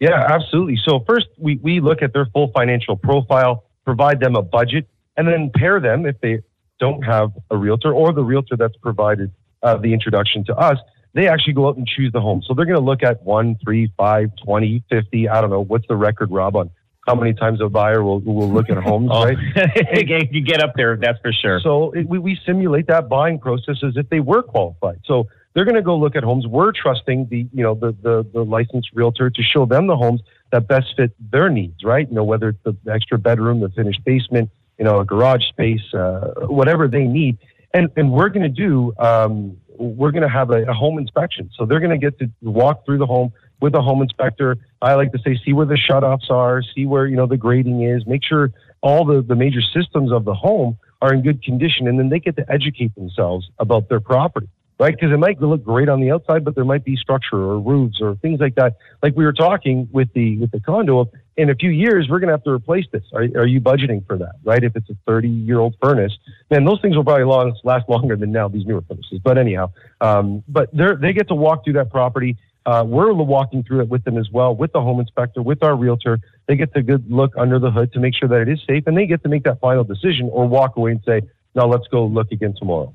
Yeah, 0.00 0.26
absolutely. 0.28 0.78
So 0.84 1.04
first, 1.06 1.26
we, 1.38 1.56
we 1.56 1.80
look 1.80 2.02
at 2.02 2.12
their 2.12 2.26
full 2.26 2.52
financial 2.54 2.96
profile 2.96 3.64
provide 3.88 4.20
them 4.20 4.36
a 4.36 4.42
budget, 4.42 4.86
and 5.16 5.26
then 5.26 5.50
pair 5.54 5.80
them 5.80 6.04
if 6.04 6.20
they 6.20 6.38
don't 6.78 7.00
have 7.00 7.32
a 7.50 7.56
realtor 7.56 7.90
or 7.90 8.12
the 8.12 8.22
realtor 8.22 8.54
that's 8.54 8.76
provided 8.76 9.32
uh, 9.62 9.78
the 9.78 9.94
introduction 9.94 10.44
to 10.44 10.54
us. 10.54 10.76
They 11.14 11.26
actually 11.26 11.54
go 11.54 11.68
out 11.68 11.78
and 11.78 11.86
choose 11.86 12.12
the 12.12 12.20
home. 12.20 12.42
So 12.46 12.52
they're 12.52 12.66
going 12.66 12.78
to 12.78 12.84
look 12.84 13.02
at 13.02 13.22
one, 13.22 13.56
three, 13.64 13.90
five, 13.96 14.30
20, 14.44 14.84
50. 14.90 15.28
I 15.30 15.40
don't 15.40 15.48
know. 15.48 15.64
What's 15.64 15.86
the 15.88 15.96
record, 15.96 16.30
Rob, 16.30 16.54
on 16.54 16.70
how 17.08 17.14
many 17.14 17.32
times 17.32 17.60
a 17.62 17.68
buyer 17.68 18.04
will, 18.04 18.20
will 18.20 18.52
look 18.52 18.68
at 18.68 18.76
homes, 18.76 19.10
oh, 19.12 19.24
right? 19.24 19.38
you 20.30 20.42
get 20.42 20.62
up 20.62 20.74
there, 20.76 20.96
that's 20.96 21.18
for 21.20 21.32
sure. 21.32 21.60
So 21.60 21.90
it, 21.92 22.06
we, 22.06 22.18
we 22.18 22.38
simulate 22.44 22.86
that 22.88 23.08
buying 23.08 23.38
process 23.38 23.76
as 23.82 23.96
if 23.96 24.08
they 24.10 24.20
were 24.20 24.42
qualified. 24.42 25.00
So 25.06 25.28
they're 25.54 25.64
going 25.64 25.76
to 25.76 25.82
go 25.82 25.96
look 25.96 26.14
at 26.16 26.22
homes. 26.22 26.46
We're 26.46 26.72
trusting 26.72 27.28
the, 27.30 27.48
you 27.52 27.62
know, 27.62 27.74
the, 27.74 27.96
the, 28.02 28.26
the 28.32 28.44
licensed 28.44 28.90
realtor 28.92 29.30
to 29.30 29.42
show 29.42 29.64
them 29.64 29.86
the 29.86 29.96
homes 29.96 30.20
that 30.52 30.68
best 30.68 30.94
fit 30.96 31.12
their 31.32 31.48
needs, 31.48 31.82
right? 31.82 32.06
You 32.08 32.14
know, 32.14 32.24
whether 32.24 32.50
it's 32.50 32.62
the 32.64 32.76
extra 32.92 33.18
bedroom, 33.18 33.60
the 33.60 33.70
finished 33.70 34.04
basement, 34.04 34.50
you 34.78 34.84
know, 34.84 35.00
a 35.00 35.04
garage 35.04 35.42
space, 35.48 35.82
uh, 35.94 36.32
whatever 36.46 36.88
they 36.88 37.04
need. 37.04 37.38
And, 37.72 37.90
and 37.96 38.12
we're 38.12 38.28
going 38.28 38.42
to 38.42 38.48
do, 38.48 38.92
um, 38.98 39.56
we're 39.78 40.10
going 40.10 40.22
to 40.22 40.28
have 40.28 40.50
a, 40.50 40.64
a, 40.64 40.72
home 40.72 40.98
inspection. 40.98 41.50
So 41.56 41.64
they're 41.66 41.80
going 41.80 41.98
to 41.98 42.10
get 42.10 42.18
to 42.18 42.30
walk 42.42 42.84
through 42.84 42.98
the 42.98 43.06
home 43.06 43.32
with 43.60 43.74
a 43.74 43.82
home 43.82 44.02
inspector. 44.02 44.56
I 44.80 44.94
like 44.94 45.12
to 45.12 45.18
say, 45.18 45.38
see 45.44 45.52
where 45.52 45.66
the 45.66 45.78
shutoffs 45.78 46.30
are, 46.30 46.62
see 46.74 46.86
where, 46.86 47.06
you 47.06 47.16
know, 47.16 47.26
the 47.26 47.36
grading 47.36 47.82
is, 47.82 48.06
make 48.06 48.24
sure 48.24 48.52
all 48.80 49.04
the, 49.04 49.22
the 49.22 49.34
major 49.34 49.60
systems 49.60 50.12
of 50.12 50.24
the 50.24 50.34
home 50.34 50.78
are 51.02 51.12
in 51.12 51.22
good 51.22 51.42
condition. 51.42 51.88
And 51.88 51.98
then 51.98 52.08
they 52.08 52.20
get 52.20 52.36
to 52.36 52.52
educate 52.52 52.94
themselves 52.94 53.50
about 53.58 53.88
their 53.88 54.00
property 54.00 54.48
right? 54.78 54.94
Because 54.94 55.12
it 55.12 55.18
might 55.18 55.40
look 55.40 55.64
great 55.64 55.88
on 55.88 56.00
the 56.00 56.12
outside, 56.12 56.44
but 56.44 56.54
there 56.54 56.64
might 56.64 56.84
be 56.84 56.96
structure 56.96 57.36
or 57.36 57.58
roofs 57.58 58.00
or 58.00 58.14
things 58.16 58.40
like 58.40 58.54
that. 58.54 58.76
Like 59.02 59.16
we 59.16 59.24
were 59.24 59.32
talking 59.32 59.88
with 59.92 60.12
the 60.12 60.38
with 60.38 60.50
the 60.50 60.60
condo, 60.60 61.10
in 61.36 61.50
a 61.50 61.54
few 61.54 61.70
years 61.70 62.06
we're 62.08 62.20
going 62.20 62.28
to 62.28 62.34
have 62.34 62.44
to 62.44 62.50
replace 62.50 62.84
this. 62.92 63.02
Are, 63.12 63.22
are 63.22 63.46
you 63.46 63.60
budgeting 63.60 64.06
for 64.06 64.16
that, 64.18 64.36
right? 64.44 64.62
If 64.62 64.76
it's 64.76 64.88
a 64.90 64.96
30 65.06 65.28
year 65.28 65.58
old 65.58 65.76
furnace, 65.82 66.16
man, 66.50 66.64
those 66.64 66.80
things 66.80 66.96
will 66.96 67.04
probably 67.04 67.24
last 67.24 67.88
longer 67.88 68.16
than 68.16 68.32
now 68.32 68.48
these 68.48 68.66
newer 68.66 68.82
furnaces. 68.82 69.18
But 69.22 69.38
anyhow, 69.38 69.70
um, 70.00 70.44
but 70.48 70.70
they 70.72 70.86
they 71.00 71.12
get 71.12 71.28
to 71.28 71.34
walk 71.34 71.64
through 71.64 71.74
that 71.74 71.90
property. 71.90 72.36
Uh, 72.66 72.84
we're 72.86 73.12
walking 73.12 73.62
through 73.62 73.80
it 73.80 73.88
with 73.88 74.04
them 74.04 74.18
as 74.18 74.28
well, 74.30 74.54
with 74.54 74.72
the 74.72 74.80
home 74.80 75.00
inspector, 75.00 75.40
with 75.42 75.62
our 75.62 75.74
realtor. 75.74 76.18
They 76.46 76.56
get 76.56 76.74
the 76.74 76.82
good 76.82 77.10
look 77.10 77.32
under 77.36 77.58
the 77.58 77.70
hood 77.70 77.92
to 77.92 78.00
make 78.00 78.14
sure 78.14 78.28
that 78.28 78.42
it 78.42 78.48
is 78.48 78.60
safe, 78.66 78.84
and 78.86 78.96
they 78.96 79.06
get 79.06 79.22
to 79.22 79.28
make 79.28 79.44
that 79.44 79.60
final 79.60 79.84
decision 79.84 80.28
or 80.32 80.46
walk 80.46 80.76
away 80.76 80.92
and 80.92 81.00
say, 81.06 81.22
"No, 81.54 81.66
let's 81.66 81.88
go 81.88 82.06
look 82.06 82.30
again 82.30 82.54
tomorrow." 82.58 82.92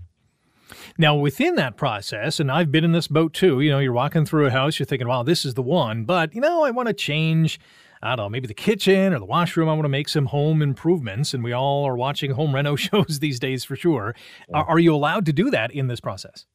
Now, 0.97 1.15
within 1.15 1.55
that 1.55 1.75
process, 1.77 2.39
and 2.39 2.51
I've 2.51 2.71
been 2.71 2.83
in 2.83 2.91
this 2.91 3.07
boat 3.07 3.33
too, 3.33 3.61
you 3.61 3.71
know, 3.71 3.79
you're 3.79 3.93
walking 3.93 4.25
through 4.25 4.47
a 4.47 4.51
house, 4.51 4.79
you're 4.79 4.85
thinking, 4.85 5.07
wow, 5.07 5.23
this 5.23 5.45
is 5.45 5.53
the 5.55 5.61
one, 5.61 6.05
but, 6.05 6.33
you 6.33 6.41
know, 6.41 6.63
I 6.63 6.71
want 6.71 6.87
to 6.87 6.93
change. 6.93 7.59
I 8.01 8.17
don't 8.17 8.25
know, 8.25 8.29
maybe 8.29 8.47
the 8.47 8.53
kitchen 8.53 9.13
or 9.13 9.19
the 9.19 9.25
washroom. 9.25 9.69
I 9.69 9.73
want 9.73 9.85
to 9.85 9.89
make 9.89 10.09
some 10.09 10.25
home 10.25 10.61
improvements. 10.61 11.33
And 11.33 11.41
we 11.41 11.53
all 11.53 11.85
are 11.87 11.95
watching 11.95 12.31
home 12.31 12.53
reno 12.53 12.75
shows 12.77 13.19
these 13.19 13.39
days 13.39 13.63
for 13.63 13.77
sure. 13.77 14.13
Are, 14.53 14.65
are 14.65 14.79
you 14.79 14.93
allowed 14.93 15.25
to 15.27 15.33
do 15.33 15.49
that 15.51 15.71
in 15.71 15.87
this 15.87 16.01
process? 16.01 16.45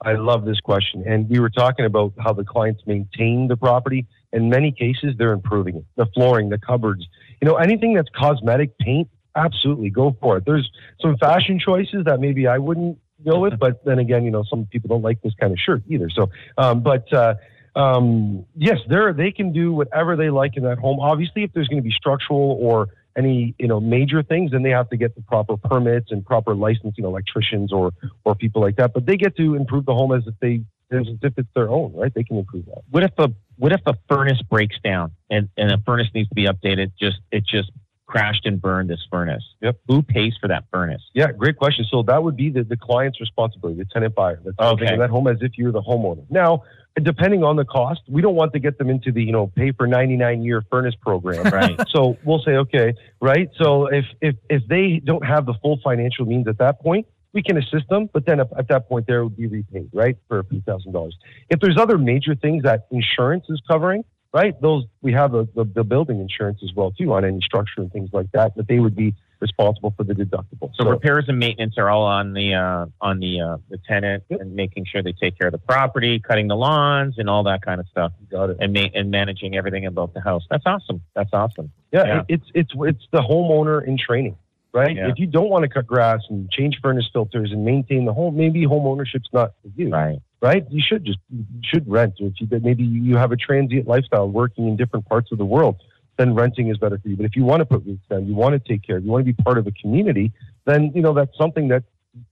I 0.00 0.12
love 0.12 0.44
this 0.44 0.60
question. 0.60 1.04
And 1.06 1.28
we 1.28 1.40
were 1.40 1.50
talking 1.50 1.84
about 1.84 2.12
how 2.18 2.32
the 2.32 2.44
clients 2.44 2.82
maintain 2.86 3.48
the 3.48 3.56
property. 3.56 4.06
In 4.32 4.48
many 4.48 4.70
cases, 4.70 5.14
they're 5.18 5.32
improving 5.32 5.76
it. 5.76 5.84
The 5.96 6.06
flooring, 6.14 6.50
the 6.50 6.58
cupboards, 6.58 7.06
you 7.40 7.48
know, 7.48 7.56
anything 7.56 7.94
that's 7.94 8.08
cosmetic 8.14 8.78
paint, 8.78 9.08
absolutely 9.34 9.90
go 9.90 10.16
for 10.20 10.36
it. 10.36 10.44
There's 10.44 10.70
some 11.00 11.16
fashion 11.16 11.58
choices 11.58 12.04
that 12.04 12.20
maybe 12.20 12.46
I 12.46 12.58
wouldn't 12.58 12.98
go 13.24 13.40
with. 13.40 13.58
But 13.58 13.84
then 13.84 13.98
again, 13.98 14.24
you 14.24 14.30
know, 14.30 14.44
some 14.48 14.66
people 14.66 14.88
don't 14.88 15.02
like 15.02 15.20
this 15.22 15.34
kind 15.40 15.52
of 15.52 15.58
shirt 15.58 15.82
either. 15.88 16.08
So, 16.10 16.30
um, 16.56 16.82
but 16.82 17.12
uh, 17.12 17.34
um, 17.74 18.44
yes, 18.56 18.78
they're 18.88 19.12
they 19.12 19.30
can 19.32 19.52
do 19.52 19.72
whatever 19.72 20.16
they 20.16 20.30
like 20.30 20.56
in 20.56 20.64
that 20.64 20.78
home. 20.78 21.00
Obviously, 21.00 21.44
if 21.44 21.52
there's 21.52 21.68
going 21.68 21.82
to 21.82 21.88
be 21.88 21.94
structural 21.94 22.58
or 22.60 22.88
any 23.18 23.54
you 23.58 23.66
know 23.66 23.80
major 23.80 24.22
things, 24.22 24.52
then 24.52 24.62
they 24.62 24.70
have 24.70 24.88
to 24.90 24.96
get 24.96 25.14
the 25.14 25.22
proper 25.22 25.56
permits 25.56 26.10
and 26.10 26.24
proper 26.24 26.54
licensing 26.54 27.04
electricians 27.04 27.72
or 27.72 27.92
or 28.24 28.34
people 28.34 28.62
like 28.62 28.76
that. 28.76 28.94
But 28.94 29.04
they 29.04 29.16
get 29.16 29.36
to 29.36 29.54
improve 29.54 29.84
the 29.84 29.94
home 29.94 30.14
as 30.14 30.22
if 30.26 30.34
they 30.40 30.62
as 30.90 31.06
if 31.22 31.34
it's 31.36 31.48
their 31.54 31.68
own, 31.68 31.92
right? 31.94 32.12
They 32.14 32.24
can 32.24 32.38
improve 32.38 32.66
that. 32.66 32.82
What 32.90 33.02
if 33.02 33.12
a 33.18 33.30
what 33.56 33.72
if 33.72 33.80
a 33.86 33.94
furnace 34.08 34.40
breaks 34.42 34.76
down 34.82 35.12
and, 35.28 35.48
and 35.56 35.72
a 35.72 35.78
furnace 35.84 36.08
needs 36.14 36.28
to 36.28 36.34
be 36.34 36.46
updated? 36.46 36.92
Just 36.98 37.18
it 37.32 37.44
just 37.44 37.70
crashed 38.08 38.46
and 38.46 38.60
burned 38.60 38.90
this 38.90 39.06
furnace. 39.10 39.44
Yep. 39.60 39.80
Who 39.86 40.02
pays 40.02 40.32
for 40.40 40.48
that 40.48 40.64
furnace? 40.72 41.02
Yeah, 41.14 41.30
great 41.30 41.56
question. 41.56 41.84
So 41.90 42.02
that 42.04 42.22
would 42.22 42.36
be 42.36 42.50
the, 42.50 42.64
the 42.64 42.76
client's 42.76 43.20
responsibility, 43.20 43.78
the 43.78 43.84
tenant 43.84 44.14
buyer. 44.14 44.40
That's 44.42 44.56
okay. 44.58 44.96
that 44.96 45.10
home 45.10 45.28
as 45.28 45.36
if 45.42 45.52
you're 45.56 45.72
the 45.72 45.82
homeowner. 45.82 46.24
Now, 46.30 46.64
depending 47.00 47.44
on 47.44 47.56
the 47.56 47.66
cost, 47.66 48.00
we 48.08 48.22
don't 48.22 48.34
want 48.34 48.54
to 48.54 48.58
get 48.58 48.78
them 48.78 48.88
into 48.88 49.12
the, 49.12 49.22
you 49.22 49.30
know, 49.30 49.46
pay 49.46 49.72
for 49.72 49.86
99 49.86 50.42
year 50.42 50.64
furnace 50.70 50.94
program. 51.00 51.46
Right. 51.58 51.78
so 51.88 52.16
we'll 52.24 52.40
say, 52.40 52.52
okay, 52.52 52.94
right. 53.20 53.50
So 53.60 53.86
if, 53.86 54.04
if, 54.20 54.36
if 54.48 54.62
they 54.68 55.00
don't 55.04 55.24
have 55.24 55.44
the 55.44 55.54
full 55.60 55.78
financial 55.84 56.24
means 56.24 56.46
at 56.48 56.58
that 56.58 56.80
point, 56.80 57.06
we 57.32 57.42
can 57.42 57.58
assist 57.58 57.88
them, 57.90 58.08
but 58.12 58.24
then 58.26 58.40
at 58.40 58.68
that 58.68 58.88
point, 58.88 59.06
there 59.06 59.22
would 59.22 59.36
be 59.36 59.46
repaid, 59.46 59.90
right, 59.92 60.16
for 60.28 60.38
a 60.38 60.44
few 60.44 60.62
thousand 60.62 60.92
dollars. 60.92 61.16
If 61.50 61.60
there's 61.60 61.76
other 61.78 61.98
major 61.98 62.34
things 62.34 62.62
that 62.62 62.86
insurance 62.90 63.44
is 63.48 63.60
covering, 63.68 64.02
right? 64.32 64.60
Those 64.60 64.84
we 65.02 65.12
have 65.12 65.34
a, 65.34 65.48
the, 65.54 65.64
the 65.64 65.84
building 65.84 66.20
insurance 66.20 66.60
as 66.62 66.70
well 66.74 66.90
too 66.90 67.12
on 67.12 67.24
any 67.24 67.40
structure 67.40 67.80
and 67.80 67.92
things 67.92 68.10
like 68.12 68.30
that. 68.32 68.56
That 68.56 68.68
they 68.68 68.78
would 68.78 68.96
be 68.96 69.14
responsible 69.40 69.94
for 69.96 70.04
the 70.04 70.14
deductible. 70.14 70.70
So, 70.74 70.84
so 70.84 70.90
repairs 70.90 71.26
and 71.28 71.38
maintenance 71.38 71.74
are 71.78 71.88
all 71.88 72.04
on 72.04 72.32
the 72.32 72.54
uh, 72.54 72.86
on 73.00 73.20
the 73.20 73.40
uh, 73.40 73.56
the 73.70 73.78
tenant 73.88 74.24
yep. 74.28 74.40
and 74.40 74.54
making 74.54 74.86
sure 74.86 75.02
they 75.02 75.12
take 75.12 75.38
care 75.38 75.48
of 75.48 75.52
the 75.52 75.58
property, 75.58 76.18
cutting 76.18 76.48
the 76.48 76.56
lawns, 76.56 77.14
and 77.18 77.28
all 77.28 77.44
that 77.44 77.62
kind 77.62 77.80
of 77.80 77.86
stuff. 77.88 78.12
Got 78.30 78.50
it. 78.50 78.56
And 78.60 78.72
ma- 78.72 78.90
and 78.94 79.10
managing 79.10 79.56
everything 79.56 79.86
about 79.86 80.14
the 80.14 80.20
house. 80.20 80.44
That's 80.50 80.64
awesome. 80.66 81.02
That's 81.14 81.30
awesome. 81.32 81.72
Yeah, 81.92 82.06
yeah. 82.06 82.22
it's 82.28 82.46
it's 82.54 82.72
it's 82.74 83.04
the 83.12 83.20
homeowner 83.20 83.86
in 83.86 83.98
training. 83.98 84.36
Right. 84.70 84.94
Yeah. 84.94 85.08
If 85.08 85.18
you 85.18 85.26
don't 85.26 85.48
want 85.48 85.62
to 85.62 85.68
cut 85.68 85.86
grass 85.86 86.20
and 86.28 86.50
change 86.50 86.78
furnace 86.82 87.08
filters 87.10 87.52
and 87.52 87.64
maintain 87.64 88.04
the 88.04 88.12
home, 88.12 88.36
maybe 88.36 88.64
home 88.64 88.86
ownership's 88.86 89.28
not 89.32 89.54
for 89.62 89.70
you. 89.76 89.88
Right 89.88 90.20
right? 90.40 90.64
You 90.70 90.82
should 90.86 91.04
just 91.04 91.18
you 91.30 91.44
should 91.62 91.88
rent. 91.90 92.14
If 92.18 92.34
you 92.38 92.48
maybe 92.60 92.84
you 92.84 93.16
have 93.16 93.32
a 93.32 93.36
transient 93.36 93.86
lifestyle 93.86 94.28
working 94.28 94.68
in 94.68 94.76
different 94.76 95.06
parts 95.06 95.32
of 95.32 95.38
the 95.38 95.44
world, 95.44 95.76
then 96.16 96.34
renting 96.34 96.68
is 96.68 96.78
better 96.78 96.98
for 96.98 97.08
you. 97.08 97.16
But 97.16 97.26
if 97.26 97.36
you 97.36 97.44
want 97.44 97.60
to 97.60 97.66
put 97.66 97.84
roots 97.84 98.02
down, 98.10 98.26
you 98.26 98.34
want 98.34 98.52
to 98.52 98.68
take 98.68 98.82
care, 98.82 98.98
you 98.98 99.10
want 99.10 99.26
to 99.26 99.32
be 99.32 99.42
part 99.42 99.58
of 99.58 99.66
a 99.66 99.72
community, 99.72 100.32
then 100.64 100.92
you 100.94 101.02
know 101.02 101.14
that's 101.14 101.36
something 101.36 101.68
that 101.68 101.84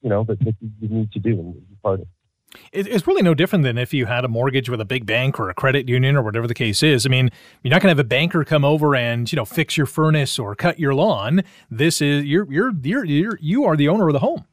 you 0.03 0.11
know 0.11 0.25
that, 0.25 0.39
that 0.41 0.55
you 0.61 0.89
need 0.89 1.13
to 1.13 1.19
do 1.19 1.31
and 1.31 1.55
be 1.55 1.77
part 1.83 2.01
of. 2.01 2.07
It's 2.73 3.07
really 3.07 3.23
no 3.23 3.35
different 3.35 3.65
than 3.65 3.77
if 3.77 3.93
you 3.93 4.07
had 4.07 4.25
a 4.25 4.29
mortgage 4.29 4.71
with 4.71 4.81
a 4.81 4.85
big 4.85 5.05
bank 5.05 5.39
or 5.39 5.51
a 5.51 5.55
credit 5.55 5.89
union 5.89 6.17
or 6.17 6.23
whatever 6.23 6.47
the 6.47 6.55
case 6.55 6.83
is. 6.83 7.05
I 7.05 7.09
mean, 7.09 7.31
you're 7.63 7.71
not 7.71 7.83
going 7.83 7.95
to 7.95 7.99
have 7.99 7.99
a 7.99 8.09
banker 8.09 8.45
come 8.45 8.65
over 8.65 8.95
and 8.95 9.31
you 9.31 9.37
know 9.37 9.45
fix 9.45 9.77
your 9.77 9.87
furnace 9.87 10.39
or 10.39 10.55
cut 10.55 10.79
your 10.79 10.95
lawn. 10.95 11.43
This 11.71 12.01
is 12.01 12.25
you're 12.25 12.51
you're 12.51 12.73
you're, 12.83 13.05
you're 13.05 13.39
you 13.41 13.65
are 13.65 13.77
the 13.77 13.89
owner 13.89 14.09
of 14.09 14.13
the 14.15 14.21
home. 14.21 14.45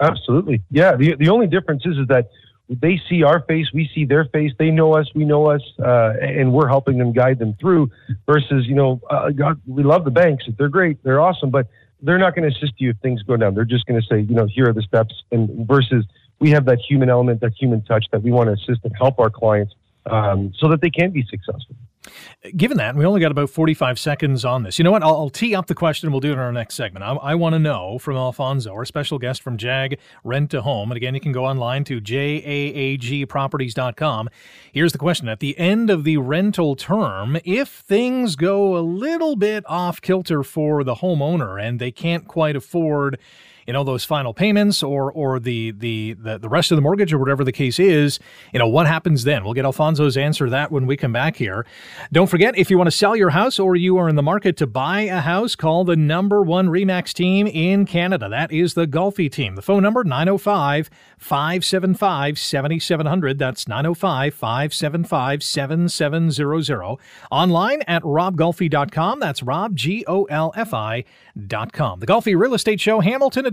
Absolutely. 0.00 0.62
Yeah. 0.70 0.96
The, 0.96 1.16
the 1.16 1.28
only 1.28 1.46
difference 1.46 1.84
is, 1.86 1.96
is 1.98 2.08
that 2.08 2.30
they 2.68 3.00
see 3.08 3.22
our 3.22 3.40
face, 3.40 3.66
we 3.74 3.90
see 3.94 4.04
their 4.04 4.24
face, 4.26 4.52
they 4.58 4.70
know 4.70 4.94
us, 4.94 5.06
we 5.14 5.24
know 5.24 5.46
us, 5.50 5.62
uh, 5.78 6.14
and 6.20 6.52
we're 6.52 6.68
helping 6.68 6.98
them 6.98 7.12
guide 7.12 7.38
them 7.38 7.54
through. 7.60 7.90
Versus, 8.26 8.66
you 8.66 8.74
know, 8.74 9.00
uh, 9.10 9.30
God, 9.30 9.60
we 9.66 9.82
love 9.82 10.04
the 10.04 10.10
banks; 10.10 10.44
they're 10.58 10.68
great, 10.68 11.02
they're 11.04 11.20
awesome, 11.20 11.50
but 11.50 11.68
they're 12.00 12.18
not 12.18 12.34
going 12.34 12.48
to 12.48 12.56
assist 12.56 12.74
you 12.78 12.90
if 12.90 12.96
things 12.98 13.22
go 13.22 13.36
down. 13.36 13.54
They're 13.54 13.64
just 13.64 13.86
going 13.86 14.00
to 14.00 14.06
say, 14.06 14.20
you 14.20 14.34
know, 14.34 14.46
here 14.46 14.68
are 14.68 14.72
the 14.72 14.82
steps. 14.82 15.14
And 15.30 15.66
versus, 15.66 16.04
we 16.38 16.50
have 16.50 16.64
that 16.66 16.78
human 16.78 17.08
element, 17.08 17.40
that 17.40 17.52
human 17.54 17.82
touch 17.82 18.06
that 18.12 18.22
we 18.22 18.30
want 18.30 18.48
to 18.48 18.52
assist 18.54 18.84
and 18.84 18.94
help 18.96 19.18
our 19.18 19.30
clients 19.30 19.74
um, 20.06 20.52
so 20.58 20.68
that 20.68 20.80
they 20.80 20.90
can 20.90 21.10
be 21.10 21.24
successful. 21.28 21.76
Given 22.56 22.76
that, 22.76 22.94
we 22.94 23.06
only 23.06 23.20
got 23.20 23.30
about 23.30 23.48
45 23.48 23.98
seconds 23.98 24.44
on 24.44 24.64
this. 24.64 24.78
You 24.78 24.84
know 24.84 24.90
what? 24.90 25.02
I'll, 25.02 25.16
I'll 25.16 25.30
tee 25.30 25.54
up 25.54 25.66
the 25.66 25.74
question. 25.74 26.10
We'll 26.10 26.20
do 26.20 26.30
it 26.30 26.34
in 26.34 26.38
our 26.38 26.52
next 26.52 26.74
segment. 26.74 27.02
I, 27.02 27.14
I 27.14 27.34
want 27.34 27.54
to 27.54 27.58
know 27.58 27.98
from 27.98 28.16
Alphonso, 28.16 28.70
our 28.72 28.84
special 28.84 29.18
guest 29.18 29.40
from 29.40 29.56
JAAG 29.56 29.96
Rent 30.22 30.50
to 30.50 30.60
Home. 30.60 30.90
And 30.90 30.96
again, 30.96 31.14
you 31.14 31.20
can 31.20 31.32
go 31.32 31.46
online 31.46 31.84
to 31.84 32.00
jaagproperties.com. 32.00 34.28
Here's 34.72 34.92
the 34.92 34.98
question 34.98 35.28
At 35.28 35.40
the 35.40 35.58
end 35.58 35.88
of 35.88 36.04
the 36.04 36.18
rental 36.18 36.76
term, 36.76 37.38
if 37.44 37.68
things 37.68 38.36
go 38.36 38.76
a 38.76 38.80
little 38.80 39.36
bit 39.36 39.64
off 39.66 40.02
kilter 40.02 40.42
for 40.42 40.84
the 40.84 40.96
homeowner 40.96 41.62
and 41.62 41.80
they 41.80 41.90
can't 41.90 42.28
quite 42.28 42.56
afford 42.56 43.18
you 43.66 43.72
know 43.72 43.84
those 43.84 44.04
final 44.04 44.34
payments 44.34 44.82
or 44.82 45.12
or 45.12 45.38
the, 45.38 45.72
the 45.72 46.14
the 46.14 46.38
the 46.38 46.48
rest 46.48 46.70
of 46.70 46.76
the 46.76 46.82
mortgage 46.82 47.12
or 47.12 47.18
whatever 47.18 47.44
the 47.44 47.52
case 47.52 47.78
is 47.78 48.18
you 48.52 48.58
know 48.58 48.68
what 48.68 48.86
happens 48.86 49.24
then? 49.24 49.44
We'll 49.44 49.54
get 49.54 49.64
alphonso's 49.64 50.16
answer 50.16 50.46
to 50.46 50.50
that 50.50 50.70
when 50.70 50.86
we 50.86 50.96
come 50.96 51.12
back 51.12 51.36
here. 51.36 51.66
Don't 52.12 52.28
forget 52.28 52.56
if 52.56 52.70
you 52.70 52.78
want 52.78 52.88
to 52.88 52.96
sell 52.96 53.16
your 53.16 53.30
house 53.30 53.58
or 53.58 53.76
you 53.76 53.96
are 53.98 54.08
in 54.08 54.16
the 54.16 54.22
market 54.22 54.56
to 54.58 54.66
buy 54.66 55.02
a 55.02 55.20
house 55.20 55.56
call 55.56 55.84
the 55.84 55.96
number 55.96 56.42
one 56.42 56.68
RE/MAX 56.68 57.12
team 57.12 57.46
in 57.46 57.86
canada. 57.86 58.28
That 58.28 58.52
is 58.52 58.74
the 58.74 58.86
golfi 58.86 59.30
team. 59.30 59.54
The 59.54 59.62
phone 59.62 59.82
number 59.82 60.04
905 60.04 60.90
575 61.18 62.38
7700 62.38 63.38
that's 63.38 63.66
905 63.66 64.34
575 64.34 65.42
7700 65.42 66.98
online 67.30 67.82
at 67.82 68.02
robgolfi.com 68.02 69.20
that's 69.20 69.42
rob 69.42 69.76
the 69.76 70.04
golfi 72.06 72.38
real 72.38 72.54
estate 72.54 72.80
show 72.80 73.00
hamilton 73.00 73.46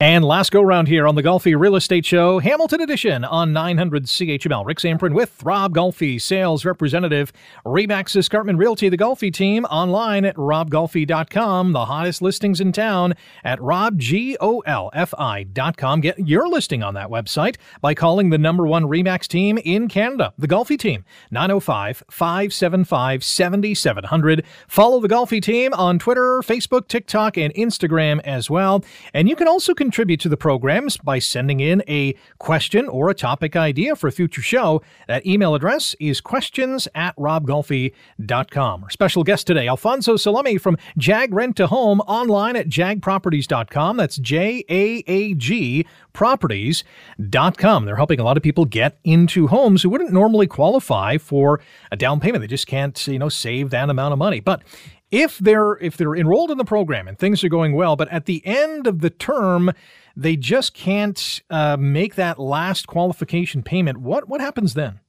And 0.00 0.24
last 0.24 0.52
go 0.52 0.62
round 0.62 0.86
here 0.86 1.08
on 1.08 1.16
the 1.16 1.24
Golfi 1.24 1.58
Real 1.58 1.74
Estate 1.74 2.06
Show, 2.06 2.38
Hamilton 2.38 2.82
Edition 2.82 3.24
on 3.24 3.52
900 3.52 4.04
CHML. 4.04 4.64
Rick 4.64 4.78
Zamperin 4.78 5.12
with 5.12 5.42
Rob 5.42 5.74
Golfi, 5.74 6.22
sales 6.22 6.64
representative, 6.64 7.32
RE/MAX 7.64 8.14
Escarpment 8.14 8.60
Realty, 8.60 8.88
the 8.88 8.96
Golfi 8.96 9.32
team, 9.32 9.64
online 9.64 10.24
at 10.24 10.36
robgolfi.com. 10.36 11.72
The 11.72 11.86
hottest 11.86 12.22
listings 12.22 12.60
in 12.60 12.70
town 12.70 13.14
at 13.42 13.58
robgolfi.com. 13.58 16.00
Get 16.00 16.18
your 16.20 16.48
listing 16.48 16.84
on 16.84 16.94
that 16.94 17.08
website 17.08 17.56
by 17.80 17.94
calling 17.94 18.30
the 18.30 18.38
number 18.38 18.68
one 18.68 18.86
RE/MAX 18.86 19.26
team 19.26 19.58
in 19.64 19.88
Canada, 19.88 20.32
the 20.38 20.46
Golfi 20.46 20.78
team, 20.78 21.04
905 21.32 22.04
575 22.08 23.24
7700. 23.24 24.44
Follow 24.68 25.00
the 25.00 25.08
Golfi 25.08 25.42
team 25.42 25.74
on 25.74 25.98
Twitter, 25.98 26.40
Facebook, 26.42 26.86
TikTok, 26.86 27.36
and 27.36 27.52
Instagram 27.54 28.20
as 28.20 28.48
well. 28.48 28.84
And 29.12 29.28
you 29.28 29.34
can 29.34 29.48
also 29.48 29.74
contribute 29.88 30.20
to 30.20 30.28
the 30.28 30.36
programs 30.36 30.98
by 30.98 31.18
sending 31.18 31.60
in 31.60 31.82
a 31.88 32.14
question 32.38 32.86
or 32.88 33.08
a 33.08 33.14
topic 33.14 33.56
idea 33.56 33.96
for 33.96 34.06
a 34.06 34.12
future 34.12 34.42
show. 34.42 34.82
That 35.06 35.24
email 35.24 35.54
address 35.54 35.96
is 35.98 36.20
questions 36.20 36.86
at 36.94 37.16
robgolfi.com. 37.16 38.84
Our 38.84 38.90
special 38.90 39.24
guest 39.24 39.46
today, 39.46 39.66
Alphonso 39.66 40.16
Salemi 40.16 40.60
from 40.60 40.76
JAAG 40.98 41.28
Rent 41.30 41.56
to 41.56 41.68
Home, 41.68 42.00
online 42.02 42.54
at 42.54 42.68
jaagproperties.com. 42.68 43.96
That's 43.96 44.18
J 44.18 44.62
A 44.68 45.02
A 45.06 45.32
G 45.32 45.86
properties.com. 46.12 47.86
They're 47.86 47.96
helping 47.96 48.20
a 48.20 48.24
lot 48.24 48.36
of 48.36 48.42
people 48.42 48.66
get 48.66 48.98
into 49.04 49.46
homes 49.46 49.82
who 49.82 49.88
wouldn't 49.88 50.12
normally 50.12 50.46
qualify 50.46 51.16
for 51.16 51.60
a 51.90 51.96
down 51.96 52.20
payment. 52.20 52.42
They 52.42 52.46
just 52.46 52.66
can't, 52.66 53.06
you 53.06 53.18
know, 53.18 53.30
save 53.30 53.70
that 53.70 53.88
amount 53.88 54.12
of 54.12 54.18
money. 54.18 54.40
But 54.40 54.62
if 55.10 55.38
they're 55.38 55.76
if 55.78 55.96
they're 55.96 56.14
enrolled 56.14 56.50
in 56.50 56.58
the 56.58 56.64
program 56.64 57.08
and 57.08 57.18
things 57.18 57.42
are 57.42 57.48
going 57.48 57.74
well, 57.74 57.96
but 57.96 58.08
at 58.08 58.26
the 58.26 58.44
end 58.46 58.86
of 58.86 59.00
the 59.00 59.10
term 59.10 59.72
they 60.16 60.36
just 60.36 60.74
can't 60.74 61.42
uh, 61.48 61.76
make 61.78 62.16
that 62.16 62.38
last 62.38 62.86
qualification 62.86 63.62
payment, 63.62 63.98
what 63.98 64.28
what 64.28 64.40
happens 64.40 64.74
then? 64.74 65.00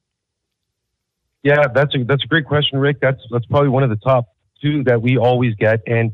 Yeah, 1.44 1.68
that's 1.74 1.96
a 1.96 2.04
that's 2.04 2.24
a 2.24 2.28
great 2.28 2.46
question, 2.46 2.80
Rick. 2.80 3.00
That's 3.02 3.22
that's 3.32 3.46
probably 3.46 3.70
one 3.70 3.84
of 3.84 3.90
the 3.90 3.98
top 3.98 4.36
two 4.62 4.84
that 4.84 5.02
we 5.02 5.18
always 5.18 5.56
get. 5.56 5.82
And 5.88 6.12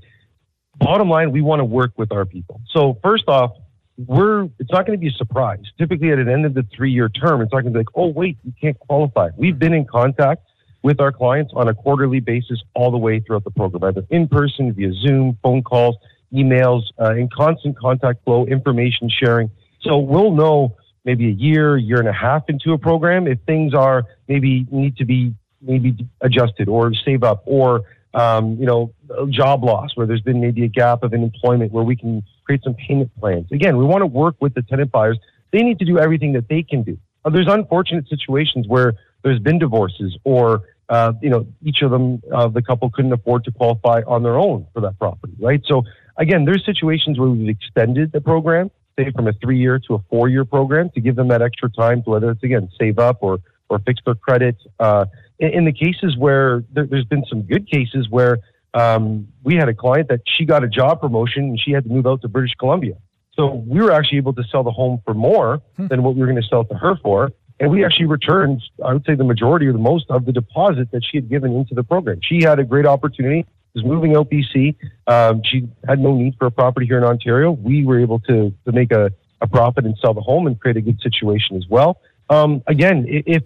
bottom 0.78 1.10
line, 1.10 1.32
we 1.32 1.42
want 1.42 1.60
to 1.60 1.66
work 1.66 1.92
with 1.98 2.12
our 2.12 2.26
people. 2.26 2.62
So 2.72 2.98
first 3.04 3.28
off, 3.28 3.52
we're 3.98 4.46
it's 4.60 4.72
not 4.72 4.86
going 4.86 4.98
to 4.98 5.02
be 5.02 5.10
a 5.10 5.18
surprise. 5.18 5.64
Typically, 5.78 6.12
at 6.12 6.24
the 6.24 6.32
end 6.32 6.46
of 6.46 6.54
the 6.54 6.66
three 6.76 6.92
year 6.92 7.10
term, 7.10 7.42
it's 7.42 7.52
not 7.52 7.62
going 7.62 7.74
to 7.74 7.80
be 7.80 7.80
like, 7.80 7.96
oh 7.96 8.08
wait, 8.08 8.38
you 8.44 8.54
can't 8.60 8.78
qualify. 8.80 9.30
We've 9.36 9.58
been 9.58 9.74
in 9.74 9.86
contact 9.86 10.44
with 10.86 11.02
our 11.02 11.12
clients 11.12 11.52
on 11.56 11.68
a 11.68 11.74
quarterly 11.74 12.20
basis 12.20 12.62
all 12.76 12.92
the 12.92 12.98
way 12.98 13.20
throughout 13.20 13.44
the 13.44 13.50
program, 13.50 13.84
either 13.86 14.06
in 14.12 14.28
person, 14.28 14.72
via 14.72 14.94
Zoom, 14.94 15.36
phone 15.42 15.64
calls, 15.64 15.96
emails, 16.32 16.84
uh, 17.02 17.16
in 17.16 17.28
constant 17.28 17.76
contact 17.76 18.24
flow, 18.24 18.46
information 18.46 19.10
sharing. 19.10 19.50
So 19.82 19.98
we'll 19.98 20.30
know 20.30 20.78
maybe 21.04 21.26
a 21.26 21.32
year, 21.32 21.76
year 21.76 21.98
and 21.98 22.08
a 22.08 22.14
half 22.14 22.44
into 22.50 22.72
a 22.74 22.78
program 22.78 23.26
if 23.26 23.40
things 23.48 23.74
are 23.74 24.04
maybe 24.28 24.68
need 24.70 24.96
to 24.98 25.06
be 25.06 25.34
maybe 25.60 26.08
adjusted 26.22 26.70
or 26.70 26.94
save 26.94 27.24
up 27.24 27.42
or 27.48 27.82
um, 28.14 28.56
you 28.60 28.68
know 28.68 28.94
job 29.32 29.64
loss 29.64 29.90
where 29.96 30.06
there's 30.06 30.22
been 30.22 30.40
maybe 30.40 30.66
a 30.66 30.68
gap 30.68 31.02
of 31.02 31.14
an 31.14 31.24
employment 31.24 31.72
where 31.72 31.84
we 31.84 31.96
can 31.96 32.22
create 32.44 32.62
some 32.64 32.76
payment 32.76 33.10
plans. 33.20 33.52
Again, 33.52 33.76
we 33.78 33.86
want 33.86 34.04
to 34.04 34.06
work 34.06 34.36
with 34.40 34.54
the 34.54 34.62
tenant 34.62 34.92
buyers. 34.92 35.18
They 35.52 35.64
need 35.64 35.80
to 35.80 35.86
do 35.86 35.98
everything 35.98 36.34
that 36.34 36.48
they 36.48 36.62
can 36.62 36.84
do. 36.84 36.96
There's 37.28 37.48
unfortunate 37.48 38.08
situations 38.08 38.68
where 38.68 38.94
there's 39.24 39.40
been 39.40 39.58
divorces 39.58 40.16
or 40.24 40.62
uh, 40.90 41.14
you 41.22 41.30
know, 41.30 41.48
each 41.64 41.82
of 41.82 41.92
them, 41.92 42.22
uh, 42.34 42.48
the 42.48 42.62
couple 42.62 42.90
couldn't 42.90 43.14
afford 43.14 43.44
to 43.46 43.52
qualify 43.52 44.02
on 44.06 44.24
their 44.24 44.38
own 44.38 44.68
for 44.74 44.82
that 44.82 44.98
property, 45.00 45.34
right? 45.40 45.62
So 45.66 45.84
again, 46.18 46.46
there's 46.46 46.64
situations 46.66 47.20
where 47.20 47.30
we've 47.30 47.50
extended 47.50 48.12
the 48.12 48.22
program, 48.22 48.70
say 48.98 49.12
from 49.12 49.28
a 49.28 49.34
three 49.34 49.60
year 49.60 49.80
to 49.88 49.96
a 49.96 50.00
four 50.10 50.30
year 50.30 50.46
program 50.46 50.90
to 50.92 51.02
give 51.02 51.16
them 51.16 51.28
that 51.30 51.42
extra 51.42 51.70
time 51.70 52.04
to 52.04 52.10
whether 52.10 52.32
it's 52.32 52.44
again 52.44 52.70
save 52.80 53.00
up 53.00 53.18
or 53.22 53.40
or 53.70 53.80
fix 53.80 54.00
their 54.06 54.16
credit. 54.16 54.56
Uh, 54.80 55.06
in, 55.40 55.50
in, 55.50 55.66
the 55.66 55.74
cases 55.74 56.16
where 56.18 56.64
there, 56.72 56.88
has 56.92 57.06
been 57.06 57.26
some 57.28 57.42
good 57.42 57.70
cases 57.70 58.08
where 58.10 58.38
um, 58.76 59.28
we 59.44 59.56
had 59.56 59.70
a 59.70 59.74
client 59.74 60.10
that 60.10 60.22
she 60.38 60.46
got 60.46 60.64
a 60.64 60.68
job 60.68 61.02
promotion 61.02 61.44
and 61.44 61.60
she 61.60 61.72
had 61.72 61.84
to 61.84 61.90
move 61.90 62.06
out 62.06 62.22
to 62.22 62.28
British 62.28 62.54
Columbia. 62.60 62.96
So 63.34 63.56
we 63.68 63.82
were 63.82 63.92
actually 63.92 64.20
able 64.20 64.34
to 64.34 64.44
sell 64.52 64.64
the 64.64 64.72
home 64.72 65.02
for 65.04 65.14
more 65.14 65.62
hmm. 65.76 65.88
than 65.88 66.04
what 66.04 66.16
we 66.16 66.22
were 66.22 66.28
going 66.28 66.42
to 66.42 66.48
sell 66.48 66.64
to 66.66 66.76
her 66.76 66.96
for. 67.02 67.32
And 67.60 67.72
we 67.72 67.86
actually 67.86 68.08
returned, 68.08 68.62
I 68.84 68.94
would 68.94 69.06
say, 69.06 69.16
the 69.16 69.24
majority 69.24 69.68
or 69.68 69.72
the 69.72 69.80
most 69.80 70.06
of 70.10 70.26
the 70.26 70.34
deposit 70.34 70.92
that 70.92 71.04
she 71.10 71.18
had 71.18 71.30
given 71.30 71.56
into 71.56 71.74
the 71.74 71.84
program. 71.84 72.20
She 72.22 72.44
had 72.44 72.60
a 72.60 72.66
great 72.66 72.86
opportunity, 72.86 73.46
was 73.74 73.86
moving 73.86 74.16
out 74.16 74.30
BC. 74.30 74.76
Um, 75.08 75.42
she 75.44 75.70
had 75.88 76.00
no 76.00 76.16
need 76.16 76.36
for 76.38 76.48
a 76.48 76.52
property 76.52 76.86
here 76.86 76.98
in 76.98 77.04
Ontario. 77.04 77.52
We 77.52 77.86
were 77.86 78.00
able 78.00 78.20
to, 78.22 78.54
to 78.66 78.72
make 78.72 78.92
a, 78.92 79.12
a 79.42 79.48
profit 79.48 79.86
and 79.86 79.98
sell 80.02 80.14
the 80.14 80.22
home 80.22 80.48
and 80.48 80.60
create 80.60 80.78
a 80.78 80.82
good 80.82 81.00
situation 81.02 81.58
as 81.58 81.66
well. 81.70 82.02
Um, 82.30 82.64
again, 82.68 83.06
if 83.08 83.44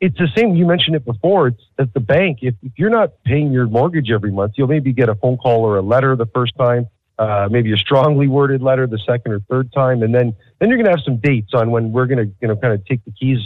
it's 0.00 0.16
the 0.16 0.28
same, 0.34 0.54
you 0.54 0.66
mentioned 0.66 0.96
it 0.96 1.04
before, 1.04 1.48
it's 1.48 1.62
at 1.78 1.92
the 1.92 2.00
bank. 2.00 2.38
If, 2.42 2.54
if 2.62 2.72
you're 2.76 2.90
not 2.90 3.22
paying 3.24 3.52
your 3.52 3.66
mortgage 3.66 4.10
every 4.10 4.30
month, 4.30 4.54
you'll 4.56 4.68
maybe 4.68 4.92
get 4.92 5.08
a 5.08 5.14
phone 5.14 5.36
call 5.36 5.64
or 5.64 5.76
a 5.76 5.82
letter 5.82 6.16
the 6.16 6.26
first 6.26 6.56
time. 6.56 6.88
Uh, 7.20 7.46
maybe 7.50 7.70
a 7.70 7.76
strongly 7.76 8.26
worded 8.26 8.62
letter 8.62 8.86
the 8.86 8.98
second 9.06 9.30
or 9.30 9.40
third 9.40 9.70
time, 9.74 10.02
and 10.02 10.14
then 10.14 10.34
then 10.58 10.70
you're 10.70 10.78
going 10.78 10.86
to 10.86 10.90
have 10.90 11.04
some 11.04 11.18
dates 11.18 11.50
on 11.52 11.70
when 11.70 11.92
we're 11.92 12.06
going 12.06 12.16
to 12.16 12.34
you 12.40 12.48
know 12.48 12.56
kind 12.56 12.72
of 12.72 12.82
take 12.86 13.04
the 13.04 13.10
keys. 13.10 13.38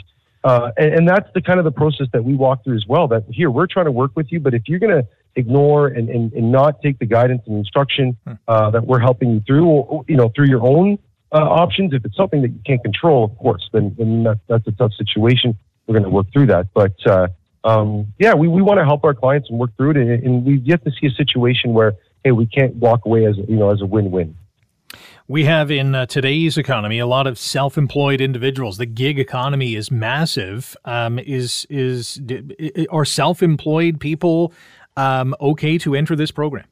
Uh, 0.44 0.70
and, 0.76 0.94
and, 0.94 1.08
that's 1.08 1.28
the 1.34 1.42
kind 1.42 1.58
of 1.58 1.64
the 1.64 1.72
process 1.72 2.06
that 2.12 2.22
we 2.22 2.36
walk 2.36 2.62
through 2.62 2.76
as 2.76 2.84
well. 2.86 3.08
That 3.08 3.24
here 3.28 3.50
we're 3.50 3.66
trying 3.66 3.86
to 3.86 3.90
work 3.90 4.12
with 4.14 4.30
you, 4.30 4.38
but 4.38 4.54
if 4.54 4.62
you're 4.68 4.78
going 4.78 4.94
to 4.94 5.08
ignore 5.34 5.88
and, 5.88 6.08
and, 6.08 6.32
and 6.34 6.52
not 6.52 6.82
take 6.82 7.00
the 7.00 7.06
guidance 7.06 7.42
and 7.46 7.56
instruction 7.56 8.16
hmm. 8.24 8.34
uh, 8.46 8.70
that 8.70 8.86
we're 8.86 9.00
helping 9.00 9.32
you 9.32 9.42
through, 9.44 9.66
or, 9.66 10.04
you 10.06 10.16
know, 10.16 10.30
through 10.36 10.46
your 10.46 10.64
own 10.64 10.96
uh, 11.32 11.38
options, 11.38 11.94
if 11.94 12.04
it's 12.04 12.16
something 12.16 12.42
that 12.42 12.50
you 12.50 12.60
can't 12.64 12.82
control, 12.84 13.24
of 13.24 13.36
course, 13.38 13.68
then, 13.72 13.92
then 13.98 14.22
that, 14.22 14.38
that's 14.46 14.68
a 14.68 14.72
tough 14.72 14.92
situation. 14.92 15.58
We're 15.88 15.94
going 15.94 16.04
to 16.04 16.10
work 16.10 16.26
through 16.32 16.46
that, 16.46 16.68
but. 16.74 16.94
Uh, 17.04 17.28
um, 17.64 18.12
yeah, 18.18 18.34
we, 18.34 18.46
we 18.46 18.60
want 18.60 18.78
to 18.78 18.84
help 18.84 19.04
our 19.04 19.14
clients 19.14 19.48
and 19.48 19.58
work 19.58 19.74
through 19.78 19.92
it, 19.92 19.96
and, 19.96 20.10
and 20.10 20.44
we've 20.44 20.62
yet 20.64 20.84
to 20.84 20.90
see 20.90 21.06
a 21.06 21.10
situation 21.10 21.72
where 21.72 21.94
hey, 22.24 22.32
we 22.32 22.46
can't 22.46 22.74
walk 22.76 23.04
away 23.04 23.26
as 23.26 23.36
you 23.36 23.56
know 23.56 23.70
as 23.70 23.80
a 23.82 23.86
win-win. 23.86 24.36
We 25.26 25.44
have 25.44 25.70
in 25.70 25.94
uh, 25.94 26.06
today's 26.06 26.58
economy 26.58 26.98
a 26.98 27.06
lot 27.06 27.26
of 27.26 27.38
self-employed 27.38 28.20
individuals. 28.20 28.76
The 28.76 28.86
gig 28.86 29.18
economy 29.18 29.74
is 29.74 29.90
massive. 29.90 30.76
Um, 30.84 31.18
is 31.18 31.66
is 31.70 32.20
are 32.90 33.04
self-employed 33.04 34.00
people 34.00 34.52
um, 34.96 35.34
okay 35.40 35.78
to 35.78 35.94
enter 35.94 36.16
this 36.16 36.30
program? 36.30 36.66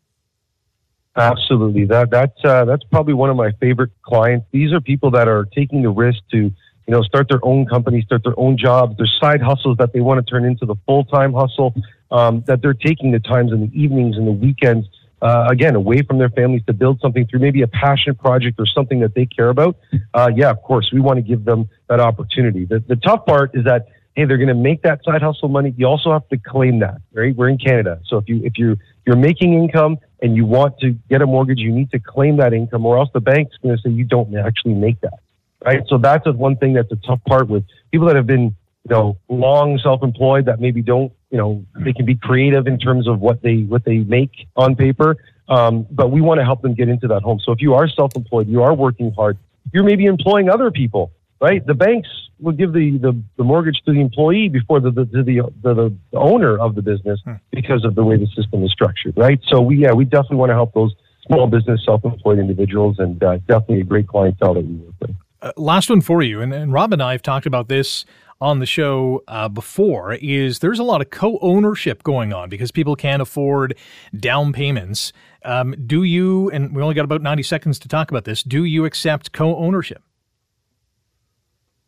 Absolutely. 1.16 1.84
That 1.86 2.10
that's 2.10 2.44
uh, 2.44 2.64
that's 2.64 2.84
probably 2.84 3.14
one 3.14 3.30
of 3.30 3.36
my 3.36 3.52
favorite 3.52 3.90
clients. 4.02 4.46
These 4.50 4.72
are 4.72 4.80
people 4.80 5.10
that 5.12 5.28
are 5.28 5.46
taking 5.46 5.82
the 5.82 5.90
risk 5.90 6.18
to 6.32 6.36
you 6.36 6.52
know 6.88 7.02
start 7.02 7.28
their 7.30 7.40
own 7.42 7.66
company, 7.66 8.02
start 8.02 8.22
their 8.22 8.38
own 8.38 8.58
jobs, 8.58 8.96
their 8.98 9.10
side 9.20 9.40
hustles 9.40 9.76
that 9.78 9.92
they 9.92 10.00
want 10.00 10.24
to 10.24 10.30
turn 10.30 10.44
into 10.44 10.66
the 10.66 10.76
full 10.86 11.04
time 11.04 11.32
hustle. 11.32 11.74
Um, 12.10 12.44
that 12.46 12.60
they're 12.60 12.74
taking 12.74 13.12
the 13.12 13.20
times 13.20 13.52
in 13.52 13.62
the 13.62 13.70
evenings 13.72 14.18
and 14.18 14.26
the 14.26 14.32
weekends 14.32 14.86
uh, 15.22 15.46
again 15.48 15.74
away 15.74 16.02
from 16.02 16.18
their 16.18 16.28
families 16.30 16.62
to 16.66 16.72
build 16.72 17.00
something 17.00 17.26
through 17.26 17.40
maybe 17.40 17.62
a 17.62 17.68
passion 17.68 18.14
project 18.14 18.56
or 18.58 18.66
something 18.66 19.00
that 19.00 19.14
they 19.14 19.24
care 19.24 19.48
about. 19.48 19.76
Uh, 20.12 20.30
yeah, 20.34 20.50
of 20.50 20.60
course, 20.62 20.90
we 20.92 21.00
want 21.00 21.16
to 21.16 21.22
give 21.22 21.44
them 21.44 21.68
that 21.88 22.00
opportunity. 22.00 22.64
The, 22.64 22.80
the 22.80 22.96
tough 22.96 23.24
part 23.24 23.52
is 23.54 23.64
that 23.64 23.86
hey, 24.14 24.26
they're 24.26 24.36
going 24.36 24.48
to 24.48 24.54
make 24.54 24.82
that 24.82 25.02
side 25.04 25.22
hustle 25.22 25.48
money. 25.48 25.72
You 25.76 25.86
also 25.86 26.12
have 26.12 26.28
to 26.28 26.36
claim 26.36 26.80
that, 26.80 27.00
right? 27.14 27.34
We're 27.34 27.48
in 27.48 27.56
Canada, 27.56 28.00
so 28.04 28.18
if 28.18 28.28
you 28.28 28.42
if 28.44 28.58
you 28.58 28.76
you're 29.06 29.16
making 29.16 29.54
income 29.54 29.98
and 30.20 30.36
you 30.36 30.44
want 30.44 30.78
to 30.78 30.92
get 31.08 31.22
a 31.22 31.26
mortgage, 31.26 31.58
you 31.58 31.72
need 31.72 31.90
to 31.92 31.98
claim 31.98 32.36
that 32.36 32.52
income, 32.52 32.86
or 32.86 32.98
else 32.98 33.10
the 33.12 33.20
bank's 33.20 33.56
going 33.62 33.76
to 33.76 33.82
say 33.82 33.90
you 33.90 34.04
don't 34.04 34.36
actually 34.36 34.74
make 34.74 35.00
that, 35.00 35.18
right? 35.64 35.82
So 35.88 35.98
that's 35.98 36.26
one 36.26 36.56
thing 36.56 36.74
that's 36.74 36.92
a 36.92 36.96
tough 36.96 37.20
part 37.24 37.48
with 37.48 37.64
people 37.90 38.06
that 38.06 38.16
have 38.16 38.26
been, 38.26 38.54
you 38.84 38.90
know, 38.90 39.18
long 39.28 39.78
self-employed 39.78 40.46
that 40.46 40.60
maybe 40.60 40.82
don't, 40.82 41.12
you 41.32 41.38
know, 41.38 41.64
they 41.84 41.92
can 41.92 42.06
be 42.06 42.14
creative 42.14 42.68
in 42.68 42.78
terms 42.78 43.08
of 43.08 43.18
what 43.18 43.42
they 43.42 43.62
what 43.62 43.84
they 43.84 43.98
make 43.98 44.46
on 44.54 44.76
paper, 44.76 45.16
um, 45.48 45.84
but 45.90 46.12
we 46.12 46.20
want 46.20 46.38
to 46.38 46.44
help 46.44 46.62
them 46.62 46.74
get 46.74 46.88
into 46.88 47.08
that 47.08 47.22
home. 47.22 47.40
So 47.44 47.50
if 47.50 47.60
you 47.60 47.74
are 47.74 47.88
self-employed, 47.88 48.46
you 48.46 48.62
are 48.62 48.74
working 48.74 49.12
hard, 49.12 49.36
you're 49.72 49.82
maybe 49.82 50.06
employing 50.06 50.48
other 50.48 50.70
people 50.70 51.10
right? 51.42 51.66
The 51.66 51.74
banks 51.74 52.08
will 52.38 52.52
give 52.52 52.72
the, 52.72 52.96
the, 52.98 53.20
the 53.36 53.44
mortgage 53.44 53.82
to 53.84 53.92
the 53.92 54.00
employee 54.00 54.48
before 54.48 54.80
the 54.80 54.90
the, 54.90 55.04
the, 55.04 55.52
the, 55.62 55.96
the 56.12 56.18
owner 56.18 56.58
of 56.58 56.74
the 56.74 56.82
business 56.82 57.20
hmm. 57.24 57.34
because 57.50 57.84
of 57.84 57.94
the 57.94 58.04
way 58.04 58.16
the 58.16 58.28
system 58.28 58.64
is 58.64 58.70
structured, 58.72 59.14
right? 59.16 59.40
So 59.48 59.60
we 59.60 59.76
yeah 59.76 59.92
we 59.92 60.04
definitely 60.04 60.38
want 60.38 60.50
to 60.50 60.54
help 60.54 60.72
those 60.72 60.94
small 61.26 61.46
business 61.46 61.84
self-employed 61.84 62.38
individuals 62.38 62.96
and 62.98 63.22
uh, 63.22 63.38
definitely 63.48 63.80
a 63.80 63.84
great 63.84 64.08
clientele 64.08 64.54
that 64.54 64.64
we 64.64 64.74
work 64.74 64.94
with. 65.00 65.16
Uh, 65.42 65.52
last 65.56 65.90
one 65.90 66.00
for 66.00 66.22
you, 66.22 66.40
and, 66.40 66.54
and 66.54 66.72
Rob 66.72 66.92
and 66.92 67.02
I 67.02 67.12
have 67.12 67.22
talked 67.22 67.46
about 67.46 67.68
this 67.68 68.04
on 68.42 68.58
the 68.58 68.66
show 68.66 69.22
uh, 69.28 69.48
before 69.48 70.14
is 70.14 70.58
there's 70.58 70.80
a 70.80 70.82
lot 70.82 71.00
of 71.00 71.10
co-ownership 71.10 72.02
going 72.02 72.32
on 72.32 72.48
because 72.48 72.72
people 72.72 72.96
can't 72.96 73.22
afford 73.22 73.78
down 74.18 74.52
payments. 74.52 75.12
Um, 75.44 75.76
do 75.86 76.02
you? 76.02 76.50
And 76.50 76.74
we 76.74 76.82
only 76.82 76.96
got 76.96 77.04
about 77.04 77.22
90 77.22 77.44
seconds 77.44 77.78
to 77.78 77.88
talk 77.88 78.10
about 78.10 78.24
this. 78.24 78.42
Do 78.42 78.64
you 78.64 78.84
accept 78.84 79.32
co-ownership? 79.32 80.02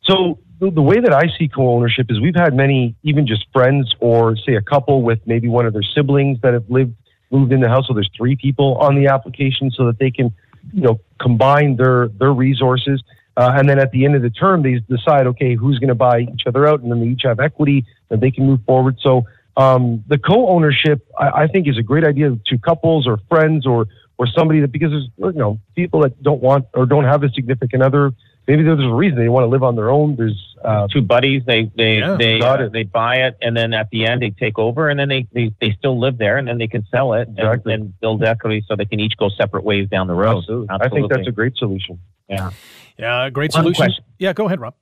So 0.05 0.39
the, 0.61 0.83
way 0.83 1.01
that 1.01 1.13
I 1.13 1.25
see 1.39 1.49
co-ownership 1.49 2.07
is 2.09 2.21
we've 2.21 2.37
had 2.37 2.55
many, 2.55 2.95
even 3.03 3.27
just 3.27 3.47
friends 3.53 3.93
or 3.99 4.37
say 4.37 4.55
a 4.55 4.63
couple 4.63 5.03
with 5.03 5.19
maybe 5.27 5.49
one 5.49 5.67
of 5.67 5.73
their 5.73 5.83
siblings 5.83 6.39
that 6.43 6.55
have 6.55 6.69
lived 6.69 6.95
moved 7.31 7.53
in 7.53 7.61
the 7.61 7.69
house. 7.69 7.87
So 7.89 7.95
there's 7.95 8.11
three 8.17 8.37
people 8.37 8.77
on 8.77 8.95
the 8.95 9.09
application 9.09 9.73
so 9.73 9.87
that 9.87 9.99
they 9.99 10.11
can, 10.13 10.33
you 10.73 10.83
know, 10.83 11.01
combine 11.21 11.77
their 11.77 12.09
their 12.09 12.33
resources. 12.33 13.03
Uh, 13.37 13.53
and 13.57 13.69
then 13.69 13.79
at 13.79 13.91
the 13.91 14.05
end 14.05 14.15
of 14.15 14.23
the 14.23 14.31
term, 14.31 14.63
they 14.63 14.81
decide, 14.89 15.27
okay, 15.27 15.55
who's 15.55 15.79
going 15.79 15.89
to 15.89 15.95
buy 15.95 16.21
each 16.21 16.43
other 16.47 16.69
out, 16.69 16.81
and 16.83 16.91
then 16.91 17.01
they 17.01 17.09
each 17.09 17.23
have 17.25 17.41
equity, 17.41 17.85
and 18.11 18.21
they 18.21 18.31
can 18.31 18.47
move 18.47 18.61
forward. 18.65 18.97
So 19.01 19.27
um, 19.57 20.05
the 20.07 20.19
co-ownership, 20.19 21.07
I, 21.19 21.43
I 21.43 21.47
think, 21.49 21.69
is 21.69 21.77
a 21.77 21.83
great 21.83 22.05
idea 22.05 22.37
to 22.47 22.59
couples 22.59 23.07
or 23.07 23.19
friends 23.29 23.67
or 23.67 23.87
or 24.17 24.29
somebody 24.29 24.61
that 24.61 24.71
because 24.71 24.91
there's 24.91 25.35
you 25.35 25.41
know 25.41 25.59
people 25.75 26.03
that 26.03 26.23
don't 26.23 26.41
want 26.41 26.67
or 26.75 26.87
don't 26.87 27.05
have 27.05 27.25
a 27.25 27.31
significant 27.31 27.83
other 27.83 28.13
maybe 28.47 28.63
there's 28.63 28.85
a 28.85 28.95
reason 28.95 29.19
they 29.19 29.29
want 29.29 29.45
to 29.45 29.49
live 29.49 29.63
on 29.63 29.77
their 29.77 29.91
own. 29.91 30.17
There's 30.17 30.57
uh, 30.65 30.89
two 30.89 31.03
buddies. 31.03 31.43
They 31.47 31.71
they 31.77 31.99
yeah, 31.99 32.17
they 32.19 32.41
uh, 32.41 32.69
they 32.69 32.85
buy 32.85 33.17
it, 33.17 33.37
and 33.41 33.57
then 33.57 33.73
at 33.73 33.91
the 33.91 34.07
end 34.07 34.23
they 34.23 34.31
take 34.31 34.59
over, 34.59 34.89
and 34.89 34.99
then 34.99 35.09
they 35.09 35.27
they, 35.33 35.53
they 35.61 35.73
still 35.79 35.99
live 35.99 36.19
there, 36.19 36.37
and 36.37 36.47
then 36.47 36.59
they 36.59 36.67
can 36.67 36.85
sell 36.91 37.15
it 37.15 37.29
exactly. 37.29 37.75
and, 37.75 37.83
and 37.83 38.01
build 38.01 38.23
equity, 38.23 38.65
so 38.67 38.77
they 38.77 38.85
can 38.85 39.01
each 39.01 39.17
go 39.19 39.29
separate 39.29 39.65
ways 39.65 39.89
down 39.89 40.07
the 40.07 40.15
road. 40.15 40.39
Absolutely. 40.39 40.67
Absolutely. 40.71 40.87
I 40.87 41.01
think 41.01 41.13
that's 41.13 41.29
a 41.29 41.33
great 41.33 41.57
solution. 41.57 42.01
Yeah, 42.29 42.51
yeah, 42.99 43.31
great 43.31 43.53
One 43.55 43.63
solution. 43.63 43.87
Question. 43.87 44.05
Yeah, 44.19 44.33
go 44.33 44.47
ahead, 44.47 44.61
Rob. 44.61 44.75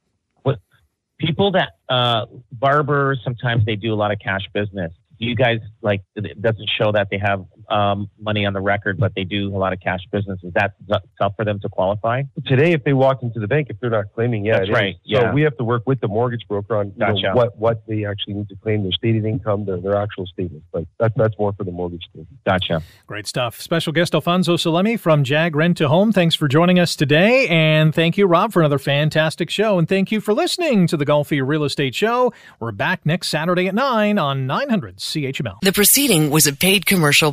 What 0.42 0.58
people 1.18 1.52
that 1.52 1.76
uh, 1.88 2.26
barbers 2.52 3.20
sometimes 3.24 3.64
they 3.64 3.76
do 3.76 3.92
a 3.92 3.96
lot 3.96 4.12
of 4.12 4.18
cash 4.18 4.42
business. 4.52 4.92
Do 5.18 5.26
you 5.26 5.36
guys 5.36 5.60
like? 5.82 6.02
It 6.16 6.40
doesn't 6.42 6.68
show 6.78 6.92
that 6.92 7.08
they 7.10 7.18
have 7.18 7.44
um, 7.72 8.10
money 8.20 8.44
on 8.44 8.52
the 8.52 8.60
record, 8.60 8.98
but 8.98 9.12
they 9.14 9.24
do 9.24 9.54
a 9.54 9.58
lot 9.58 9.72
of 9.72 9.80
cash 9.80 10.00
business. 10.10 10.38
Is 10.42 10.52
that 10.54 10.74
tough 11.18 11.32
for 11.36 11.44
them 11.44 11.58
to 11.60 11.68
qualify? 11.68 12.22
Today, 12.46 12.72
if 12.72 12.84
they 12.84 12.92
walk 12.92 13.22
into 13.22 13.40
the 13.40 13.48
bank, 13.48 13.68
if 13.70 13.80
they're 13.80 13.90
not 13.90 14.12
claiming, 14.14 14.44
yeah, 14.44 14.58
that's 14.58 14.70
right. 14.70 14.94
Is. 14.96 15.00
Yeah, 15.04 15.20
so 15.20 15.32
we 15.32 15.42
have 15.42 15.56
to 15.56 15.64
work 15.64 15.84
with 15.86 16.00
the 16.00 16.08
mortgage 16.08 16.46
broker 16.48 16.76
on 16.76 16.92
gotcha. 16.98 17.22
know, 17.22 17.34
what 17.34 17.56
what 17.56 17.86
they 17.86 18.04
actually 18.04 18.34
need 18.34 18.48
to 18.50 18.56
claim, 18.56 18.82
their 18.82 18.92
stated 18.92 19.24
income, 19.24 19.64
their, 19.64 19.78
their 19.78 19.96
actual 19.96 20.26
statement. 20.26 20.62
But 20.72 20.84
that, 20.98 21.12
that's 21.16 21.38
more 21.38 21.52
for 21.54 21.64
the 21.64 21.72
mortgage 21.72 22.04
team. 22.14 22.26
Gotcha. 22.46 22.82
Great 23.06 23.26
stuff. 23.26 23.60
Special 23.60 23.92
guest 23.92 24.14
Alphonso 24.14 24.56
Salemi 24.56 24.98
from 24.98 25.24
JAAG 25.24 25.54
Rent 25.54 25.78
to 25.78 25.88
Home. 25.88 26.12
Thanks 26.12 26.34
for 26.34 26.48
joining 26.48 26.78
us 26.78 26.94
today, 26.94 27.48
and 27.48 27.94
thank 27.94 28.18
you, 28.18 28.26
Rob, 28.26 28.52
for 28.52 28.60
another 28.60 28.78
fantastic 28.78 29.48
show. 29.48 29.78
And 29.78 29.88
thank 29.88 30.12
you 30.12 30.20
for 30.20 30.34
listening 30.34 30.86
to 30.88 30.96
the 30.96 31.06
Golfi 31.06 31.44
Real 31.46 31.64
Estate 31.64 31.94
Show. 31.94 32.32
We're 32.60 32.72
back 32.72 33.06
next 33.06 33.28
Saturday 33.28 33.66
at 33.68 33.74
nine 33.74 34.18
on 34.18 34.46
900 34.46 34.98
CHML. 34.98 35.60
The 35.62 35.72
proceeding 35.72 36.30
was 36.30 36.46
a 36.46 36.52
paid 36.52 36.84
commercial 36.86 37.32